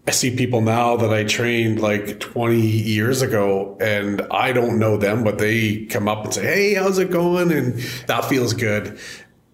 I 0.07 0.11
see 0.11 0.35
people 0.35 0.61
now 0.61 0.97
that 0.97 1.13
I 1.13 1.23
trained 1.23 1.79
like 1.79 2.19
20 2.19 2.59
years 2.59 3.21
ago 3.21 3.77
and 3.79 4.21
I 4.31 4.51
don't 4.51 4.79
know 4.79 4.97
them, 4.97 5.23
but 5.23 5.37
they 5.37 5.85
come 5.85 6.07
up 6.07 6.25
and 6.25 6.33
say, 6.33 6.43
Hey, 6.43 6.73
how's 6.73 6.97
it 6.97 7.11
going? 7.11 7.51
And 7.51 7.75
that 8.07 8.25
feels 8.25 8.53
good. 8.53 8.99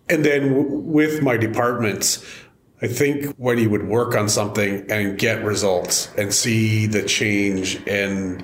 And 0.10 0.24
then 0.24 0.54
w- 0.54 0.70
with 0.70 1.22
my 1.22 1.36
departments, 1.36 2.26
I 2.82 2.88
think 2.88 3.36
when 3.38 3.58
you 3.58 3.70
would 3.70 3.88
work 3.88 4.16
on 4.16 4.30
something 4.30 4.90
and 4.90 5.18
get 5.18 5.44
results 5.44 6.10
and 6.18 6.34
see 6.34 6.86
the 6.86 7.04
change 7.04 7.82
and 7.88 8.42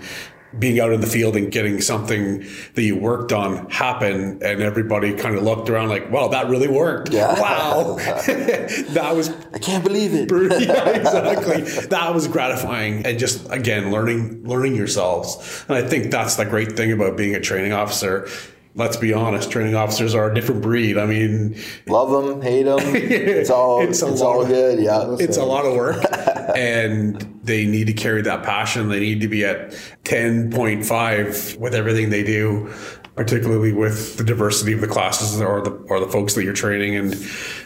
being 0.59 0.79
out 0.79 0.91
in 0.93 1.01
the 1.01 1.07
field 1.07 1.35
and 1.35 1.51
getting 1.51 1.81
something 1.81 2.45
that 2.75 2.83
you 2.83 2.95
worked 2.95 3.31
on 3.31 3.69
happen 3.69 4.39
and 4.43 4.61
everybody 4.61 5.13
kind 5.13 5.35
of 5.35 5.43
looked 5.43 5.69
around 5.69 5.89
like 5.89 6.11
wow 6.11 6.27
that 6.27 6.47
really 6.47 6.67
worked 6.67 7.11
Yeah. 7.11 7.39
wow 7.39 7.95
that 7.97 9.11
was 9.15 9.29
I 9.53 9.59
can't 9.59 9.83
believe 9.83 10.13
it. 10.13 10.29
yeah, 10.61 10.89
exactly. 10.89 11.61
That 11.87 12.13
was 12.13 12.27
gratifying, 12.27 13.05
and 13.05 13.19
just 13.19 13.49
again 13.51 13.91
learning 13.91 14.43
learning 14.47 14.75
yourselves. 14.75 15.63
And 15.67 15.77
I 15.77 15.87
think 15.87 16.11
that's 16.11 16.35
the 16.35 16.45
great 16.45 16.73
thing 16.73 16.91
about 16.91 17.17
being 17.17 17.35
a 17.35 17.39
training 17.39 17.73
officer. 17.73 18.27
Let's 18.75 18.97
be 18.97 19.13
honest, 19.13 19.51
training 19.51 19.75
officers 19.75 20.15
are 20.15 20.31
a 20.31 20.33
different 20.33 20.61
breed. 20.63 20.97
I 20.97 21.05
mean, 21.05 21.55
Love 21.87 22.09
them, 22.09 22.41
hate 22.41 22.63
them. 22.63 22.79
It's 22.95 23.51
all 23.51 23.81
It's 23.81 24.01
it's, 24.01 24.21
all 24.21 24.39
lot. 24.39 24.47
good. 24.47 24.79
Yeah. 24.79 25.15
it's 25.19 25.37
a 25.37 25.45
lot 25.45 25.65
of 25.65 25.75
work, 25.75 26.03
and 26.55 27.21
they 27.43 27.65
need 27.67 27.85
to 27.87 27.93
carry 27.93 28.23
that 28.23 28.41
passion. 28.43 28.89
They 28.89 28.99
need 28.99 29.21
to 29.21 29.27
be 29.27 29.45
at 29.45 29.75
ten 30.03 30.49
point 30.51 30.85
five 30.85 31.55
with 31.59 31.75
everything 31.75 32.09
they 32.09 32.23
do. 32.23 32.73
Particularly 33.15 33.73
with 33.73 34.17
the 34.17 34.23
diversity 34.23 34.73
of 34.73 34.81
the 34.81 34.87
classes 34.87 35.39
or 35.39 35.61
the 35.61 35.69
or 35.87 35.99
the 35.99 36.07
folks 36.07 36.33
that 36.33 36.43
you're 36.43 36.51
training, 36.53 36.95
and 36.95 37.13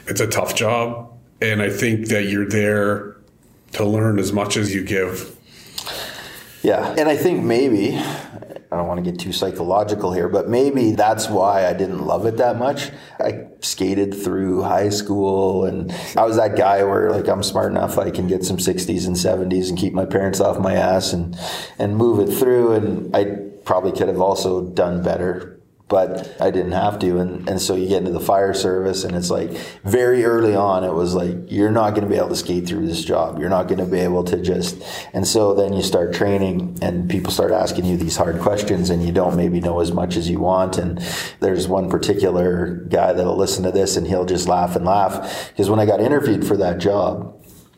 it's 0.07 0.19
a 0.19 0.27
tough 0.27 0.55
job. 0.55 1.09
And 1.41 1.61
I 1.61 1.69
think 1.69 2.07
that 2.09 2.25
you're 2.25 2.49
there 2.49 3.15
to 3.71 3.85
learn 3.85 4.19
as 4.19 4.33
much 4.33 4.57
as 4.57 4.75
you 4.75 4.83
give. 4.83 5.33
Yeah, 6.63 6.93
and 6.97 7.07
I 7.07 7.15
think 7.15 7.45
maybe 7.45 7.97
I 8.69 8.75
don't 8.75 8.87
want 8.87 9.03
to 9.03 9.11
get 9.11 9.19
too 9.19 9.31
psychological 9.31 10.11
here, 10.11 10.27
but 10.27 10.49
maybe 10.49 10.91
that's 10.91 11.29
why 11.29 11.65
I 11.65 11.73
didn't 11.73 12.05
love 12.05 12.25
it 12.25 12.37
that 12.37 12.57
much. 12.57 12.91
I 13.19 13.47
skated 13.61 14.13
through 14.13 14.63
high 14.63 14.89
school, 14.89 15.63
and 15.63 15.91
I 16.17 16.25
was 16.25 16.35
that 16.35 16.57
guy 16.57 16.83
where 16.83 17.11
like 17.11 17.27
I'm 17.29 17.43
smart 17.43 17.71
enough 17.71 17.97
I 17.97 18.11
can 18.11 18.27
get 18.27 18.43
some 18.43 18.57
60s 18.57 19.07
and 19.07 19.15
70s 19.15 19.69
and 19.69 19.77
keep 19.77 19.93
my 19.93 20.05
parents 20.05 20.41
off 20.41 20.59
my 20.59 20.73
ass 20.73 21.13
and 21.13 21.37
and 21.79 21.95
move 21.95 22.19
it 22.19 22.33
through. 22.33 22.73
And 22.73 23.15
I 23.15 23.37
probably 23.63 23.93
could 23.93 24.09
have 24.09 24.21
also 24.21 24.69
done 24.69 25.01
better 25.01 25.56
but 25.89 26.35
I 26.41 26.51
didn't 26.51 26.73
have 26.73 26.99
to. 26.99 27.19
And, 27.19 27.47
and 27.47 27.61
so 27.61 27.75
you 27.75 27.87
get 27.87 27.99
into 27.99 28.11
the 28.11 28.19
fire 28.19 28.53
service, 28.53 29.03
and 29.03 29.15
it's 29.15 29.29
like 29.29 29.51
very 29.83 30.25
early 30.25 30.53
on, 30.53 30.83
it 30.83 30.93
was 30.93 31.15
like, 31.15 31.35
you're 31.47 31.71
not 31.71 31.91
going 31.91 32.03
to 32.03 32.09
be 32.09 32.17
able 32.17 32.29
to 32.29 32.35
skate 32.35 32.67
through 32.67 32.87
this 32.87 33.03
job. 33.03 33.39
You're 33.39 33.49
not 33.49 33.67
going 33.67 33.79
to 33.79 33.85
be 33.85 33.99
able 33.99 34.23
to 34.25 34.41
just. 34.41 34.81
And 35.13 35.25
so 35.25 35.53
then 35.53 35.71
you 35.71 35.81
start 35.81 36.13
training, 36.13 36.79
and 36.81 37.09
people 37.09 37.31
start 37.31 37.51
asking 37.51 37.85
you 37.85 37.95
these 37.95 38.17
hard 38.17 38.39
questions, 38.41 38.89
and 38.89 39.05
you 39.05 39.13
don't 39.13 39.37
maybe 39.37 39.61
know 39.61 39.79
as 39.79 39.93
much 39.93 40.17
as 40.17 40.29
you 40.29 40.39
want. 40.39 40.77
And 40.77 40.99
there's 41.39 41.67
one 41.67 41.89
particular 41.89 42.85
guy 42.89 43.13
that'll 43.13 43.37
listen 43.37 43.63
to 43.63 43.71
this, 43.71 43.95
and 43.95 44.05
he'll 44.05 44.25
just 44.25 44.47
laugh 44.47 44.75
and 44.75 44.83
laugh. 44.83 45.49
Because 45.49 45.69
when 45.69 45.79
I 45.79 45.85
got 45.85 46.01
interviewed 46.01 46.45
for 46.45 46.57
that 46.57 46.79
job, 46.79 47.33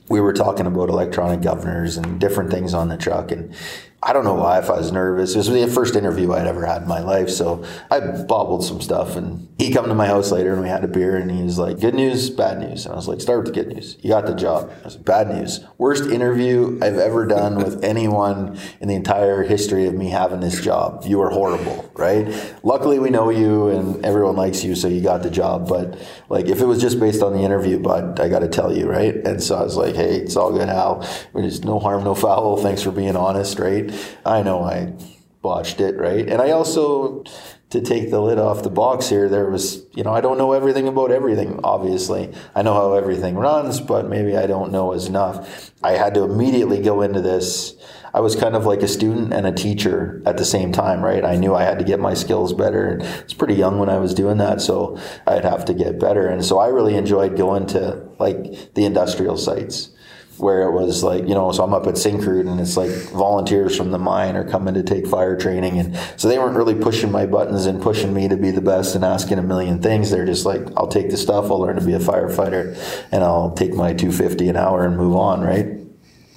we 0.10 0.20
were 0.20 0.34
talking 0.34 0.66
about 0.66 0.90
electronic 0.90 1.42
governors 1.42 1.96
and 1.96 2.20
different 2.20 2.50
things 2.50 2.74
on 2.74 2.90
the 2.90 2.98
truck 2.98 3.32
and 3.32 3.54
I 4.02 4.14
don't 4.14 4.24
know 4.24 4.36
why 4.36 4.60
if 4.60 4.70
I 4.70 4.78
was 4.78 4.92
uh, 4.92 4.94
nervous. 4.94 5.34
This 5.34 5.50
was 5.50 5.62
the 5.62 5.68
first 5.68 5.96
interview 5.98 6.32
I'd 6.32 6.48
ever 6.48 6.66
had 6.66 6.84
in 6.84 6.88
my 6.88 7.02
life, 7.02 7.30
so 7.30 7.66
I 7.92 8.00
bobbled 8.00 8.64
some 8.64 8.80
stuff 8.80 9.18
and 9.18 9.50
he 9.58 9.74
come 9.74 9.88
to 9.88 9.94
my 9.94 10.08
house 10.08 10.32
later 10.32 10.54
and 10.54 10.62
we 10.62 10.70
had 10.70 10.86
a 10.86 10.88
beer 10.88 11.18
and 11.18 11.30
he 11.30 11.44
was 11.44 11.60
like, 11.60 11.82
Good 11.82 11.96
news, 11.96 12.30
bad 12.30 12.60
news. 12.60 12.86
And 12.86 12.94
I 12.94 12.96
was 12.96 13.10
like, 13.10 13.20
Start 13.20 13.44
with 13.44 13.54
the 13.54 13.62
good 13.62 13.74
news. 13.74 13.98
You 14.00 14.12
got 14.12 14.26
the 14.26 14.34
job. 14.34 14.72
I 14.82 14.86
was 14.86 14.96
like, 14.96 15.04
Bad 15.06 15.28
news. 15.28 15.60
Worst 15.78 16.06
interview 16.06 16.80
I've 16.82 16.98
ever 16.98 17.26
done 17.26 17.58
with 17.58 17.84
anyone 17.84 18.58
in 18.80 18.88
the 18.88 18.96
entire 18.96 19.44
history 19.44 19.86
of 19.86 19.94
me 19.94 20.10
having 20.10 20.40
this 20.40 20.62
job. 20.62 21.04
You 21.06 21.20
are 21.22 21.30
horrible, 21.30 21.92
right? 21.96 22.56
Luckily 22.64 23.00
we 23.00 23.10
know 23.10 23.30
you 23.30 23.68
and 23.68 24.06
everyone 24.06 24.38
likes 24.38 24.64
you, 24.64 24.76
so 24.76 24.88
you 24.88 25.02
got 25.02 25.24
the 25.24 25.30
job. 25.30 25.68
But 25.68 26.00
like 26.30 26.46
if 26.46 26.62
it 26.62 26.66
was 26.66 26.80
just 26.80 27.02
based 27.02 27.22
on 27.22 27.34
the 27.34 27.42
interview, 27.42 27.80
but 27.80 28.18
I 28.22 28.30
gotta 28.30 28.48
tell 28.48 28.74
you, 28.74 28.90
right? 28.90 29.14
And 29.14 29.44
so 29.44 29.58
I 29.58 29.64
was 29.64 29.76
like, 29.76 29.96
Hey, 29.96 30.16
it's 30.20 30.38
all 30.38 30.54
good, 30.54 30.70
Al. 30.70 31.06
There's 31.34 31.66
no 31.66 31.80
harm, 31.80 32.06
no 32.06 32.16
foul. 32.16 32.56
Thanks 32.56 32.82
for 32.82 32.92
being 32.92 33.18
honest, 33.18 33.60
right? 33.60 33.89
I 34.26 34.42
know 34.44 34.64
I 34.64 34.94
botched 35.42 35.80
it, 35.80 35.98
right? 35.98 36.28
And 36.28 36.42
I 36.42 36.52
also, 36.52 37.24
to 37.70 37.82
take 37.82 38.10
the 38.10 38.22
lid 38.22 38.38
off 38.38 38.64
the 38.64 38.70
box 38.70 39.10
here, 39.10 39.30
there 39.30 39.50
was, 39.50 39.86
you 39.94 40.04
know, 40.04 40.12
I 40.12 40.22
don't 40.22 40.38
know 40.38 40.54
everything 40.54 40.88
about 40.88 41.12
everything, 41.12 41.60
obviously. 41.64 42.34
I 42.56 42.62
know 42.62 42.74
how 42.74 42.94
everything 42.94 43.36
runs, 43.36 43.80
but 43.80 44.10
maybe 44.10 44.36
I 44.36 44.48
don't 44.48 44.72
know 44.72 44.92
as 44.92 45.08
enough. 45.08 45.72
I 45.82 45.94
had 45.94 46.14
to 46.16 46.24
immediately 46.24 46.82
go 46.82 47.02
into 47.02 47.22
this. 47.22 47.76
I 48.14 48.22
was 48.22 48.36
kind 48.36 48.56
of 48.56 48.66
like 48.66 48.82
a 48.82 48.88
student 48.88 49.34
and 49.34 49.46
a 49.46 49.52
teacher 49.52 50.22
at 50.26 50.38
the 50.38 50.46
same 50.46 50.72
time, 50.72 51.04
right? 51.04 51.24
I 51.24 51.36
knew 51.36 51.54
I 51.54 51.64
had 51.64 51.80
to 51.80 51.86
get 51.86 52.00
my 52.00 52.16
skills 52.16 52.54
better. 52.54 52.88
And 52.88 53.04
it's 53.04 53.36
pretty 53.36 53.54
young 53.54 53.78
when 53.80 53.90
I 53.90 54.00
was 54.00 54.14
doing 54.14 54.40
that, 54.40 54.62
so 54.62 55.00
I'd 55.28 55.46
have 55.46 55.64
to 55.66 55.74
get 55.74 56.00
better. 56.00 56.28
And 56.28 56.44
so 56.44 56.58
I 56.58 56.68
really 56.68 56.96
enjoyed 56.96 57.38
going 57.38 57.68
to 57.68 58.04
like 58.20 58.74
the 58.74 58.86
industrial 58.86 59.38
sites 59.38 59.92
where 60.40 60.64
it 60.64 60.72
was 60.72 61.04
like, 61.04 61.28
you 61.28 61.34
know, 61.34 61.52
so 61.52 61.64
I'm 61.64 61.74
up 61.74 61.86
at 61.88 61.96
Syncrude 61.96 62.50
and 62.50 62.60
it's 62.60 62.78
like 62.78 62.90
volunteers 63.12 63.76
from 63.76 63.92
the 63.92 64.00
mine 64.00 64.36
are 64.36 64.48
coming 64.48 64.74
to 64.74 64.84
take 64.84 65.06
fire 65.06 65.38
training. 65.38 65.80
And 65.80 66.00
so 66.16 66.28
they 66.28 66.40
weren't 66.40 66.56
really 66.56 66.76
pushing 66.76 67.12
my 67.12 67.26
buttons 67.26 67.66
and 67.66 67.82
pushing 67.82 68.14
me 68.14 68.28
to 68.30 68.38
be 68.38 68.52
the 68.52 68.62
best 68.62 68.96
and 68.96 69.04
asking 69.04 69.38
a 69.38 69.44
million 69.44 69.82
things. 69.82 70.10
They're 70.10 70.26
just 70.26 70.46
like, 70.46 70.62
I'll 70.78 70.88
take 70.88 71.10
the 71.10 71.18
stuff, 71.18 71.46
I'll 71.46 71.60
learn 71.60 71.76
to 71.76 71.86
be 71.86 71.94
a 71.94 72.00
firefighter, 72.00 72.78
and 73.12 73.24
I'll 73.24 73.52
take 73.52 73.74
my 73.74 73.94
250 73.94 74.48
an 74.48 74.56
hour 74.56 74.86
and 74.86 74.96
move 74.96 75.16
on, 75.16 75.42
right? 75.42 75.68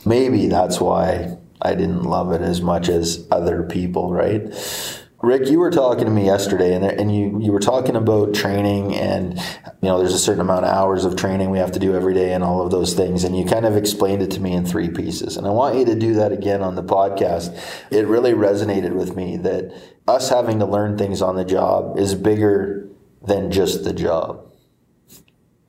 Maybe 0.05 0.49
that's 0.49 0.81
why 0.81 1.37
I 1.61 1.75
didn't 1.75 2.03
love 2.03 2.33
it 2.33 2.41
as 2.41 2.61
much 2.61 2.89
as 2.89 3.27
other 3.31 3.63
people, 3.63 4.13
right? 4.13 4.43
Rick, 5.23 5.49
you 5.49 5.61
were 5.61 5.71
talking 5.71 6.05
to 6.05 6.11
me 6.11 6.25
yesterday, 6.25 6.75
and, 6.75 6.85
and 6.85 7.15
you, 7.15 7.39
you 7.41 7.53
were 7.53 7.61
talking 7.61 7.95
about 7.95 8.35
training, 8.35 8.97
and 8.97 9.39
you 9.39 9.89
know 9.89 9.99
there's 9.99 10.15
a 10.15 10.19
certain 10.19 10.41
amount 10.41 10.65
of 10.65 10.73
hours 10.73 11.05
of 11.05 11.15
training 11.15 11.51
we 11.51 11.59
have 11.59 11.71
to 11.73 11.79
do 11.79 11.95
every 11.95 12.13
day, 12.13 12.33
and 12.33 12.43
all 12.43 12.61
of 12.61 12.73
those 12.73 12.95
things. 12.95 13.23
And 13.23 13.39
you 13.39 13.45
kind 13.45 13.65
of 13.65 13.77
explained 13.77 14.21
it 14.23 14.33
to 14.33 14.41
me 14.41 14.53
in 14.53 14.67
three 14.67 14.89
pieces, 14.89 15.37
and 15.37 15.47
I 15.47 15.51
want 15.51 15.77
you 15.77 15.85
to 15.85 15.95
do 15.95 16.15
that 16.15 16.33
again 16.33 16.61
on 16.61 16.75
the 16.75 16.83
podcast. 16.83 17.57
It 17.93 18.09
really 18.09 18.33
resonated 18.33 18.95
with 18.95 19.15
me 19.15 19.37
that 19.37 19.73
us 20.09 20.29
having 20.29 20.59
to 20.59 20.67
learn 20.67 20.99
things 20.99 21.23
on 21.23 21.37
the 21.37 21.45
job 21.45 21.99
is 21.99 22.17
bigger 22.17 22.89
than 23.25 23.53
just 23.53 23.85
the 23.85 23.93
job. 23.93 24.53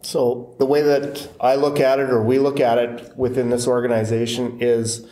So 0.01 0.55
the 0.57 0.65
way 0.65 0.81
that 0.81 1.31
I 1.39 1.55
look 1.55 1.79
at 1.79 1.99
it, 1.99 2.09
or 2.09 2.23
we 2.23 2.39
look 2.39 2.59
at 2.59 2.79
it 2.79 3.15
within 3.15 3.51
this 3.51 3.67
organization, 3.67 4.57
is 4.59 5.07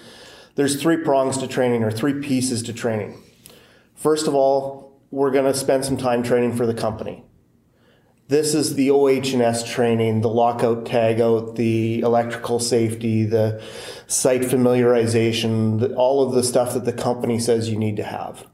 there's 0.56 0.82
three 0.82 0.98
prongs 0.98 1.38
to 1.38 1.48
training, 1.48 1.84
or 1.84 1.92
three 1.92 2.20
pieces 2.20 2.64
to 2.64 2.74
training. 2.74 3.22
First 4.02 4.28
of 4.28 4.34
all, 4.34 5.00
we're 5.12 5.30
going 5.30 5.46
to 5.46 5.54
spend 5.54 5.86
some 5.86 5.96
time 5.96 6.24
training 6.24 6.56
for 6.56 6.66
the 6.66 6.74
company. 6.74 7.24
This 8.30 8.56
is 8.56 8.74
the 8.74 8.90
OH&S 8.90 9.70
training, 9.70 10.22
the 10.22 10.28
lockout 10.28 10.86
tagout, 10.86 11.56
the 11.56 12.00
electrical 12.00 12.60
safety, 12.60 13.26
the 13.26 13.62
site 14.08 14.42
familiarization, 14.42 15.82
the, 15.82 15.94
all 15.94 16.28
of 16.28 16.34
the 16.34 16.42
stuff 16.42 16.74
that 16.74 16.86
the 16.86 16.94
company 16.94 17.38
says 17.38 17.70
you 17.70 17.78
need 17.78 17.96
to 17.98 18.04
have. 18.04 18.48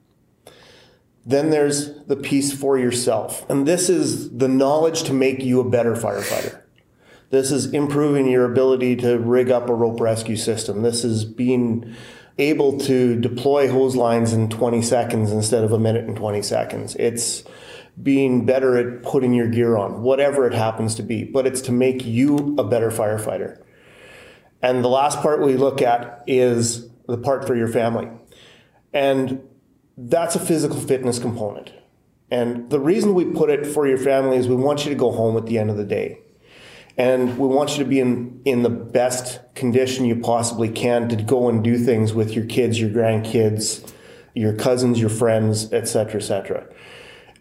Then 1.26 1.49
there's 1.49 2.03
the 2.07 2.17
piece 2.17 2.51
for 2.51 2.78
yourself. 2.78 3.49
And 3.49 3.65
this 3.65 3.88
is 3.88 4.38
the 4.38 4.49
knowledge 4.49 5.03
to 5.03 5.13
make 5.13 5.41
you 5.41 5.61
a 5.61 5.69
better 5.69 5.93
firefighter. 5.93 6.61
This 7.30 7.51
is 7.51 7.67
improving 7.74 8.28
your 8.28 8.51
ability 8.51 8.97
to 8.97 9.17
rig 9.17 9.49
up 9.49 9.69
a 9.69 9.74
rope 9.74 10.01
rescue 10.01 10.36
system. 10.36 10.82
This 10.82 11.05
is 11.05 11.24
being 11.24 11.95
able 12.38 12.79
to 12.79 13.19
deploy 13.19 13.69
hose 13.69 13.95
lines 13.95 14.33
in 14.33 14.49
20 14.49 14.81
seconds 14.81 15.31
instead 15.31 15.63
of 15.63 15.71
a 15.71 15.79
minute 15.79 16.05
and 16.05 16.15
20 16.15 16.41
seconds. 16.41 16.95
It's 16.95 17.43
being 18.01 18.45
better 18.45 18.77
at 18.77 19.03
putting 19.03 19.33
your 19.33 19.47
gear 19.47 19.75
on, 19.75 20.03
whatever 20.03 20.45
it 20.45 20.53
happens 20.53 20.95
to 20.95 21.03
be, 21.03 21.23
but 21.23 21.47
it's 21.47 21.61
to 21.61 21.71
make 21.71 22.05
you 22.05 22.55
a 22.57 22.63
better 22.63 22.91
firefighter. 22.91 23.61
And 24.61 24.83
the 24.83 24.89
last 24.89 25.19
part 25.19 25.41
we 25.41 25.55
look 25.55 25.81
at 25.81 26.23
is 26.27 26.89
the 27.07 27.17
part 27.17 27.45
for 27.47 27.55
your 27.55 27.67
family. 27.67 28.09
And 28.93 29.41
that's 29.97 30.35
a 30.35 30.39
physical 30.39 30.79
fitness 30.79 31.17
component. 31.19 31.73
And 32.29 32.69
the 32.69 32.79
reason 32.79 33.13
we 33.13 33.25
put 33.25 33.49
it 33.49 33.65
for 33.65 33.88
your 33.88 33.97
family 33.97 34.38
is 34.38 34.47
we 34.47 34.55
want 34.55 34.85
you 34.85 34.89
to 34.89 34.97
go 34.97 35.11
home 35.11 35.38
at 35.38 35.45
the 35.45 35.57
end 35.57 35.69
of 35.69 35.77
the 35.77 35.85
day. 35.85 36.19
And 36.98 37.38
we 37.38 37.48
want 37.48 37.78
you 37.78 37.84
to 37.84 37.89
be 37.89 38.00
in, 38.00 38.41
in 38.43 38.64
the 38.64 38.70
best 38.70 39.39
condition 39.54 40.06
you 40.06 40.16
possibly 40.16 40.70
can 40.70 41.08
to 41.10 41.16
go 41.16 41.48
and 41.48 41.64
do 41.64 41.78
things 41.78 42.14
with 42.14 42.34
your 42.34 42.45
kids, 42.45 42.80
your 42.80 42.89
grandkids, 42.89 43.93
your 44.34 44.54
cousins, 44.54 45.00
your 45.00 45.10
friends, 45.10 45.72
etc., 45.72 46.16
etc. 46.16 46.68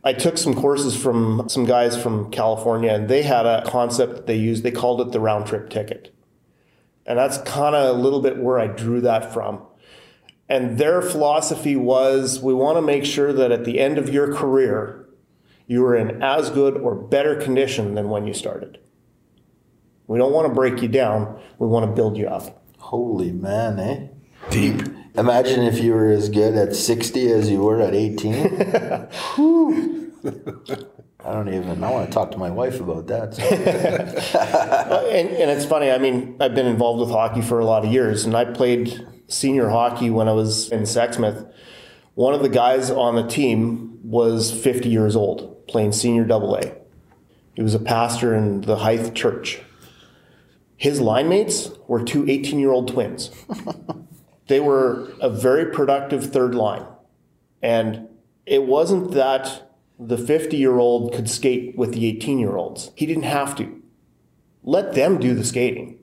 I 0.04 0.12
took 0.12 0.38
some 0.38 0.54
courses 0.54 0.94
from 0.94 1.48
some 1.48 1.64
guys 1.64 2.00
from 2.00 2.30
California, 2.30 2.92
and 2.92 3.08
they 3.08 3.22
had 3.22 3.46
a 3.46 3.64
concept 3.66 4.14
that 4.14 4.26
they 4.26 4.36
used. 4.36 4.62
They 4.62 4.70
called 4.70 5.00
it 5.00 5.12
the 5.12 5.20
round 5.20 5.46
trip 5.46 5.70
ticket. 5.70 6.14
And 7.06 7.18
that's 7.18 7.38
kind 7.38 7.74
of 7.74 7.96
a 7.96 7.98
little 7.98 8.20
bit 8.20 8.36
where 8.36 8.58
I 8.58 8.66
drew 8.66 9.00
that 9.00 9.32
from. 9.32 9.62
And 10.48 10.78
their 10.78 11.02
philosophy 11.02 11.76
was 11.76 12.40
we 12.40 12.54
want 12.54 12.76
to 12.76 12.82
make 12.82 13.04
sure 13.04 13.32
that 13.32 13.50
at 13.50 13.64
the 13.64 13.80
end 13.80 13.98
of 13.98 14.12
your 14.12 14.32
career, 14.32 15.08
you 15.66 15.84
are 15.84 15.96
in 15.96 16.22
as 16.22 16.50
good 16.50 16.76
or 16.76 16.94
better 16.94 17.34
condition 17.34 17.94
than 17.94 18.08
when 18.08 18.26
you 18.26 18.34
started. 18.34 18.78
We 20.06 20.18
don't 20.18 20.32
want 20.32 20.48
to 20.48 20.54
break 20.54 20.82
you 20.82 20.88
down. 20.88 21.40
We 21.58 21.66
want 21.66 21.86
to 21.86 21.92
build 21.92 22.16
you 22.16 22.28
up. 22.28 22.64
Holy 22.78 23.32
man, 23.32 23.78
eh? 23.80 24.08
Deep. 24.50 24.82
Imagine 25.16 25.64
if 25.64 25.82
you 25.82 25.94
were 25.94 26.08
as 26.08 26.28
good 26.28 26.54
at 26.54 26.76
60 26.76 27.32
as 27.32 27.50
you 27.50 27.60
were 27.60 27.80
at 27.80 27.94
18. 27.94 28.34
I 31.24 31.32
don't 31.32 31.48
even, 31.52 31.82
I 31.82 31.90
want 31.90 32.06
to 32.06 32.12
talk 32.12 32.30
to 32.32 32.38
my 32.38 32.50
wife 32.50 32.80
about 32.80 33.08
that. 33.08 33.34
So. 33.34 33.42
and, 35.10 35.28
and 35.28 35.50
it's 35.50 35.64
funny, 35.64 35.90
I 35.90 35.98
mean, 35.98 36.36
I've 36.38 36.54
been 36.54 36.66
involved 36.66 37.00
with 37.00 37.10
hockey 37.10 37.40
for 37.40 37.58
a 37.58 37.64
lot 37.64 37.84
of 37.84 37.90
years, 37.90 38.24
and 38.26 38.36
I 38.36 38.44
played 38.44 39.04
senior 39.26 39.68
hockey 39.70 40.10
when 40.10 40.28
I 40.28 40.32
was 40.32 40.70
in 40.70 40.82
Sexsmith. 40.82 41.50
One 42.14 42.34
of 42.34 42.42
the 42.42 42.48
guys 42.48 42.90
on 42.90 43.16
the 43.16 43.26
team 43.26 43.98
was 44.04 44.52
50 44.52 44.88
years 44.88 45.16
old, 45.16 45.66
playing 45.66 45.92
senior 45.92 46.24
double 46.24 46.54
A. 46.54 46.76
He 47.54 47.62
was 47.62 47.74
a 47.74 47.80
pastor 47.80 48.34
in 48.34 48.60
the 48.60 48.76
Hythe 48.76 49.14
Church. 49.14 49.60
His 50.76 51.00
line 51.00 51.28
mates 51.28 51.70
were 51.88 52.02
two 52.02 52.28
18 52.28 52.58
year 52.58 52.70
old 52.70 52.88
twins. 52.88 53.30
they 54.48 54.60
were 54.60 55.12
a 55.20 55.30
very 55.30 55.72
productive 55.72 56.32
third 56.32 56.54
line. 56.54 56.86
And 57.62 58.08
it 58.44 58.64
wasn't 58.64 59.12
that 59.12 59.72
the 59.98 60.18
50 60.18 60.56
year 60.56 60.78
old 60.78 61.12
could 61.14 61.28
skate 61.28 61.76
with 61.76 61.94
the 61.94 62.06
18 62.06 62.38
year 62.38 62.56
olds, 62.56 62.90
he 62.94 63.06
didn't 63.06 63.24
have 63.24 63.56
to. 63.56 63.82
Let 64.62 64.94
them 64.94 65.18
do 65.18 65.34
the 65.34 65.44
skating. 65.44 65.98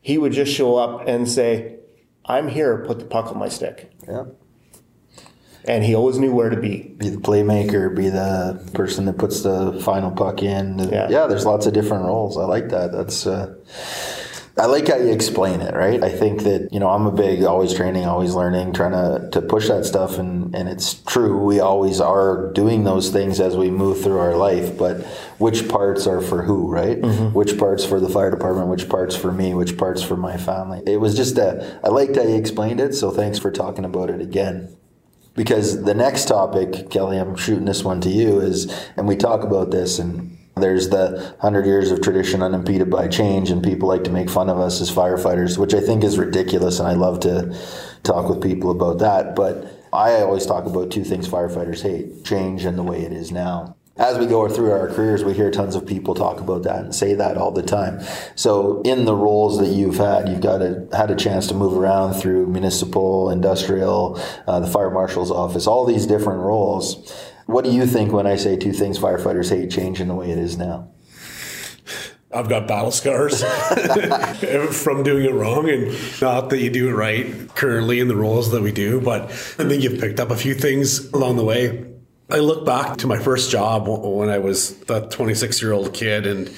He 0.00 0.16
would 0.16 0.32
just 0.32 0.52
show 0.52 0.76
up 0.76 1.06
and 1.06 1.28
say, 1.28 1.76
I'm 2.24 2.48
here, 2.48 2.84
put 2.86 2.98
the 2.98 3.04
puck 3.04 3.26
on 3.26 3.38
my 3.38 3.48
stick. 3.48 3.90
yeah. 4.06 4.24
And 5.68 5.84
he 5.84 5.94
always 5.94 6.18
knew 6.18 6.32
where 6.32 6.48
to 6.48 6.56
be. 6.56 6.94
Be 6.96 7.10
the 7.10 7.18
playmaker, 7.18 7.94
be 7.94 8.08
the 8.08 8.70
person 8.72 9.04
that 9.04 9.18
puts 9.18 9.42
the 9.42 9.78
final 9.84 10.10
puck 10.10 10.42
in. 10.42 10.78
Yeah. 10.78 11.08
Yeah, 11.10 11.26
there's 11.26 11.44
lots 11.44 11.66
of 11.66 11.74
different 11.74 12.04
roles. 12.04 12.38
I 12.38 12.44
like 12.44 12.70
that. 12.70 12.90
That's, 12.90 13.26
uh, 13.26 13.54
I 14.56 14.64
like 14.64 14.88
how 14.88 14.96
you 14.96 15.12
explain 15.12 15.60
it, 15.60 15.74
right? 15.74 16.02
I 16.02 16.08
think 16.08 16.42
that, 16.42 16.72
you 16.72 16.80
know, 16.80 16.88
I'm 16.88 17.06
a 17.06 17.12
big 17.12 17.44
always 17.44 17.74
training, 17.74 18.06
always 18.06 18.34
learning, 18.34 18.72
trying 18.72 18.92
to, 18.92 19.28
to 19.30 19.42
push 19.42 19.68
that 19.68 19.84
stuff. 19.84 20.18
And, 20.18 20.52
and 20.54 20.70
it's 20.70 20.94
true. 20.94 21.38
We 21.38 21.60
always 21.60 22.00
are 22.00 22.50
doing 22.54 22.82
those 22.84 23.10
things 23.10 23.38
as 23.38 23.54
we 23.54 23.70
move 23.70 24.02
through 24.02 24.18
our 24.18 24.36
life. 24.36 24.76
But 24.76 25.04
which 25.36 25.68
parts 25.68 26.06
are 26.06 26.22
for 26.22 26.42
who, 26.42 26.66
right? 26.66 26.98
Which 27.34 27.56
parts 27.58 27.84
for 27.84 28.00
the 28.00 28.08
fire 28.08 28.30
department, 28.30 28.68
which 28.68 28.88
parts 28.88 29.14
for 29.14 29.30
me, 29.30 29.54
which 29.54 29.76
parts 29.76 30.02
for 30.02 30.16
my 30.16 30.38
family. 30.38 30.82
It 30.86 30.96
was 30.96 31.14
just 31.14 31.38
a, 31.38 31.78
I 31.84 31.88
liked 31.90 32.16
how 32.16 32.22
you 32.22 32.36
explained 32.36 32.80
it. 32.80 32.94
So 32.94 33.10
thanks 33.10 33.38
for 33.38 33.52
talking 33.52 33.84
about 33.84 34.08
it 34.08 34.20
again 34.20 34.74
because 35.38 35.84
the 35.84 35.94
next 35.94 36.26
topic, 36.26 36.90
Kelly, 36.90 37.16
I'm 37.16 37.36
shooting 37.36 37.64
this 37.64 37.84
one 37.84 38.00
to 38.00 38.08
you, 38.08 38.40
is, 38.40 38.66
and 38.96 39.06
we 39.06 39.14
talk 39.14 39.44
about 39.44 39.70
this, 39.70 40.00
and 40.00 40.36
there's 40.56 40.88
the 40.88 41.12
100 41.38 41.64
years 41.64 41.92
of 41.92 42.02
tradition 42.02 42.42
unimpeded 42.42 42.90
by 42.90 43.06
change, 43.06 43.48
and 43.48 43.62
people 43.62 43.88
like 43.88 44.02
to 44.02 44.10
make 44.10 44.28
fun 44.28 44.50
of 44.50 44.58
us 44.58 44.80
as 44.80 44.90
firefighters, 44.90 45.56
which 45.56 45.74
I 45.74 45.80
think 45.80 46.02
is 46.02 46.18
ridiculous, 46.18 46.80
and 46.80 46.88
I 46.88 46.94
love 46.94 47.20
to 47.20 47.56
talk 48.02 48.28
with 48.28 48.42
people 48.42 48.72
about 48.72 48.98
that. 48.98 49.36
But 49.36 49.86
I 49.92 50.22
always 50.22 50.44
talk 50.44 50.66
about 50.66 50.90
two 50.90 51.04
things 51.04 51.28
firefighters 51.28 51.82
hate 51.82 52.24
change 52.24 52.64
and 52.64 52.76
the 52.76 52.82
way 52.82 53.02
it 53.02 53.12
is 53.12 53.30
now. 53.30 53.76
As 53.98 54.16
we 54.16 54.26
go 54.26 54.48
through 54.48 54.70
our 54.70 54.86
careers, 54.88 55.24
we 55.24 55.34
hear 55.34 55.50
tons 55.50 55.74
of 55.74 55.84
people 55.84 56.14
talk 56.14 56.38
about 56.40 56.62
that 56.62 56.84
and 56.84 56.94
say 56.94 57.14
that 57.14 57.36
all 57.36 57.50
the 57.50 57.64
time. 57.64 58.00
So, 58.36 58.80
in 58.82 59.04
the 59.04 59.14
roles 59.14 59.58
that 59.58 59.70
you've 59.70 59.96
had, 59.96 60.28
you've 60.28 60.40
got 60.40 60.62
a, 60.62 60.86
had 60.96 61.10
a 61.10 61.16
chance 61.16 61.48
to 61.48 61.54
move 61.54 61.76
around 61.76 62.14
through 62.14 62.46
municipal, 62.46 63.28
industrial, 63.28 64.20
uh, 64.46 64.60
the 64.60 64.68
fire 64.68 64.90
marshal's 64.90 65.32
office, 65.32 65.66
all 65.66 65.84
these 65.84 66.06
different 66.06 66.40
roles. 66.40 67.12
What 67.46 67.64
do 67.64 67.72
you 67.72 67.86
think 67.86 68.12
when 68.12 68.26
I 68.26 68.36
say 68.36 68.56
two 68.56 68.72
things 68.72 69.00
firefighters 69.00 69.50
hate 69.50 69.70
change 69.70 70.00
in 70.00 70.06
the 70.06 70.14
way 70.14 70.30
it 70.30 70.38
is 70.38 70.56
now? 70.56 70.90
I've 72.32 72.48
got 72.48 72.68
battle 72.68 72.90
scars 72.90 73.42
from 74.82 75.02
doing 75.02 75.24
it 75.24 75.32
wrong, 75.32 75.68
and 75.70 75.96
not 76.20 76.50
that 76.50 76.60
you 76.60 76.68
do 76.70 76.88
it 76.90 76.92
right 76.92 77.48
currently 77.54 78.00
in 78.00 78.08
the 78.08 78.16
roles 78.16 78.50
that 78.52 78.62
we 78.62 78.70
do, 78.70 79.00
but 79.00 79.22
I 79.22 79.64
think 79.64 79.82
you've 79.82 79.98
picked 79.98 80.20
up 80.20 80.30
a 80.30 80.36
few 80.36 80.54
things 80.54 81.10
along 81.12 81.36
the 81.36 81.44
way. 81.44 81.87
I 82.30 82.40
look 82.40 82.66
back 82.66 82.98
to 82.98 83.06
my 83.06 83.18
first 83.18 83.50
job 83.50 83.88
when 83.88 84.28
I 84.28 84.38
was 84.38 84.76
that 84.80 85.10
26 85.10 85.62
year 85.62 85.72
old 85.72 85.94
kid, 85.94 86.26
and 86.26 86.50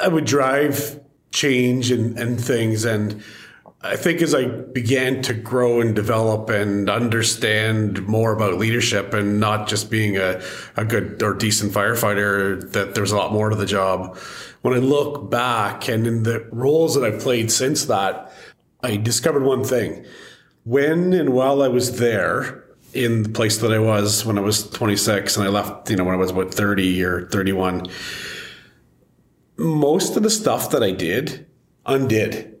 I 0.00 0.06
would 0.06 0.24
drive 0.24 1.00
change 1.32 1.90
and, 1.90 2.16
and 2.18 2.40
things. 2.40 2.84
And 2.84 3.22
I 3.82 3.96
think 3.96 4.22
as 4.22 4.34
I 4.34 4.46
began 4.46 5.20
to 5.22 5.34
grow 5.34 5.80
and 5.80 5.96
develop 5.96 6.48
and 6.48 6.88
understand 6.88 8.06
more 8.06 8.32
about 8.32 8.58
leadership 8.58 9.12
and 9.12 9.40
not 9.40 9.68
just 9.68 9.90
being 9.90 10.16
a, 10.16 10.40
a 10.76 10.84
good 10.84 11.22
or 11.22 11.34
decent 11.34 11.72
firefighter, 11.72 12.70
that 12.72 12.94
there's 12.94 13.10
a 13.10 13.16
lot 13.16 13.32
more 13.32 13.48
to 13.48 13.56
the 13.56 13.66
job. 13.66 14.16
When 14.62 14.74
I 14.74 14.78
look 14.78 15.28
back 15.28 15.88
and 15.88 16.06
in 16.06 16.22
the 16.22 16.46
roles 16.52 16.94
that 16.94 17.04
I've 17.04 17.20
played 17.20 17.50
since 17.50 17.86
that, 17.86 18.32
I 18.82 18.96
discovered 18.96 19.42
one 19.42 19.64
thing. 19.64 20.04
When 20.64 21.12
and 21.14 21.30
while 21.30 21.62
I 21.62 21.68
was 21.68 21.98
there, 21.98 22.64
in 22.92 23.22
the 23.22 23.28
place 23.28 23.58
that 23.58 23.72
I 23.72 23.78
was 23.78 24.24
when 24.24 24.38
I 24.38 24.40
was 24.40 24.68
26 24.70 25.36
and 25.36 25.46
I 25.46 25.48
left, 25.48 25.90
you 25.90 25.96
know, 25.96 26.04
when 26.04 26.14
I 26.14 26.18
was 26.18 26.30
about 26.30 26.52
30 26.52 27.02
or 27.04 27.26
31, 27.28 27.86
most 29.56 30.16
of 30.16 30.22
the 30.22 30.30
stuff 30.30 30.70
that 30.70 30.82
I 30.82 30.90
did 30.90 31.46
undid. 31.86 32.56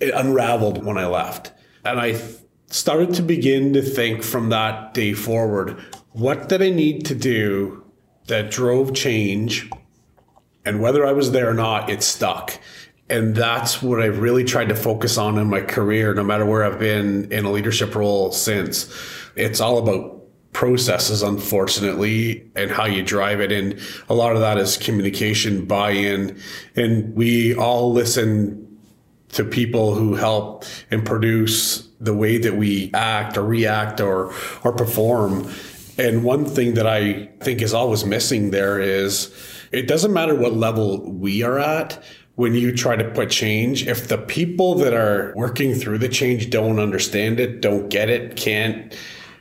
It 0.00 0.12
unraveled 0.14 0.84
when 0.84 0.98
I 0.98 1.06
left. 1.06 1.52
And 1.84 2.00
I 2.00 2.20
started 2.66 3.14
to 3.14 3.22
begin 3.22 3.72
to 3.74 3.82
think 3.82 4.22
from 4.22 4.48
that 4.48 4.94
day 4.94 5.12
forward, 5.14 5.80
what 6.12 6.48
did 6.48 6.62
I 6.62 6.70
need 6.70 7.06
to 7.06 7.14
do 7.14 7.84
that 8.26 8.50
drove 8.50 8.94
change? 8.94 9.70
And 10.64 10.80
whether 10.80 11.06
I 11.06 11.12
was 11.12 11.32
there 11.32 11.48
or 11.48 11.54
not, 11.54 11.90
it 11.90 12.02
stuck. 12.02 12.58
And 13.08 13.36
that's 13.36 13.82
what 13.82 14.00
I've 14.00 14.18
really 14.18 14.44
tried 14.44 14.70
to 14.70 14.74
focus 14.74 15.18
on 15.18 15.38
in 15.38 15.48
my 15.48 15.60
career, 15.60 16.14
no 16.14 16.24
matter 16.24 16.46
where 16.46 16.64
I've 16.64 16.78
been 16.78 17.30
in 17.30 17.44
a 17.44 17.50
leadership 17.50 17.94
role 17.94 18.32
since. 18.32 18.92
It's 19.36 19.60
all 19.60 19.78
about 19.78 20.22
processes, 20.52 21.22
unfortunately, 21.22 22.48
and 22.54 22.70
how 22.70 22.86
you 22.86 23.02
drive 23.02 23.40
it. 23.40 23.52
And 23.52 23.78
a 24.08 24.14
lot 24.14 24.34
of 24.34 24.40
that 24.40 24.56
is 24.56 24.76
communication, 24.76 25.66
buy 25.66 25.90
in. 25.90 26.40
And 26.76 27.14
we 27.14 27.54
all 27.54 27.92
listen 27.92 28.60
to 29.30 29.44
people 29.44 29.94
who 29.94 30.14
help 30.14 30.64
and 30.90 31.04
produce 31.04 31.88
the 32.00 32.14
way 32.14 32.38
that 32.38 32.56
we 32.56 32.90
act 32.94 33.36
or 33.36 33.44
react 33.44 34.00
or, 34.00 34.32
or 34.62 34.72
perform. 34.72 35.50
And 35.98 36.22
one 36.22 36.44
thing 36.44 36.74
that 36.74 36.86
I 36.86 37.26
think 37.40 37.60
is 37.60 37.74
always 37.74 38.04
missing 38.04 38.50
there 38.50 38.80
is 38.80 39.34
it 39.72 39.88
doesn't 39.88 40.12
matter 40.12 40.36
what 40.36 40.54
level 40.54 41.10
we 41.10 41.42
are 41.42 41.58
at 41.58 42.02
when 42.36 42.54
you 42.54 42.74
try 42.74 42.96
to 42.96 43.08
put 43.10 43.30
change, 43.30 43.86
if 43.86 44.08
the 44.08 44.18
people 44.18 44.74
that 44.74 44.92
are 44.92 45.32
working 45.36 45.74
through 45.74 45.98
the 45.98 46.08
change 46.08 46.50
don't 46.50 46.80
understand 46.80 47.38
it, 47.38 47.60
don't 47.60 47.88
get 47.88 48.10
it, 48.10 48.36
can't 48.36 48.96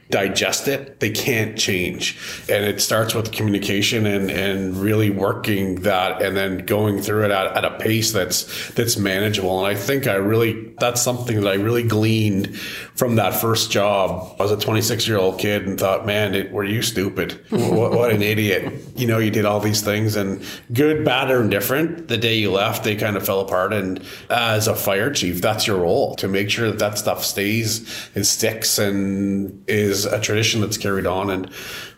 digest 0.09 0.67
it, 0.67 0.99
they 0.99 1.09
can't 1.09 1.57
change. 1.57 2.17
And 2.49 2.65
it 2.65 2.81
starts 2.81 3.15
with 3.15 3.31
communication 3.31 4.05
and, 4.05 4.29
and 4.29 4.77
really 4.77 5.09
working 5.09 5.81
that 5.81 6.21
and 6.21 6.37
then 6.37 6.65
going 6.65 7.01
through 7.01 7.25
it 7.25 7.31
at, 7.31 7.57
at 7.57 7.65
a 7.65 7.77
pace 7.77 8.11
that's 8.11 8.71
that's 8.71 8.97
manageable. 8.97 9.65
And 9.65 9.75
I 9.75 9.79
think 9.79 10.07
I 10.07 10.15
really 10.15 10.73
that's 10.79 11.01
something 11.01 11.41
that 11.41 11.49
I 11.49 11.55
really 11.55 11.83
gleaned 11.83 12.57
from 12.57 13.15
that 13.15 13.33
first 13.33 13.71
job. 13.71 14.35
I 14.39 14.43
was 14.43 14.51
a 14.51 14.57
26 14.57 15.07
year 15.07 15.17
old 15.17 15.39
kid 15.39 15.65
and 15.65 15.79
thought, 15.79 16.05
man, 16.05 16.35
it, 16.35 16.51
were 16.51 16.63
you 16.63 16.81
stupid? 16.81 17.43
what, 17.49 17.91
what 17.91 18.11
an 18.11 18.21
idiot. 18.21 18.73
You 18.95 19.07
know, 19.07 19.17
you 19.17 19.31
did 19.31 19.45
all 19.45 19.59
these 19.59 19.81
things 19.81 20.15
and 20.15 20.43
good, 20.71 21.03
bad, 21.03 21.31
or 21.31 21.41
indifferent. 21.41 22.07
The 22.07 22.17
day 22.17 22.35
you 22.35 22.51
left, 22.51 22.83
they 22.83 22.95
kind 22.95 23.17
of 23.17 23.25
fell 23.25 23.39
apart. 23.39 23.73
And 23.73 24.03
as 24.29 24.67
a 24.67 24.75
fire 24.75 25.11
chief, 25.11 25.41
that's 25.41 25.65
your 25.67 25.79
role 25.79 26.15
to 26.17 26.27
make 26.27 26.49
sure 26.49 26.69
that 26.69 26.79
that 26.79 26.97
stuff 26.97 27.23
stays 27.23 28.09
and 28.15 28.25
sticks 28.25 28.77
and 28.77 29.63
is 29.67 30.02
a 30.05 30.19
tradition 30.19 30.61
that's 30.61 30.77
carried 30.77 31.05
on. 31.05 31.29
And 31.29 31.49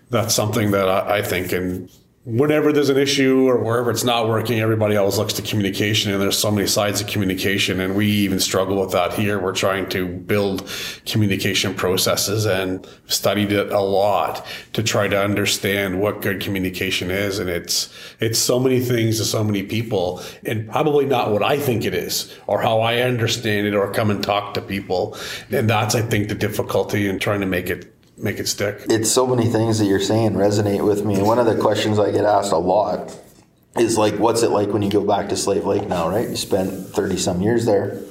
that's 0.09 0.33
something 0.33 0.71
that 0.71 0.89
I, 0.89 1.17
I 1.17 1.21
think 1.21 1.51
and 1.51 1.89
whenever 2.25 2.73
there's 2.73 2.89
an 2.89 2.97
issue 2.97 3.47
or 3.47 3.57
wherever 3.63 3.91
it's 3.91 4.03
not 4.03 4.27
working, 4.27 4.59
everybody 4.59 4.95
always 4.95 5.17
looks 5.17 5.33
to 5.33 5.43
communication, 5.43 6.11
and 6.11 6.19
there's 6.19 6.37
so 6.37 6.49
many 6.49 6.65
sides 6.65 6.99
of 6.99 7.07
communication, 7.07 7.79
and 7.79 7.95
we 7.95 8.07
even 8.07 8.39
struggle 8.39 8.81
with 8.81 8.91
that 8.91 9.13
here. 9.13 9.39
We're 9.39 9.53
trying 9.53 9.87
to 9.89 10.07
build 10.07 10.69
communication 11.05 11.75
processes 11.75 12.45
and 12.45 12.85
studied 13.05 13.51
it 13.51 13.71
a 13.71 13.79
lot 13.79 14.45
to 14.73 14.81
try 14.81 15.07
to 15.07 15.19
understand 15.21 16.01
what 16.01 16.21
good 16.21 16.41
communication 16.41 17.11
is, 17.11 17.37
and 17.39 17.49
it's 17.49 17.93
it's 18.19 18.39
so 18.39 18.59
many 18.59 18.79
things 18.79 19.19
to 19.19 19.25
so 19.25 19.43
many 19.43 19.61
people, 19.61 20.21
and 20.45 20.69
probably 20.69 21.05
not 21.05 21.31
what 21.31 21.43
I 21.43 21.59
think 21.59 21.85
it 21.85 21.93
is 21.93 22.35
or 22.47 22.59
how 22.59 22.81
I 22.81 23.01
understand 23.01 23.67
it 23.67 23.75
or 23.75 23.91
come 23.91 24.09
and 24.09 24.23
talk 24.23 24.55
to 24.55 24.61
people, 24.61 25.15
and 25.51 25.69
that's 25.69 25.93
I 25.93 26.01
think 26.01 26.29
the 26.29 26.35
difficulty 26.35 27.07
in 27.07 27.19
trying 27.19 27.41
to 27.41 27.45
make 27.45 27.69
it 27.69 27.94
make 28.18 28.39
it 28.39 28.47
stick. 28.47 28.84
It's 28.89 29.11
so 29.11 29.28
many 29.28 29.49
things 29.49 29.80
that 29.80 29.86
you're 29.86 29.99
saying 29.99 30.34
resonate 30.34 30.86
with 30.86 31.05
me. 31.05 31.22
One 31.22 31.39
of 31.39 31.45
the 31.45 31.57
questions 31.57 31.99
I 31.99 32.11
get 32.11 32.26
asked 32.26 32.51
a 32.51 32.57
lot 32.57 33.18
is 33.78 33.97
like, 33.97 34.16
what's 34.16 34.41
it 34.43 34.51
like 34.51 34.70
when 34.70 34.82
you 34.82 34.89
go 34.89 35.05
back 35.05 35.30
to 35.30 35.38
Slave 35.38 35.66
Lake 35.66 35.88
now, 35.88 36.09
right? 36.09 36.30
You 36.30 36.36
spent 36.36 36.72
30 36.72 37.18
some 37.18 37.41
years 37.41 37.66
there. 37.66 38.01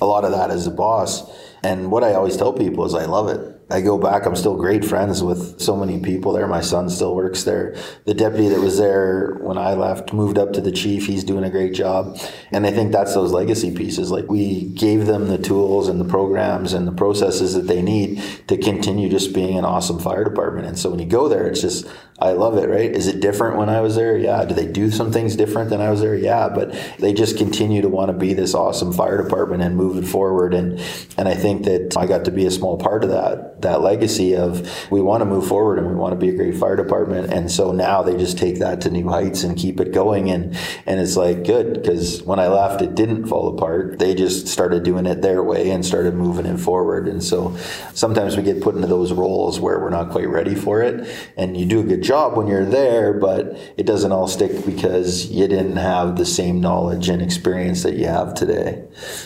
A 0.00 0.06
lot 0.06 0.24
of 0.24 0.30
that 0.30 0.50
as 0.50 0.66
a 0.66 0.70
boss. 0.70 1.30
And 1.62 1.90
what 1.90 2.04
I 2.04 2.14
always 2.14 2.36
tell 2.36 2.52
people 2.52 2.84
is 2.86 2.94
I 2.94 3.04
love 3.04 3.28
it. 3.28 3.57
I 3.70 3.82
go 3.82 3.98
back, 3.98 4.24
I'm 4.24 4.34
still 4.34 4.56
great 4.56 4.82
friends 4.82 5.22
with 5.22 5.60
so 5.60 5.76
many 5.76 6.00
people 6.00 6.32
there. 6.32 6.46
My 6.46 6.62
son 6.62 6.88
still 6.88 7.14
works 7.14 7.44
there. 7.44 7.76
The 8.06 8.14
deputy 8.14 8.48
that 8.48 8.60
was 8.60 8.78
there 8.78 9.34
when 9.40 9.58
I 9.58 9.74
left 9.74 10.14
moved 10.14 10.38
up 10.38 10.54
to 10.54 10.62
the 10.62 10.72
chief. 10.72 11.06
He's 11.06 11.22
doing 11.22 11.44
a 11.44 11.50
great 11.50 11.74
job. 11.74 12.18
And 12.50 12.66
I 12.66 12.70
think 12.70 12.92
that's 12.92 13.12
those 13.12 13.32
legacy 13.32 13.74
pieces. 13.74 14.10
Like 14.10 14.30
we 14.30 14.64
gave 14.64 15.04
them 15.04 15.28
the 15.28 15.36
tools 15.36 15.88
and 15.88 16.00
the 16.00 16.06
programs 16.06 16.72
and 16.72 16.88
the 16.88 16.92
processes 16.92 17.54
that 17.54 17.66
they 17.66 17.82
need 17.82 18.22
to 18.48 18.56
continue 18.56 19.10
just 19.10 19.34
being 19.34 19.58
an 19.58 19.66
awesome 19.66 19.98
fire 19.98 20.24
department. 20.24 20.66
And 20.66 20.78
so 20.78 20.88
when 20.88 20.98
you 20.98 21.06
go 21.06 21.28
there, 21.28 21.46
it's 21.46 21.60
just, 21.60 21.86
I 22.20 22.32
love 22.32 22.56
it, 22.56 22.68
right? 22.68 22.90
Is 22.90 23.06
it 23.06 23.20
different 23.20 23.58
when 23.58 23.68
I 23.68 23.80
was 23.80 23.94
there? 23.94 24.16
Yeah. 24.16 24.44
Do 24.44 24.54
they 24.54 24.66
do 24.66 24.90
some 24.90 25.12
things 25.12 25.36
different 25.36 25.70
than 25.70 25.80
I 25.80 25.90
was 25.90 26.00
there? 26.00 26.16
Yeah. 26.16 26.48
But 26.48 26.72
they 26.98 27.12
just 27.12 27.38
continue 27.38 27.80
to 27.82 27.88
want 27.88 28.10
to 28.10 28.16
be 28.16 28.34
this 28.34 28.54
awesome 28.54 28.92
fire 28.92 29.22
department 29.22 29.62
and 29.62 29.76
move 29.76 30.02
it 30.02 30.06
forward. 30.06 30.52
And, 30.52 30.80
and 31.16 31.28
I 31.28 31.34
think 31.34 31.64
that 31.64 31.96
I 31.96 32.06
got 32.06 32.24
to 32.24 32.32
be 32.32 32.44
a 32.44 32.50
small 32.50 32.76
part 32.76 33.04
of 33.04 33.10
that 33.10 33.48
that 33.62 33.80
legacy 33.80 34.36
of 34.36 34.90
we 34.90 35.00
want 35.00 35.20
to 35.20 35.24
move 35.24 35.46
forward 35.46 35.78
and 35.78 35.88
we 35.88 35.94
want 35.94 36.12
to 36.12 36.18
be 36.18 36.28
a 36.28 36.36
great 36.36 36.56
fire 36.56 36.76
department. 36.76 37.32
And 37.32 37.50
so 37.50 37.72
now 37.72 38.02
they 38.02 38.16
just 38.16 38.38
take 38.38 38.60
that 38.60 38.80
to 38.82 38.90
new 38.90 39.08
heights 39.08 39.42
and 39.42 39.56
keep 39.56 39.80
it 39.80 39.92
going. 39.92 40.30
And, 40.30 40.56
and 40.86 41.00
it's 41.00 41.16
like 41.16 41.44
good 41.44 41.74
because 41.74 42.22
when 42.22 42.38
I 42.38 42.48
left, 42.48 42.82
it 42.82 42.94
didn't 42.94 43.26
fall 43.26 43.48
apart. 43.56 43.98
They 43.98 44.14
just 44.14 44.46
started 44.46 44.84
doing 44.84 45.06
it 45.06 45.22
their 45.22 45.42
way 45.42 45.70
and 45.70 45.84
started 45.84 46.14
moving 46.14 46.46
it 46.46 46.58
forward. 46.58 47.08
And 47.08 47.22
so 47.22 47.56
sometimes 47.94 48.36
we 48.36 48.42
get 48.42 48.62
put 48.62 48.74
into 48.74 48.86
those 48.86 49.12
roles 49.12 49.58
where 49.58 49.78
we're 49.80 49.90
not 49.90 50.10
quite 50.10 50.28
ready 50.28 50.54
for 50.54 50.82
it. 50.82 51.08
And 51.36 51.56
you 51.56 51.66
do 51.66 51.80
a 51.80 51.84
good 51.84 52.02
job 52.08 52.38
when 52.38 52.46
you're 52.46 52.64
there, 52.64 53.12
but 53.12 53.54
it 53.76 53.84
doesn't 53.84 54.12
all 54.12 54.26
stick 54.26 54.64
because 54.64 55.26
you 55.26 55.46
didn't 55.46 55.76
have 55.76 56.16
the 56.16 56.24
same 56.24 56.58
knowledge 56.58 57.10
and 57.10 57.20
experience 57.20 57.82
that 57.82 57.96
you 57.96 58.06
have 58.06 58.32
today. 58.32 58.82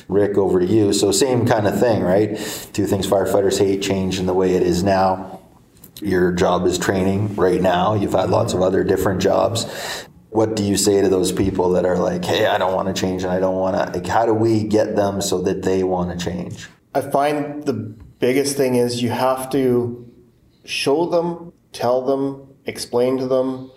Rick, 0.09 0.37
over 0.37 0.59
to 0.59 0.67
you. 0.67 0.93
So 0.93 1.13
same 1.13 1.47
kind 1.47 1.69
of 1.69 1.79
thing, 1.79 2.03
right? 2.03 2.37
Two 2.73 2.87
things 2.87 3.07
firefighters 3.07 3.57
hate 3.57 3.83
change 3.83 4.19
in 4.19 4.27
the 4.27 4.35
way 4.35 4.57
it 4.57 4.63
is 4.63 4.83
now. 4.83 5.41
Your 6.01 6.33
job 6.33 6.67
is 6.67 6.77
training 6.77 7.37
right 7.37 7.63
now. 7.63 7.95
You've 7.95 8.15
had 8.15 8.31
lots 8.31 8.53
of 8.53 8.63
other 8.63 8.83
different 8.83 9.23
jobs. 9.23 9.65
What 10.31 10.57
do 10.57 10.65
you 10.65 10.77
say 10.77 11.01
to 11.03 11.09
those 11.09 11.31
people 11.31 11.71
that 11.71 11.85
are 11.85 11.99
like, 11.99 12.25
hey, 12.25 12.47
I 12.47 12.59
don't 12.59 12.75
want 12.75 12.89
to 12.89 13.01
change 13.01 13.23
and 13.23 13.31
I 13.31 13.39
don't 13.39 13.55
want 13.55 13.77
to? 13.77 13.99
Like, 14.01 14.09
how 14.09 14.27
do 14.27 14.35
we 14.35 14.65
get 14.65 14.97
them 14.97 15.23
so 15.23 15.41
that 15.43 15.63
they 15.63 15.85
want 15.85 16.19
to 16.19 16.25
change? 16.25 16.69
I 16.97 17.03
find 17.03 17.63
the 17.63 17.75
biggest 17.75 18.57
thing 18.57 18.75
is 18.75 19.03
you 19.03 19.11
have 19.11 19.51
to 19.51 20.13
show 20.65 21.07
them, 21.07 21.53
tell 21.73 22.05
them, 22.05 22.52
explain 22.67 23.19
to 23.19 23.27
them, 23.27 23.71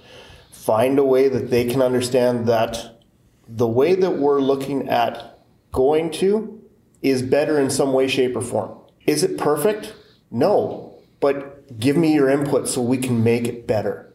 find 0.52 0.98
a 1.00 1.04
way 1.04 1.28
that 1.28 1.50
they 1.50 1.66
can 1.66 1.82
understand 1.82 2.48
that 2.48 3.00
the 3.48 3.68
way 3.68 3.96
that 3.96 4.18
we're 4.18 4.42
looking 4.42 4.90
at 4.90 5.40
going 5.72 6.10
to 6.10 6.62
is 7.02 7.22
better 7.22 7.60
in 7.60 7.70
some 7.70 7.94
way, 7.94 8.08
shape, 8.08 8.36
or 8.36 8.42
form. 8.42 8.78
Is 9.06 9.24
it 9.24 9.38
perfect? 9.38 9.94
No, 10.32 10.98
but 11.20 11.80
give 11.80 11.96
me 11.96 12.14
your 12.14 12.30
input 12.30 12.68
so 12.68 12.82
we 12.82 12.98
can 12.98 13.24
make 13.24 13.48
it 13.48 13.68
better. 13.68 14.14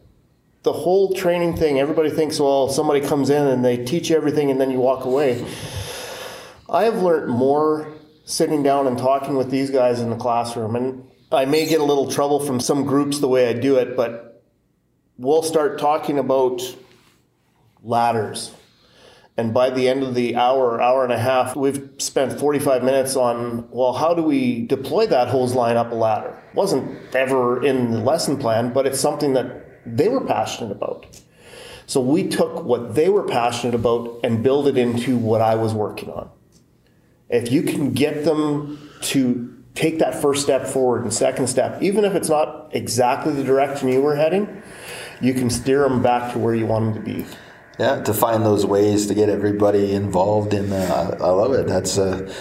The 0.63 0.73
whole 0.73 1.13
training 1.13 1.55
thing, 1.57 1.79
everybody 1.79 2.09
thinks, 2.09 2.39
well, 2.39 2.69
somebody 2.69 3.01
comes 3.01 3.29
in 3.29 3.47
and 3.47 3.63
they 3.63 3.83
teach 3.83 4.11
everything 4.11 4.51
and 4.51 4.59
then 4.59 4.69
you 4.69 4.79
walk 4.79 5.05
away. 5.05 5.45
I 6.69 6.83
have 6.83 7.01
learned 7.01 7.31
more 7.31 7.93
sitting 8.25 8.63
down 8.63 8.87
and 8.87 8.97
talking 8.97 9.35
with 9.35 9.49
these 9.49 9.69
guys 9.71 9.99
in 9.99 10.09
the 10.09 10.15
classroom. 10.15 10.75
And 10.75 11.09
I 11.31 11.45
may 11.45 11.65
get 11.65 11.81
a 11.81 11.83
little 11.83 12.09
trouble 12.09 12.39
from 12.39 12.59
some 12.59 12.85
groups 12.85 13.19
the 13.19 13.27
way 13.27 13.49
I 13.49 13.53
do 13.53 13.77
it, 13.77 13.95
but 13.95 14.30
we'll 15.21 15.43
start 15.43 15.79
talking 15.79 16.19
about 16.19 16.61
ladders 17.83 18.53
and 19.37 19.53
by 19.53 19.69
the 19.69 19.87
end 19.87 20.03
of 20.03 20.13
the 20.13 20.35
hour, 20.35 20.81
hour 20.81 21.03
and 21.03 21.13
a 21.13 21.17
half, 21.17 21.55
we've 21.55 21.89
spent 21.97 22.37
45 22.37 22.83
minutes 22.83 23.15
on, 23.15 23.67
well, 23.71 23.93
how 23.93 24.13
do 24.13 24.21
we 24.21 24.67
deploy 24.67 25.07
that 25.07 25.29
hose 25.29 25.55
line 25.55 25.77
up 25.77 25.91
a 25.91 25.95
ladder? 25.95 26.37
Wasn't 26.53 27.15
ever 27.15 27.63
in 27.63 27.91
the 27.91 27.99
lesson 27.99 28.37
plan, 28.37 28.73
but 28.73 28.85
it's 28.85 28.99
something 28.99 29.33
that 29.33 29.81
they 29.85 30.09
were 30.09 30.25
passionate 30.25 30.71
about. 30.71 31.07
So 31.87 32.01
we 32.01 32.27
took 32.27 32.63
what 32.63 32.93
they 32.93 33.09
were 33.09 33.23
passionate 33.23 33.73
about 33.73 34.19
and 34.23 34.43
build 34.43 34.67
it 34.67 34.77
into 34.77 35.17
what 35.17 35.41
I 35.41 35.55
was 35.55 35.73
working 35.73 36.09
on. 36.09 36.29
If 37.29 37.51
you 37.51 37.63
can 37.63 37.93
get 37.93 38.25
them 38.25 38.89
to 39.03 39.57
take 39.73 39.99
that 39.99 40.21
first 40.21 40.43
step 40.43 40.67
forward 40.67 41.03
and 41.03 41.13
second 41.13 41.47
step, 41.47 41.81
even 41.81 42.03
if 42.03 42.13
it's 42.13 42.29
not 42.29 42.69
exactly 42.73 43.33
the 43.33 43.43
direction 43.43 43.87
you 43.87 44.01
were 44.01 44.15
heading, 44.15 44.61
you 45.21 45.33
can 45.33 45.49
steer 45.49 45.87
them 45.87 46.01
back 46.01 46.33
to 46.33 46.39
where 46.39 46.55
you 46.55 46.65
want 46.65 46.93
them 46.93 47.03
to 47.03 47.09
be. 47.09 47.25
Yeah, 47.79 48.01
to 48.03 48.13
find 48.13 48.43
those 48.43 48.65
ways 48.65 49.07
to 49.07 49.13
get 49.13 49.29
everybody 49.29 49.93
involved 49.93 50.53
in. 50.53 50.71
Uh, 50.71 51.17
I 51.19 51.29
love 51.29 51.53
it. 51.53 51.67
That's 51.67 51.97
uh, 51.97 52.31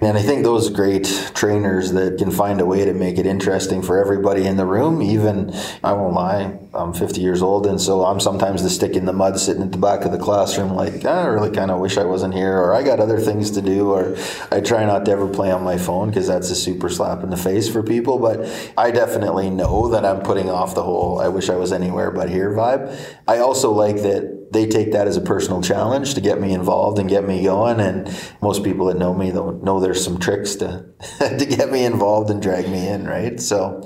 and 0.00 0.16
I 0.16 0.22
think 0.22 0.44
those 0.44 0.70
great 0.70 1.04
trainers 1.34 1.92
that 1.92 2.18
can 2.18 2.30
find 2.30 2.60
a 2.60 2.66
way 2.66 2.84
to 2.84 2.94
make 2.94 3.18
it 3.18 3.26
interesting 3.26 3.82
for 3.82 3.98
everybody 3.98 4.46
in 4.46 4.56
the 4.56 4.66
room, 4.66 5.02
even, 5.02 5.52
I 5.82 5.92
won't 5.92 6.14
lie, 6.14 6.58
I'm 6.72 6.92
50 6.92 7.20
years 7.20 7.42
old, 7.42 7.66
and 7.66 7.80
so 7.80 8.04
I'm 8.04 8.20
sometimes 8.20 8.62
the 8.62 8.70
stick 8.70 8.94
in 8.94 9.06
the 9.06 9.12
mud 9.12 9.40
sitting 9.40 9.62
at 9.62 9.72
the 9.72 9.78
back 9.78 10.04
of 10.04 10.12
the 10.12 10.18
classroom, 10.18 10.74
like, 10.74 11.04
I 11.04 11.26
really 11.26 11.50
kind 11.50 11.70
of 11.70 11.80
wish 11.80 11.98
I 11.98 12.04
wasn't 12.04 12.34
here, 12.34 12.56
or 12.56 12.74
I 12.74 12.82
got 12.82 13.00
other 13.00 13.18
things 13.18 13.50
to 13.52 13.62
do, 13.62 13.90
or 13.90 14.16
I 14.52 14.60
try 14.60 14.84
not 14.84 15.04
to 15.06 15.10
ever 15.10 15.26
play 15.26 15.50
on 15.50 15.64
my 15.64 15.78
phone 15.78 16.08
because 16.08 16.26
that's 16.26 16.50
a 16.50 16.54
super 16.54 16.88
slap 16.88 17.22
in 17.22 17.30
the 17.30 17.36
face 17.36 17.68
for 17.68 17.82
people. 17.82 18.18
But 18.18 18.72
I 18.76 18.90
definitely 18.90 19.50
know 19.50 19.88
that 19.88 20.04
I'm 20.04 20.20
putting 20.20 20.50
off 20.50 20.74
the 20.74 20.82
whole 20.82 21.20
I 21.20 21.28
wish 21.28 21.48
I 21.48 21.56
was 21.56 21.72
anywhere 21.72 22.10
but 22.10 22.28
here 22.28 22.52
vibe. 22.52 22.94
I 23.26 23.38
also 23.38 23.72
like 23.72 23.96
that 23.96 24.37
they 24.50 24.66
take 24.66 24.92
that 24.92 25.06
as 25.06 25.16
a 25.16 25.20
personal 25.20 25.62
challenge 25.62 26.14
to 26.14 26.20
get 26.20 26.40
me 26.40 26.52
involved 26.52 26.98
and 26.98 27.08
get 27.08 27.26
me 27.26 27.42
going. 27.42 27.80
And 27.80 28.14
most 28.40 28.64
people 28.64 28.86
that 28.86 28.98
know 28.98 29.14
me 29.14 29.30
know 29.30 29.80
there's 29.80 30.02
some 30.02 30.18
tricks 30.18 30.56
to 30.56 30.86
to 31.18 31.46
get 31.46 31.70
me 31.70 31.84
involved 31.84 32.30
and 32.30 32.40
drag 32.42 32.68
me 32.68 32.88
in, 32.88 33.06
right? 33.06 33.40
So. 33.40 33.82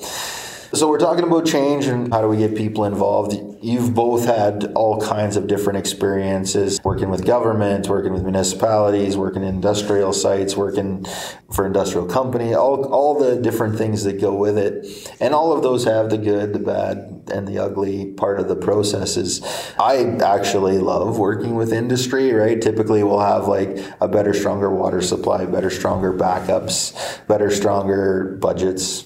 So 0.75 0.89
we're 0.89 0.99
talking 0.99 1.25
about 1.25 1.45
change 1.45 1.85
and 1.85 2.11
how 2.11 2.23
do 2.23 2.29
we 2.29 2.39
get 2.39 2.57
people 2.57 2.87
involved. 2.87 3.37
You've 3.63 3.95
both 3.95 4.25
had 4.25 4.73
all 4.75 4.99
kinds 4.99 5.37
of 5.37 5.47
different 5.47 5.79
experiences 5.79 6.81
working 6.83 7.11
with 7.11 7.27
government, 7.27 7.91
working 7.91 8.15
with 8.15 8.23
municipalities, 8.23 9.15
working 9.15 9.43
in 9.43 9.49
industrial 9.49 10.15
sites, 10.15 10.57
working 10.57 11.05
for 11.53 11.67
industrial 11.67 12.07
company, 12.07 12.55
all, 12.55 12.87
all 12.87 13.19
the 13.19 13.37
different 13.37 13.77
things 13.77 14.05
that 14.05 14.19
go 14.19 14.35
with 14.35 14.57
it. 14.57 15.15
And 15.21 15.35
all 15.35 15.53
of 15.53 15.63
those 15.63 15.85
have 15.85 16.09
the 16.09 16.17
good, 16.17 16.55
the 16.55 16.59
bad, 16.59 17.29
and 17.31 17.47
the 17.47 17.59
ugly 17.59 18.07
part 18.07 18.41
of 18.41 18.49
the 18.49 18.57
processes. 18.57 19.43
I 19.79 20.17
actually 20.25 20.79
love 20.79 21.19
working 21.19 21.55
with 21.55 21.71
industry, 21.71 22.33
right? 22.33 22.61
Typically 22.61 23.05
we'll 23.05 23.21
have 23.21 23.47
like 23.47 23.79
a 24.01 24.09
better, 24.09 24.33
stronger 24.33 24.75
water 24.75 25.03
supply, 25.03 25.45
better, 25.45 25.69
stronger 25.69 26.15
backups, 26.15 27.27
better, 27.29 27.51
stronger 27.51 28.39
budgets, 28.41 29.05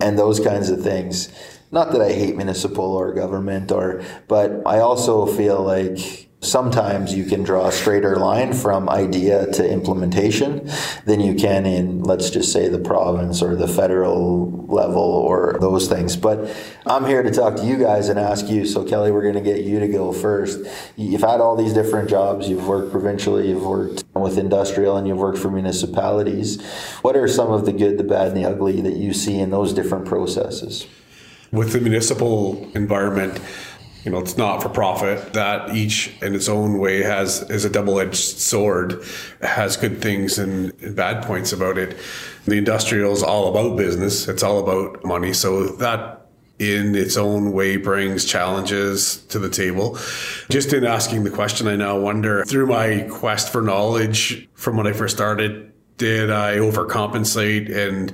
and 0.00 0.18
those 0.18 0.40
kinds 0.40 0.70
of 0.70 0.82
things. 0.82 1.28
Not 1.70 1.92
that 1.92 2.00
I 2.00 2.12
hate 2.12 2.36
municipal 2.36 2.84
or 2.84 3.12
government 3.12 3.72
or 3.72 4.02
but 4.28 4.62
I 4.66 4.78
also 4.78 5.26
feel 5.26 5.62
like 5.62 6.24
sometimes 6.44 7.14
you 7.14 7.24
can 7.24 7.42
draw 7.42 7.66
a 7.66 7.72
straighter 7.72 8.16
line 8.16 8.52
from 8.52 8.88
idea 8.88 9.50
to 9.52 9.68
implementation 9.68 10.70
than 11.06 11.20
you 11.20 11.34
can 11.34 11.66
in, 11.66 12.02
let's 12.02 12.30
just 12.30 12.52
say, 12.52 12.68
the 12.68 12.78
province 12.78 13.42
or 13.42 13.56
the 13.56 13.66
federal 13.66 14.66
level 14.66 15.02
or 15.02 15.56
those 15.60 15.88
things. 15.88 16.16
But 16.16 16.54
I'm 16.86 17.06
here 17.06 17.22
to 17.22 17.30
talk 17.30 17.56
to 17.56 17.64
you 17.64 17.78
guys 17.78 18.08
and 18.08 18.18
ask 18.18 18.48
you. 18.48 18.66
So, 18.66 18.84
Kelly, 18.84 19.10
we're 19.10 19.22
going 19.22 19.34
to 19.34 19.40
get 19.40 19.64
you 19.64 19.80
to 19.80 19.88
go 19.88 20.12
first. 20.12 20.60
You've 20.96 21.22
had 21.22 21.40
all 21.40 21.56
these 21.56 21.72
different 21.72 22.08
jobs. 22.08 22.48
You've 22.48 22.68
worked 22.68 22.90
provincially, 22.90 23.48
you've 23.48 23.64
worked 23.64 24.03
with 24.14 24.38
industrial, 24.38 24.96
and 24.96 25.06
you've 25.08 25.18
worked 25.18 25.38
for 25.38 25.50
municipalities. 25.50 26.62
What 27.02 27.16
are 27.16 27.26
some 27.26 27.50
of 27.52 27.66
the 27.66 27.72
good, 27.72 27.98
the 27.98 28.04
bad, 28.04 28.28
and 28.28 28.36
the 28.36 28.44
ugly 28.44 28.80
that 28.80 28.96
you 28.96 29.12
see 29.12 29.38
in 29.38 29.50
those 29.50 29.72
different 29.72 30.06
processes? 30.06 30.86
With 31.50 31.72
the 31.72 31.80
municipal 31.80 32.70
environment, 32.74 33.40
you 34.04 34.10
know, 34.10 34.18
it's 34.18 34.36
not 34.36 34.62
for 34.62 34.68
profit. 34.68 35.32
That 35.32 35.74
each 35.74 36.12
in 36.20 36.34
its 36.34 36.48
own 36.48 36.78
way 36.78 37.02
has 37.02 37.48
is 37.50 37.64
a 37.64 37.70
double 37.70 37.98
edged 37.98 38.16
sword, 38.16 39.02
has 39.40 39.76
good 39.76 40.02
things 40.02 40.38
and, 40.38 40.72
bad 40.94 41.24
points 41.24 41.52
about 41.52 41.78
it. 41.78 41.96
The 42.44 42.56
industrial 42.56 43.12
is 43.12 43.22
all 43.22 43.48
about 43.48 43.76
business. 43.76 44.28
It's 44.28 44.42
all 44.42 44.58
about 44.58 45.04
money. 45.04 45.32
So 45.32 45.68
that 45.76 46.23
in 46.58 46.94
its 46.94 47.16
own 47.16 47.52
way 47.52 47.76
brings 47.76 48.24
challenges 48.24 49.16
to 49.26 49.38
the 49.38 49.50
table. 49.50 49.98
Just 50.50 50.72
in 50.72 50.84
asking 50.84 51.24
the 51.24 51.30
question, 51.30 51.66
I 51.66 51.76
now 51.76 51.98
wonder 51.98 52.44
through 52.44 52.66
my 52.66 53.06
quest 53.10 53.50
for 53.50 53.60
knowledge 53.60 54.48
from 54.54 54.76
when 54.76 54.86
I 54.86 54.92
first 54.92 55.16
started, 55.16 55.72
did 55.96 56.30
I 56.30 56.56
overcompensate 56.56 57.74
and 57.74 58.12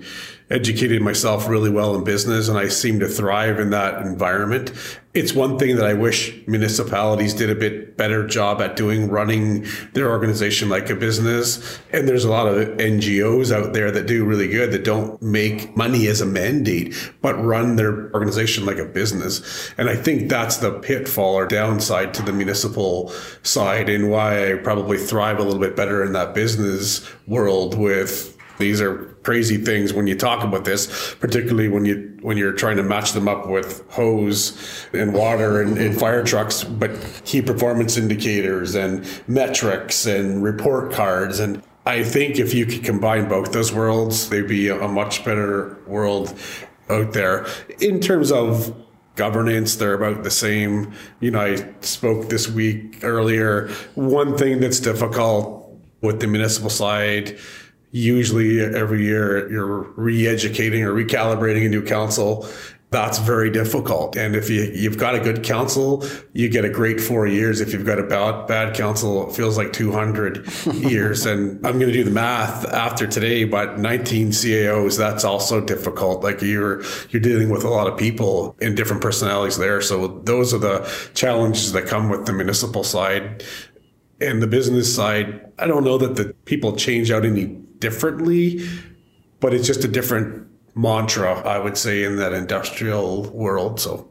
educated 0.50 1.00
myself 1.00 1.48
really 1.48 1.70
well 1.70 1.94
in 1.94 2.02
business 2.02 2.48
and 2.48 2.58
I 2.58 2.68
seem 2.68 3.00
to 3.00 3.08
thrive 3.08 3.60
in 3.60 3.70
that 3.70 4.02
environment. 4.02 4.72
It's 5.12 5.32
one 5.32 5.58
thing 5.58 5.74
that 5.74 5.86
I 5.86 5.94
wish 5.94 6.32
municipalities 6.46 7.34
did 7.34 7.50
a 7.50 7.56
bit 7.56 7.96
better 7.96 8.24
job 8.24 8.60
at 8.62 8.76
doing, 8.76 9.08
running 9.10 9.66
their 9.92 10.08
organization 10.08 10.68
like 10.68 10.88
a 10.88 10.94
business. 10.94 11.80
And 11.92 12.06
there's 12.06 12.24
a 12.24 12.30
lot 12.30 12.46
of 12.46 12.68
NGOs 12.78 13.50
out 13.50 13.72
there 13.72 13.90
that 13.90 14.06
do 14.06 14.24
really 14.24 14.46
good 14.46 14.70
that 14.70 14.84
don't 14.84 15.20
make 15.20 15.76
money 15.76 16.06
as 16.06 16.20
a 16.20 16.26
mandate, 16.26 16.94
but 17.22 17.34
run 17.44 17.74
their 17.74 18.12
organization 18.14 18.64
like 18.64 18.78
a 18.78 18.84
business. 18.84 19.72
And 19.76 19.90
I 19.90 19.96
think 19.96 20.28
that's 20.28 20.58
the 20.58 20.78
pitfall 20.78 21.34
or 21.34 21.46
downside 21.46 22.14
to 22.14 22.22
the 22.22 22.32
municipal 22.32 23.12
side 23.42 23.88
and 23.88 24.12
why 24.12 24.52
I 24.52 24.58
probably 24.58 24.96
thrive 24.96 25.40
a 25.40 25.42
little 25.42 25.60
bit 25.60 25.74
better 25.74 26.04
in 26.04 26.12
that 26.12 26.34
business 26.34 27.04
world 27.26 27.76
with 27.76 28.38
these 28.58 28.80
are 28.80 29.09
crazy 29.22 29.58
things 29.58 29.92
when 29.92 30.06
you 30.06 30.14
talk 30.14 30.44
about 30.44 30.64
this, 30.64 31.14
particularly 31.20 31.68
when 31.68 31.84
you 31.84 32.18
when 32.22 32.36
you're 32.36 32.52
trying 32.52 32.76
to 32.76 32.82
match 32.82 33.12
them 33.12 33.28
up 33.28 33.48
with 33.48 33.88
hose 33.90 34.86
and 34.92 35.14
water 35.14 35.62
and, 35.62 35.78
and 35.78 35.98
fire 35.98 36.24
trucks, 36.24 36.64
but 36.64 36.90
key 37.24 37.42
performance 37.42 37.96
indicators 37.96 38.74
and 38.74 39.06
metrics 39.26 40.06
and 40.06 40.42
report 40.42 40.92
cards 40.92 41.38
and 41.38 41.62
I 41.86 42.02
think 42.02 42.38
if 42.38 42.52
you 42.52 42.66
could 42.66 42.84
combine 42.84 43.28
both 43.28 43.52
those 43.52 43.72
worlds, 43.72 44.28
they'd 44.28 44.46
be 44.46 44.68
a 44.68 44.86
much 44.86 45.24
better 45.24 45.78
world 45.86 46.38
out 46.90 47.14
there. 47.14 47.46
In 47.80 48.00
terms 48.00 48.30
of 48.30 48.76
governance, 49.16 49.76
they're 49.76 49.94
about 49.94 50.22
the 50.22 50.30
same. 50.30 50.92
You 51.20 51.30
know, 51.30 51.40
I 51.40 51.72
spoke 51.80 52.28
this 52.28 52.48
week 52.48 52.98
earlier. 53.02 53.68
One 53.94 54.36
thing 54.36 54.60
that's 54.60 54.78
difficult 54.78 55.74
with 56.02 56.20
the 56.20 56.26
municipal 56.26 56.70
side 56.70 57.38
usually 57.92 58.60
every 58.60 59.04
year 59.04 59.50
you're 59.50 59.82
re-educating 59.96 60.84
or 60.84 60.92
recalibrating 60.92 61.66
a 61.66 61.68
new 61.68 61.82
council. 61.82 62.48
That's 62.90 63.18
very 63.18 63.50
difficult. 63.50 64.16
And 64.16 64.34
if 64.34 64.50
you, 64.50 64.62
you've 64.62 64.98
got 64.98 65.14
a 65.14 65.20
good 65.20 65.44
council 65.44 66.04
you 66.32 66.48
get 66.48 66.64
a 66.64 66.68
great 66.68 67.00
four 67.00 67.26
years. 67.26 67.60
If 67.60 67.72
you've 67.72 67.86
got 67.86 68.00
a 68.00 68.02
bad, 68.02 68.48
bad 68.48 68.74
council 68.74 69.28
it 69.28 69.34
feels 69.34 69.56
like 69.56 69.72
200 69.72 70.48
years. 70.74 71.26
And 71.26 71.64
i'm 71.66 71.78
going 71.78 71.86
to 71.86 71.92
do 71.92 72.04
the 72.04 72.10
math 72.10 72.64
after 72.66 73.06
today 73.06 73.44
but 73.44 73.78
19 73.78 74.32
caos 74.32 74.96
that's 74.96 75.24
also 75.24 75.60
difficult. 75.60 76.22
Like 76.22 76.42
you're 76.42 76.82
you're 77.10 77.22
dealing 77.22 77.50
with 77.50 77.64
a 77.64 77.70
lot 77.70 77.86
of 77.86 77.98
people 77.98 78.56
and 78.60 78.76
different 78.76 79.02
personalities 79.02 79.56
there. 79.56 79.80
So 79.80 80.20
those 80.24 80.52
are 80.54 80.58
the 80.58 81.10
challenges 81.14 81.72
that 81.72 81.86
come 81.86 82.08
with 82.08 82.26
the 82.26 82.32
municipal 82.32 82.84
side. 82.84 83.44
And 84.20 84.42
the 84.42 84.46
business 84.46 84.94
side 84.94 85.50
i 85.58 85.66
don't 85.66 85.84
know 85.84 85.96
that 85.98 86.16
the 86.16 86.34
people 86.44 86.76
change 86.76 87.10
out 87.10 87.24
any 87.24 87.56
differently, 87.80 88.66
but 89.40 89.52
it's 89.54 89.66
just 89.66 89.84
a 89.84 89.88
different 89.88 90.46
mantra, 90.74 91.40
I 91.40 91.58
would 91.58 91.76
say, 91.76 92.04
in 92.04 92.16
that 92.16 92.32
industrial 92.32 93.30
world. 93.30 93.80
So 93.80 94.08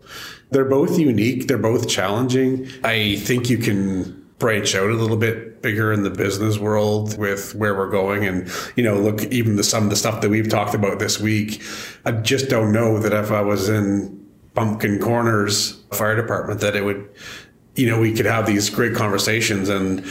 they're 0.52 0.66
both 0.66 0.98
unique, 1.00 1.48
they're 1.48 1.58
both 1.58 1.88
challenging. 1.88 2.68
I 2.84 3.16
think 3.18 3.50
you 3.50 3.58
can 3.58 4.20
branch 4.40 4.74
out 4.74 4.90
a 4.90 4.94
little 4.94 5.18
bit 5.18 5.62
bigger 5.62 5.92
in 5.92 6.04
the 6.04 6.10
business 6.10 6.58
world 6.58 7.18
with 7.18 7.54
where 7.56 7.76
we're 7.76 7.90
going 7.90 8.26
and 8.26 8.50
you 8.78 8.84
know 8.84 8.98
look 8.98 9.22
even 9.26 9.58
the 9.58 9.64
some 9.64 9.84
of 9.84 9.90
the 9.90 9.96
stuff 9.98 10.22
that 10.22 10.30
we've 10.30 10.48
talked 10.48 10.74
about 10.74 10.98
this 10.98 11.20
week 11.20 11.62
i 12.06 12.12
just 12.12 12.48
don't 12.50 12.72
know 12.72 12.98
that 12.98 13.12
if 13.12 13.32
i 13.32 13.42
was 13.42 13.68
in 13.68 14.26
pumpkin 14.54 14.98
corners 14.98 15.82
fire 15.92 16.16
department 16.16 16.62
that 16.62 16.74
it 16.74 16.86
would 16.86 17.10
you 17.76 17.86
know 17.86 18.00
we 18.00 18.14
could 18.14 18.26
have 18.26 18.46
these 18.46 18.70
great 18.70 18.96
conversations 18.96 19.68
and 19.68 20.06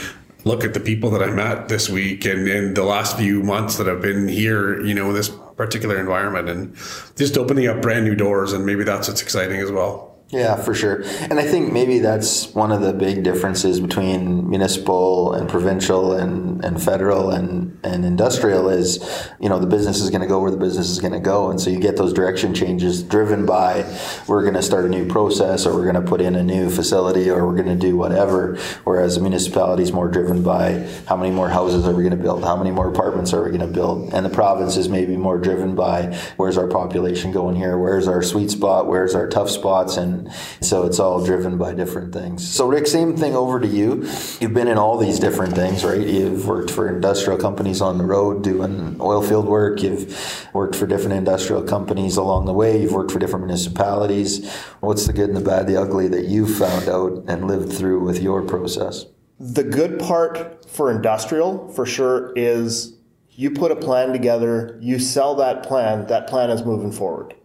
look 0.45 0.63
at 0.63 0.73
the 0.73 0.79
people 0.79 1.09
that 1.11 1.21
I 1.21 1.31
met 1.31 1.67
this 1.67 1.89
week 1.89 2.25
and 2.25 2.47
in 2.47 2.73
the 2.73 2.83
last 2.83 3.17
few 3.17 3.43
months 3.43 3.77
that 3.77 3.89
I've 3.89 4.01
been 4.01 4.27
here, 4.27 4.83
you 4.85 4.93
know, 4.93 5.09
in 5.09 5.15
this 5.15 5.29
particular 5.29 5.99
environment 5.99 6.49
and 6.49 6.75
just 7.17 7.37
opening 7.37 7.67
up 7.67 7.81
brand 7.81 8.05
new 8.05 8.15
doors. 8.15 8.53
And 8.53 8.65
maybe 8.65 8.83
that's 8.83 9.07
what's 9.07 9.21
exciting 9.21 9.59
as 9.59 9.71
well. 9.71 10.08
Yeah, 10.31 10.57
for 10.57 10.75
sure. 10.75 11.01
And 11.21 11.39
I 11.39 11.43
think 11.43 11.73
maybe 11.73 11.97
that's 11.97 12.53
one 12.53 12.71
of 12.71 12.81
the 12.81 12.93
big 12.93 13.23
differences 13.23 13.79
between 13.79 14.47
municipal 14.47 15.33
and 15.33 15.49
provincial 15.49 16.13
and, 16.13 16.63
and 16.63 16.81
federal 16.81 17.31
and, 17.31 17.79
and 17.83 18.05
industrial 18.05 18.69
is, 18.69 18.99
you 19.39 19.49
know, 19.49 19.57
the 19.57 19.65
business 19.65 20.01
is 20.01 20.11
going 20.11 20.21
to 20.21 20.27
go 20.27 20.39
where 20.39 20.51
the 20.51 20.57
business 20.57 20.91
is 20.91 20.99
going 20.99 21.13
to 21.13 21.19
go. 21.19 21.49
And 21.49 21.59
so 21.59 21.71
you 21.71 21.79
get 21.79 21.97
those 21.97 22.13
direction 22.13 22.53
changes 22.53 23.01
driven 23.01 23.47
by 23.47 23.83
we're 24.27 24.43
going 24.43 24.53
to 24.53 24.61
start 24.61 24.85
a 24.85 24.89
new 24.89 25.07
process 25.07 25.65
or 25.65 25.73
we're 25.73 25.91
going 25.91 25.95
to 25.95 26.07
put 26.07 26.21
in 26.21 26.35
a 26.35 26.43
new 26.43 26.69
facility 26.69 27.27
or 27.27 27.47
we're 27.47 27.55
going 27.55 27.67
to 27.67 27.87
do 27.87 27.97
whatever. 27.97 28.57
Whereas 28.83 29.17
a 29.17 29.21
municipality 29.21 29.81
is 29.81 29.91
more 29.91 30.09
driven 30.09 30.43
by 30.43 30.87
how 31.07 31.17
many 31.17 31.31
more 31.31 31.49
houses 31.49 31.87
are 31.87 31.93
we 31.95 32.03
going 32.03 32.15
to 32.15 32.23
build? 32.23 32.43
How 32.43 32.55
many 32.55 32.69
more 32.69 32.87
apartments 32.87 33.33
are 33.33 33.43
we 33.43 33.49
going 33.49 33.61
to 33.61 33.67
build? 33.67 34.13
And 34.13 34.23
the 34.23 34.29
province 34.29 34.77
is 34.77 34.89
maybe 34.89 35.17
more 35.17 35.39
driven 35.39 35.73
by 35.73 36.15
where's 36.37 36.57
our 36.57 36.67
population 36.67 37.31
going 37.31 37.55
here? 37.55 37.79
Where's 37.79 38.07
our 38.07 38.21
sweet 38.21 38.51
spot? 38.51 38.85
Where's 38.85 39.15
our 39.15 39.27
tough 39.27 39.49
spots? 39.49 39.97
And 39.97 40.18
so 40.61 40.85
it's 40.85 40.99
all 40.99 41.23
driven 41.23 41.57
by 41.57 41.73
different 41.73 42.13
things. 42.13 42.47
So 42.47 42.67
Rick, 42.67 42.87
same 42.87 43.15
thing 43.15 43.35
over 43.35 43.59
to 43.59 43.67
you. 43.67 44.07
You've 44.39 44.53
been 44.53 44.67
in 44.67 44.77
all 44.77 44.97
these 44.97 45.19
different 45.19 45.53
things, 45.55 45.83
right? 45.83 46.01
You've 46.05 46.47
worked 46.47 46.71
for 46.71 46.87
industrial 46.87 47.39
companies 47.39 47.81
on 47.81 47.97
the 47.97 48.05
road 48.05 48.43
doing 48.43 48.97
oil 48.99 49.21
field 49.21 49.47
work. 49.47 49.81
You've 49.81 50.49
worked 50.53 50.75
for 50.75 50.87
different 50.87 51.13
industrial 51.13 51.63
companies 51.63 52.17
along 52.17 52.45
the 52.45 52.53
way. 52.53 52.81
You've 52.81 52.93
worked 52.93 53.11
for 53.11 53.19
different 53.19 53.45
municipalities. 53.45 54.51
What's 54.79 55.07
the 55.07 55.13
good 55.13 55.29
and 55.29 55.37
the 55.37 55.41
bad, 55.41 55.67
the 55.67 55.77
ugly 55.77 56.07
that 56.09 56.25
you've 56.25 56.57
found 56.57 56.87
out 56.87 57.23
and 57.27 57.47
lived 57.47 57.71
through 57.71 58.03
with 58.03 58.21
your 58.21 58.41
process? 58.41 59.05
The 59.39 59.63
good 59.63 59.99
part 59.99 60.69
for 60.69 60.91
industrial, 60.91 61.69
for 61.69 61.85
sure, 61.85 62.33
is 62.35 62.97
you 63.39 63.51
put 63.51 63.71
a 63.71 63.75
plan 63.75 64.11
together, 64.11 64.77
you 64.81 64.99
sell 64.99 65.35
that 65.35 65.63
plan, 65.63 66.07
that 66.07 66.27
plan 66.27 66.49
is 66.49 66.65
moving 66.65 66.91
forward. 66.91 67.35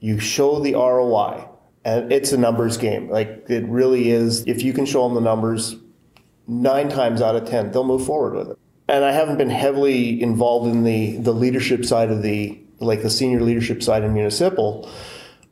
You 0.00 0.18
show 0.18 0.58
the 0.58 0.74
ROI 0.74 1.48
and 1.86 2.12
it's 2.12 2.32
a 2.32 2.36
numbers 2.36 2.76
game. 2.76 3.08
Like 3.08 3.44
it 3.48 3.64
really 3.68 4.10
is. 4.10 4.44
If 4.46 4.62
you 4.62 4.72
can 4.72 4.84
show 4.86 5.04
them 5.04 5.14
the 5.14 5.20
numbers, 5.20 5.76
nine 6.48 6.88
times 6.88 7.22
out 7.22 7.36
of 7.36 7.48
ten, 7.48 7.70
they'll 7.70 7.84
move 7.84 8.04
forward 8.04 8.34
with 8.34 8.50
it. 8.50 8.58
And 8.88 9.04
I 9.04 9.12
haven't 9.12 9.38
been 9.38 9.50
heavily 9.50 10.20
involved 10.20 10.66
in 10.68 10.82
the 10.82 11.16
the 11.18 11.32
leadership 11.32 11.84
side 11.84 12.10
of 12.10 12.22
the 12.22 12.60
like 12.80 13.02
the 13.02 13.10
senior 13.10 13.40
leadership 13.40 13.84
side 13.84 14.02
in 14.02 14.12
municipal, 14.12 14.90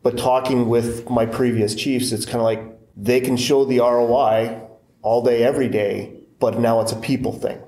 but 0.03 0.19
talking 0.19 0.69
with 0.69 1.09
my 1.09 1.25
previous 1.25 1.75
chiefs, 1.77 2.11
it's 2.11 2.27
kind 2.27 2.39
of 2.39 2.43
like 2.43 2.63
they 2.97 3.21
can 3.21 3.37
show 3.37 3.65
the 3.65 3.79
ROI 3.79 4.61
all 5.03 5.23
day, 5.23 5.45
every 5.45 5.69
day, 5.69 6.13
but 6.41 6.59
now 6.59 6.81
it's 6.81 6.93
a 6.93 6.97
people 6.97 7.33
thing. 7.33 7.61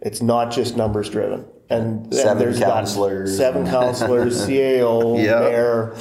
It's 0.00 0.22
not 0.22 0.52
just 0.52 0.76
numbers 0.76 1.10
driven. 1.10 1.44
And, 1.70 2.12
seven 2.14 2.30
and 2.32 2.40
there's 2.40 2.58
councilors. 2.60 3.36
Seven 3.36 3.66
councilors, 3.66 4.38
CAO, 4.46 5.22
Yep. 5.22 5.40
mayor 5.40 5.94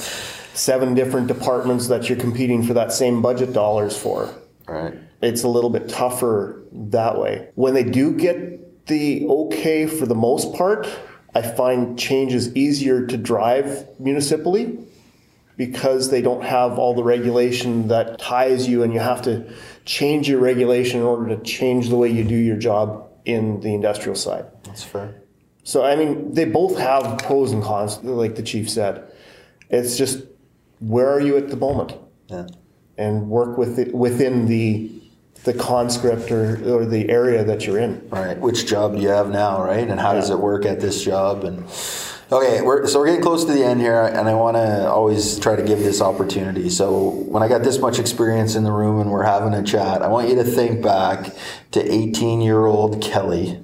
seven 0.57 0.93
different 0.93 1.27
departments 1.27 1.87
that 1.87 2.09
you're 2.09 2.17
competing 2.17 2.63
for 2.63 2.73
that 2.73 2.91
same 2.91 3.21
budget 3.21 3.53
dollars 3.53 3.97
for. 3.97 4.33
Right. 4.67 4.93
It's 5.21 5.43
a 5.43 5.47
little 5.47 5.69
bit 5.69 5.89
tougher 5.89 6.61
that 6.71 7.17
way. 7.19 7.49
When 7.55 7.73
they 7.73 7.83
do 7.83 8.13
get 8.13 8.85
the 8.87 9.25
okay 9.27 9.87
for 9.87 10.05
the 10.05 10.15
most 10.15 10.53
part, 10.53 10.87
I 11.35 11.41
find 11.41 11.97
change 11.97 12.33
is 12.33 12.55
easier 12.55 13.05
to 13.07 13.17
drive 13.17 13.87
municipally 13.99 14.79
because 15.55 16.11
they 16.11 16.21
don't 16.21 16.43
have 16.43 16.77
all 16.77 16.93
the 16.93 17.03
regulation 17.03 17.87
that 17.87 18.19
ties 18.19 18.67
you 18.67 18.83
and 18.83 18.93
you 18.93 18.99
have 18.99 19.23
to 19.23 19.51
change 19.85 20.29
your 20.29 20.39
regulation 20.39 20.99
in 20.99 21.05
order 21.05 21.35
to 21.35 21.43
change 21.43 21.89
the 21.89 21.95
way 21.95 22.09
you 22.09 22.23
do 22.23 22.35
your 22.35 22.57
job 22.57 23.09
in 23.25 23.59
the 23.61 23.73
industrial 23.73 24.15
side. 24.15 24.45
That's 24.63 24.83
fair. 24.83 25.15
So 25.63 25.83
I 25.83 25.95
mean, 25.95 26.33
they 26.33 26.45
both 26.45 26.77
have 26.77 27.19
pros 27.19 27.51
and 27.51 27.63
cons, 27.63 28.01
like 28.03 28.35
the 28.35 28.43
chief 28.43 28.69
said. 28.69 29.11
It's 29.69 29.97
just 29.97 30.23
where 30.79 31.09
are 31.09 31.19
you 31.19 31.37
at 31.37 31.49
the 31.49 31.57
moment? 31.57 31.93
Yeah. 32.27 32.47
And 32.97 33.29
work 33.29 33.57
with 33.57 33.79
it 33.79 33.93
within 33.93 34.47
the 34.47 34.91
the 35.43 35.53
conscript 35.53 36.31
or, 36.31 36.55
or 36.67 36.85
the 36.85 37.09
area 37.09 37.43
that 37.43 37.65
you're 37.65 37.79
in. 37.79 38.07
Right. 38.09 38.37
Which 38.37 38.65
job 38.65 38.95
do 38.95 39.01
you 39.01 39.09
have 39.09 39.29
now, 39.29 39.63
right? 39.63 39.87
And 39.87 39.99
how 39.99 40.13
does 40.13 40.29
it 40.29 40.39
work 40.39 40.65
at 40.65 40.81
this 40.81 41.03
job? 41.03 41.43
And 41.43 41.63
okay, 42.31 42.61
we're, 42.61 42.87
so 42.87 42.99
we're 42.99 43.07
getting 43.07 43.21
close 43.21 43.45
to 43.45 43.53
the 43.53 43.63
end 43.63 43.79
here, 43.79 44.01
and 44.01 44.27
I 44.27 44.33
want 44.33 44.57
to 44.57 44.89
always 44.89 45.39
try 45.39 45.55
to 45.55 45.63
give 45.63 45.79
this 45.79 46.01
opportunity. 46.01 46.69
So 46.69 47.09
when 47.09 47.43
I 47.43 47.47
got 47.47 47.63
this 47.63 47.79
much 47.79 47.99
experience 47.99 48.55
in 48.55 48.63
the 48.63 48.71
room 48.71 48.99
and 48.99 49.11
we're 49.11 49.23
having 49.23 49.53
a 49.53 49.63
chat, 49.63 50.01
I 50.01 50.07
want 50.07 50.27
you 50.27 50.35
to 50.35 50.43
think 50.43 50.81
back 50.81 51.33
to 51.71 51.93
18 51.93 52.41
year 52.41 52.65
old 52.65 53.01
Kelly. 53.01 53.63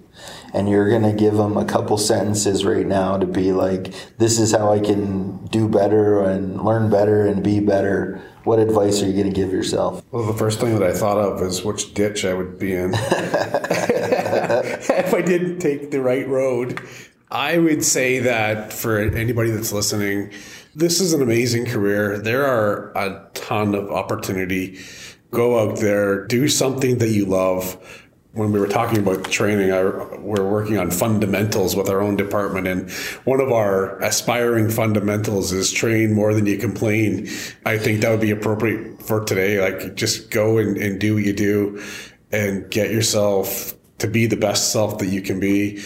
And 0.53 0.69
you're 0.69 0.89
going 0.89 1.03
to 1.03 1.13
give 1.13 1.33
them 1.33 1.57
a 1.57 1.65
couple 1.65 1.97
sentences 1.97 2.63
right 2.63 2.85
now 2.85 3.17
to 3.17 3.25
be 3.25 3.51
like, 3.51 3.91
this 4.19 4.39
is 4.39 4.51
how 4.51 4.71
I 4.71 4.79
can 4.79 5.45
do 5.47 5.67
better 5.67 6.23
and 6.23 6.63
learn 6.63 6.91
better 6.91 7.25
and 7.25 7.43
be 7.43 7.59
better 7.59 8.21
what 8.43 8.59
advice 8.59 9.01
are 9.01 9.07
you 9.07 9.13
going 9.13 9.33
to 9.33 9.33
give 9.33 9.51
yourself? 9.51 10.03
Well, 10.11 10.25
the 10.25 10.33
first 10.33 10.59
thing 10.59 10.77
that 10.77 10.83
I 10.83 10.93
thought 10.93 11.17
of 11.17 11.41
is 11.41 11.63
which 11.63 11.93
ditch 11.93 12.25
I 12.25 12.33
would 12.33 12.59
be 12.59 12.73
in 12.73 12.93
if 12.97 13.03
I 15.13 15.21
didn't 15.21 15.59
take 15.59 15.91
the 15.91 16.01
right 16.01 16.27
road. 16.27 16.81
I 17.31 17.57
would 17.57 17.83
say 17.83 18.19
that 18.19 18.73
for 18.73 18.99
anybody 18.99 19.51
that's 19.51 19.71
listening, 19.71 20.31
this 20.75 20.99
is 20.99 21.13
an 21.13 21.21
amazing 21.21 21.65
career. 21.65 22.17
There 22.17 22.45
are 22.45 22.91
a 22.95 23.29
ton 23.33 23.75
of 23.75 23.89
opportunity. 23.89 24.79
Go 25.31 25.57
out 25.59 25.79
there, 25.79 26.27
do 26.27 26.47
something 26.47 26.99
that 26.99 27.09
you 27.09 27.25
love 27.25 28.02
when 28.33 28.51
we 28.51 28.59
were 28.59 28.67
talking 28.67 28.97
about 28.97 29.23
training, 29.25 29.71
I, 29.71 29.83
we're 30.17 30.49
working 30.49 30.79
on 30.79 30.89
fundamentals 30.89 31.75
with 31.75 31.87
our 31.87 32.01
own 32.01 32.15
department. 32.15 32.67
And 32.67 32.89
one 33.25 33.39
of 33.39 33.51
our 33.51 34.01
aspiring 34.01 34.69
fundamentals 34.71 35.51
is 35.51 35.71
train 35.71 36.13
more 36.13 36.33
than 36.33 36.47
you 36.47 36.57
complain. 36.57 37.29
I 37.65 37.77
think 37.77 38.01
that 38.01 38.09
would 38.09 38.21
be 38.21 38.31
appropriate 38.31 39.03
for 39.03 39.23
today. 39.23 39.61
Like 39.61 39.95
just 39.95 40.31
go 40.31 40.57
and, 40.57 40.77
and 40.77 40.99
do 40.99 41.13
what 41.13 41.23
you 41.23 41.33
do 41.33 41.83
and 42.31 42.69
get 42.71 42.89
yourself 42.89 43.75
to 43.99 44.07
be 44.07 44.25
the 44.25 44.35
best 44.35 44.71
self 44.71 44.97
that 44.97 45.07
you 45.07 45.21
can 45.21 45.39
be. 45.39 45.79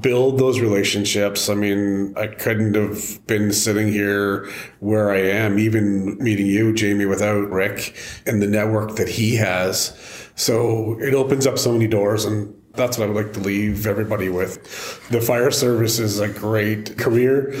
Build 0.00 0.38
those 0.38 0.58
relationships. 0.58 1.48
I 1.48 1.54
mean, 1.54 2.14
I 2.16 2.26
couldn't 2.26 2.74
have 2.74 3.24
been 3.28 3.52
sitting 3.52 3.92
here 3.92 4.50
where 4.80 5.12
I 5.12 5.18
am, 5.18 5.58
even 5.60 6.18
meeting 6.18 6.46
you, 6.46 6.74
Jamie, 6.74 7.06
without 7.06 7.48
Rick 7.48 7.96
and 8.26 8.42
the 8.42 8.48
network 8.48 8.96
that 8.96 9.08
he 9.08 9.36
has 9.36 10.21
so 10.34 10.98
it 11.00 11.14
opens 11.14 11.46
up 11.46 11.58
so 11.58 11.72
many 11.72 11.86
doors 11.86 12.24
and 12.24 12.54
that's 12.74 12.96
what 12.96 13.04
I 13.04 13.12
would 13.12 13.24
like 13.24 13.34
to 13.34 13.40
leave 13.40 13.86
everybody 13.86 14.28
with. 14.28 15.08
The 15.10 15.20
fire 15.20 15.50
service 15.50 15.98
is 15.98 16.20
a 16.20 16.28
great 16.28 16.96
career. 16.96 17.54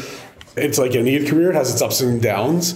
It's 0.56 0.78
like 0.78 0.94
any 0.94 1.26
career, 1.26 1.50
it 1.50 1.54
has 1.54 1.72
its 1.72 1.82
ups 1.82 2.00
and 2.00 2.20
downs. 2.20 2.74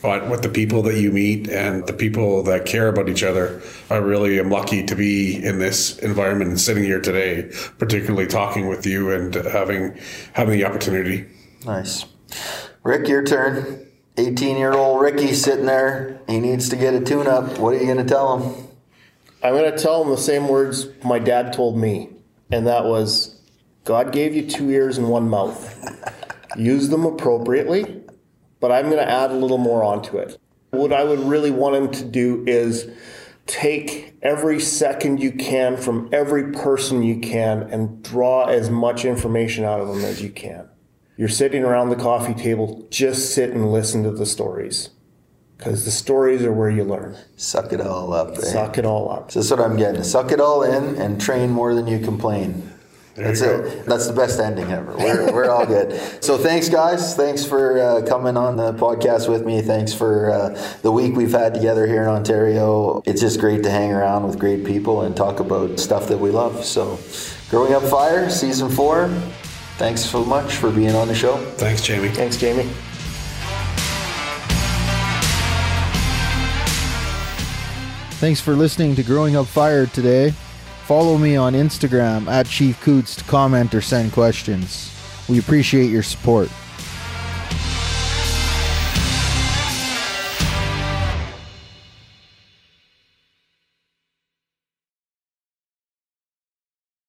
But 0.00 0.30
with 0.30 0.42
the 0.42 0.48
people 0.48 0.82
that 0.82 0.94
you 0.94 1.10
meet 1.10 1.48
and 1.48 1.84
the 1.86 1.92
people 1.92 2.44
that 2.44 2.66
care 2.66 2.88
about 2.88 3.08
each 3.08 3.24
other, 3.24 3.60
I 3.90 3.96
really 3.96 4.38
am 4.38 4.48
lucky 4.48 4.84
to 4.84 4.94
be 4.94 5.42
in 5.44 5.58
this 5.58 5.98
environment 5.98 6.50
and 6.50 6.60
sitting 6.60 6.84
here 6.84 7.00
today, 7.00 7.50
particularly 7.78 8.28
talking 8.28 8.68
with 8.68 8.86
you 8.86 9.10
and 9.10 9.34
having 9.34 9.98
having 10.34 10.56
the 10.56 10.64
opportunity. 10.64 11.26
Nice. 11.66 12.04
Rick, 12.84 13.08
your 13.08 13.24
turn. 13.24 13.86
18 14.16 14.56
year 14.56 14.72
old 14.72 15.00
Ricky 15.00 15.32
sitting 15.32 15.66
there. 15.66 16.20
He 16.28 16.38
needs 16.38 16.68
to 16.68 16.76
get 16.76 16.94
a 16.94 17.00
tune 17.00 17.26
up. 17.26 17.58
What 17.58 17.74
are 17.74 17.78
you 17.78 17.86
going 17.86 17.98
to 17.98 18.04
tell 18.04 18.38
him? 18.38 18.67
I'm 19.42 19.54
going 19.54 19.70
to 19.70 19.78
tell 19.78 20.02
him 20.02 20.10
the 20.10 20.16
same 20.16 20.48
words 20.48 20.88
my 21.04 21.20
dad 21.20 21.52
told 21.52 21.78
me, 21.78 22.10
and 22.50 22.66
that 22.66 22.84
was 22.84 23.40
God 23.84 24.12
gave 24.12 24.34
you 24.34 24.48
two 24.48 24.70
ears 24.70 24.98
and 24.98 25.08
one 25.08 25.28
mouth. 25.28 25.74
Use 26.56 26.88
them 26.88 27.04
appropriately, 27.04 28.02
but 28.58 28.72
I'm 28.72 28.86
going 28.86 28.96
to 28.96 29.08
add 29.08 29.30
a 29.30 29.34
little 29.34 29.58
more 29.58 29.84
onto 29.84 30.18
it. 30.18 30.38
What 30.70 30.92
I 30.92 31.04
would 31.04 31.20
really 31.20 31.52
want 31.52 31.76
him 31.76 31.90
to 31.92 32.04
do 32.04 32.44
is 32.46 32.90
take 33.46 34.16
every 34.22 34.58
second 34.58 35.20
you 35.22 35.30
can 35.30 35.76
from 35.76 36.08
every 36.12 36.52
person 36.52 37.02
you 37.02 37.20
can 37.20 37.62
and 37.62 38.02
draw 38.02 38.46
as 38.46 38.68
much 38.68 39.04
information 39.04 39.64
out 39.64 39.80
of 39.80 39.88
them 39.88 40.04
as 40.04 40.20
you 40.20 40.30
can. 40.30 40.68
You're 41.16 41.28
sitting 41.28 41.62
around 41.62 41.90
the 41.90 41.96
coffee 41.96 42.34
table, 42.34 42.86
just 42.90 43.34
sit 43.34 43.50
and 43.50 43.72
listen 43.72 44.02
to 44.02 44.10
the 44.10 44.26
stories 44.26 44.90
because 45.58 45.84
the 45.84 45.90
stories 45.90 46.42
are 46.44 46.52
where 46.52 46.70
you 46.70 46.84
learn. 46.84 47.16
Suck 47.36 47.72
it 47.72 47.80
all 47.80 48.12
up. 48.12 48.38
Eh? 48.38 48.40
Suck 48.40 48.78
it 48.78 48.86
all 48.86 49.10
up. 49.10 49.32
So 49.32 49.40
that's 49.40 49.50
what 49.50 49.60
I'm 49.60 49.76
getting. 49.76 50.04
Suck 50.04 50.30
it 50.30 50.40
all 50.40 50.62
in 50.62 50.96
and 50.96 51.20
train 51.20 51.50
more 51.50 51.74
than 51.74 51.86
you 51.86 51.98
complain. 51.98 52.70
There 53.16 53.26
that's 53.26 53.40
it. 53.40 53.84
That's 53.84 54.06
the 54.06 54.12
best 54.12 54.38
ending 54.38 54.70
ever. 54.70 54.96
We're, 54.96 55.32
we're 55.32 55.50
all 55.50 55.66
good. 55.66 56.22
So 56.22 56.38
thanks, 56.38 56.68
guys. 56.68 57.16
Thanks 57.16 57.44
for 57.44 57.80
uh, 57.80 58.06
coming 58.06 58.36
on 58.36 58.56
the 58.56 58.72
podcast 58.74 59.28
with 59.28 59.44
me. 59.44 59.60
Thanks 59.60 59.92
for 59.92 60.30
uh, 60.30 60.78
the 60.82 60.92
week 60.92 61.16
we've 61.16 61.32
had 61.32 61.52
together 61.52 61.88
here 61.88 62.02
in 62.02 62.08
Ontario. 62.08 63.02
It's 63.04 63.20
just 63.20 63.40
great 63.40 63.64
to 63.64 63.70
hang 63.70 63.90
around 63.90 64.24
with 64.24 64.38
great 64.38 64.64
people 64.64 65.02
and 65.02 65.16
talk 65.16 65.40
about 65.40 65.80
stuff 65.80 66.06
that 66.06 66.18
we 66.18 66.30
love. 66.30 66.64
So, 66.64 67.00
Growing 67.50 67.74
Up 67.74 67.82
Fire, 67.82 68.30
season 68.30 68.70
four. 68.70 69.08
Thanks 69.78 70.02
so 70.02 70.24
much 70.24 70.54
for 70.54 70.70
being 70.70 70.94
on 70.94 71.08
the 71.08 71.14
show. 71.14 71.38
Thanks, 71.56 71.82
Jamie. 71.82 72.10
Thanks, 72.10 72.36
Jamie. 72.36 72.70
Thanks 78.18 78.40
for 78.40 78.56
listening 78.56 78.96
to 78.96 79.04
Growing 79.04 79.36
Up 79.36 79.46
Fire 79.46 79.86
today. 79.86 80.32
Follow 80.86 81.16
me 81.18 81.36
on 81.36 81.52
Instagram 81.52 82.26
at 82.26 82.46
Chief 82.46 82.80
Coutts 82.80 83.14
to 83.14 83.22
comment 83.24 83.72
or 83.76 83.80
send 83.80 84.12
questions. 84.12 84.92
We 85.28 85.38
appreciate 85.38 85.88
your 85.88 86.02
support. 86.02 86.50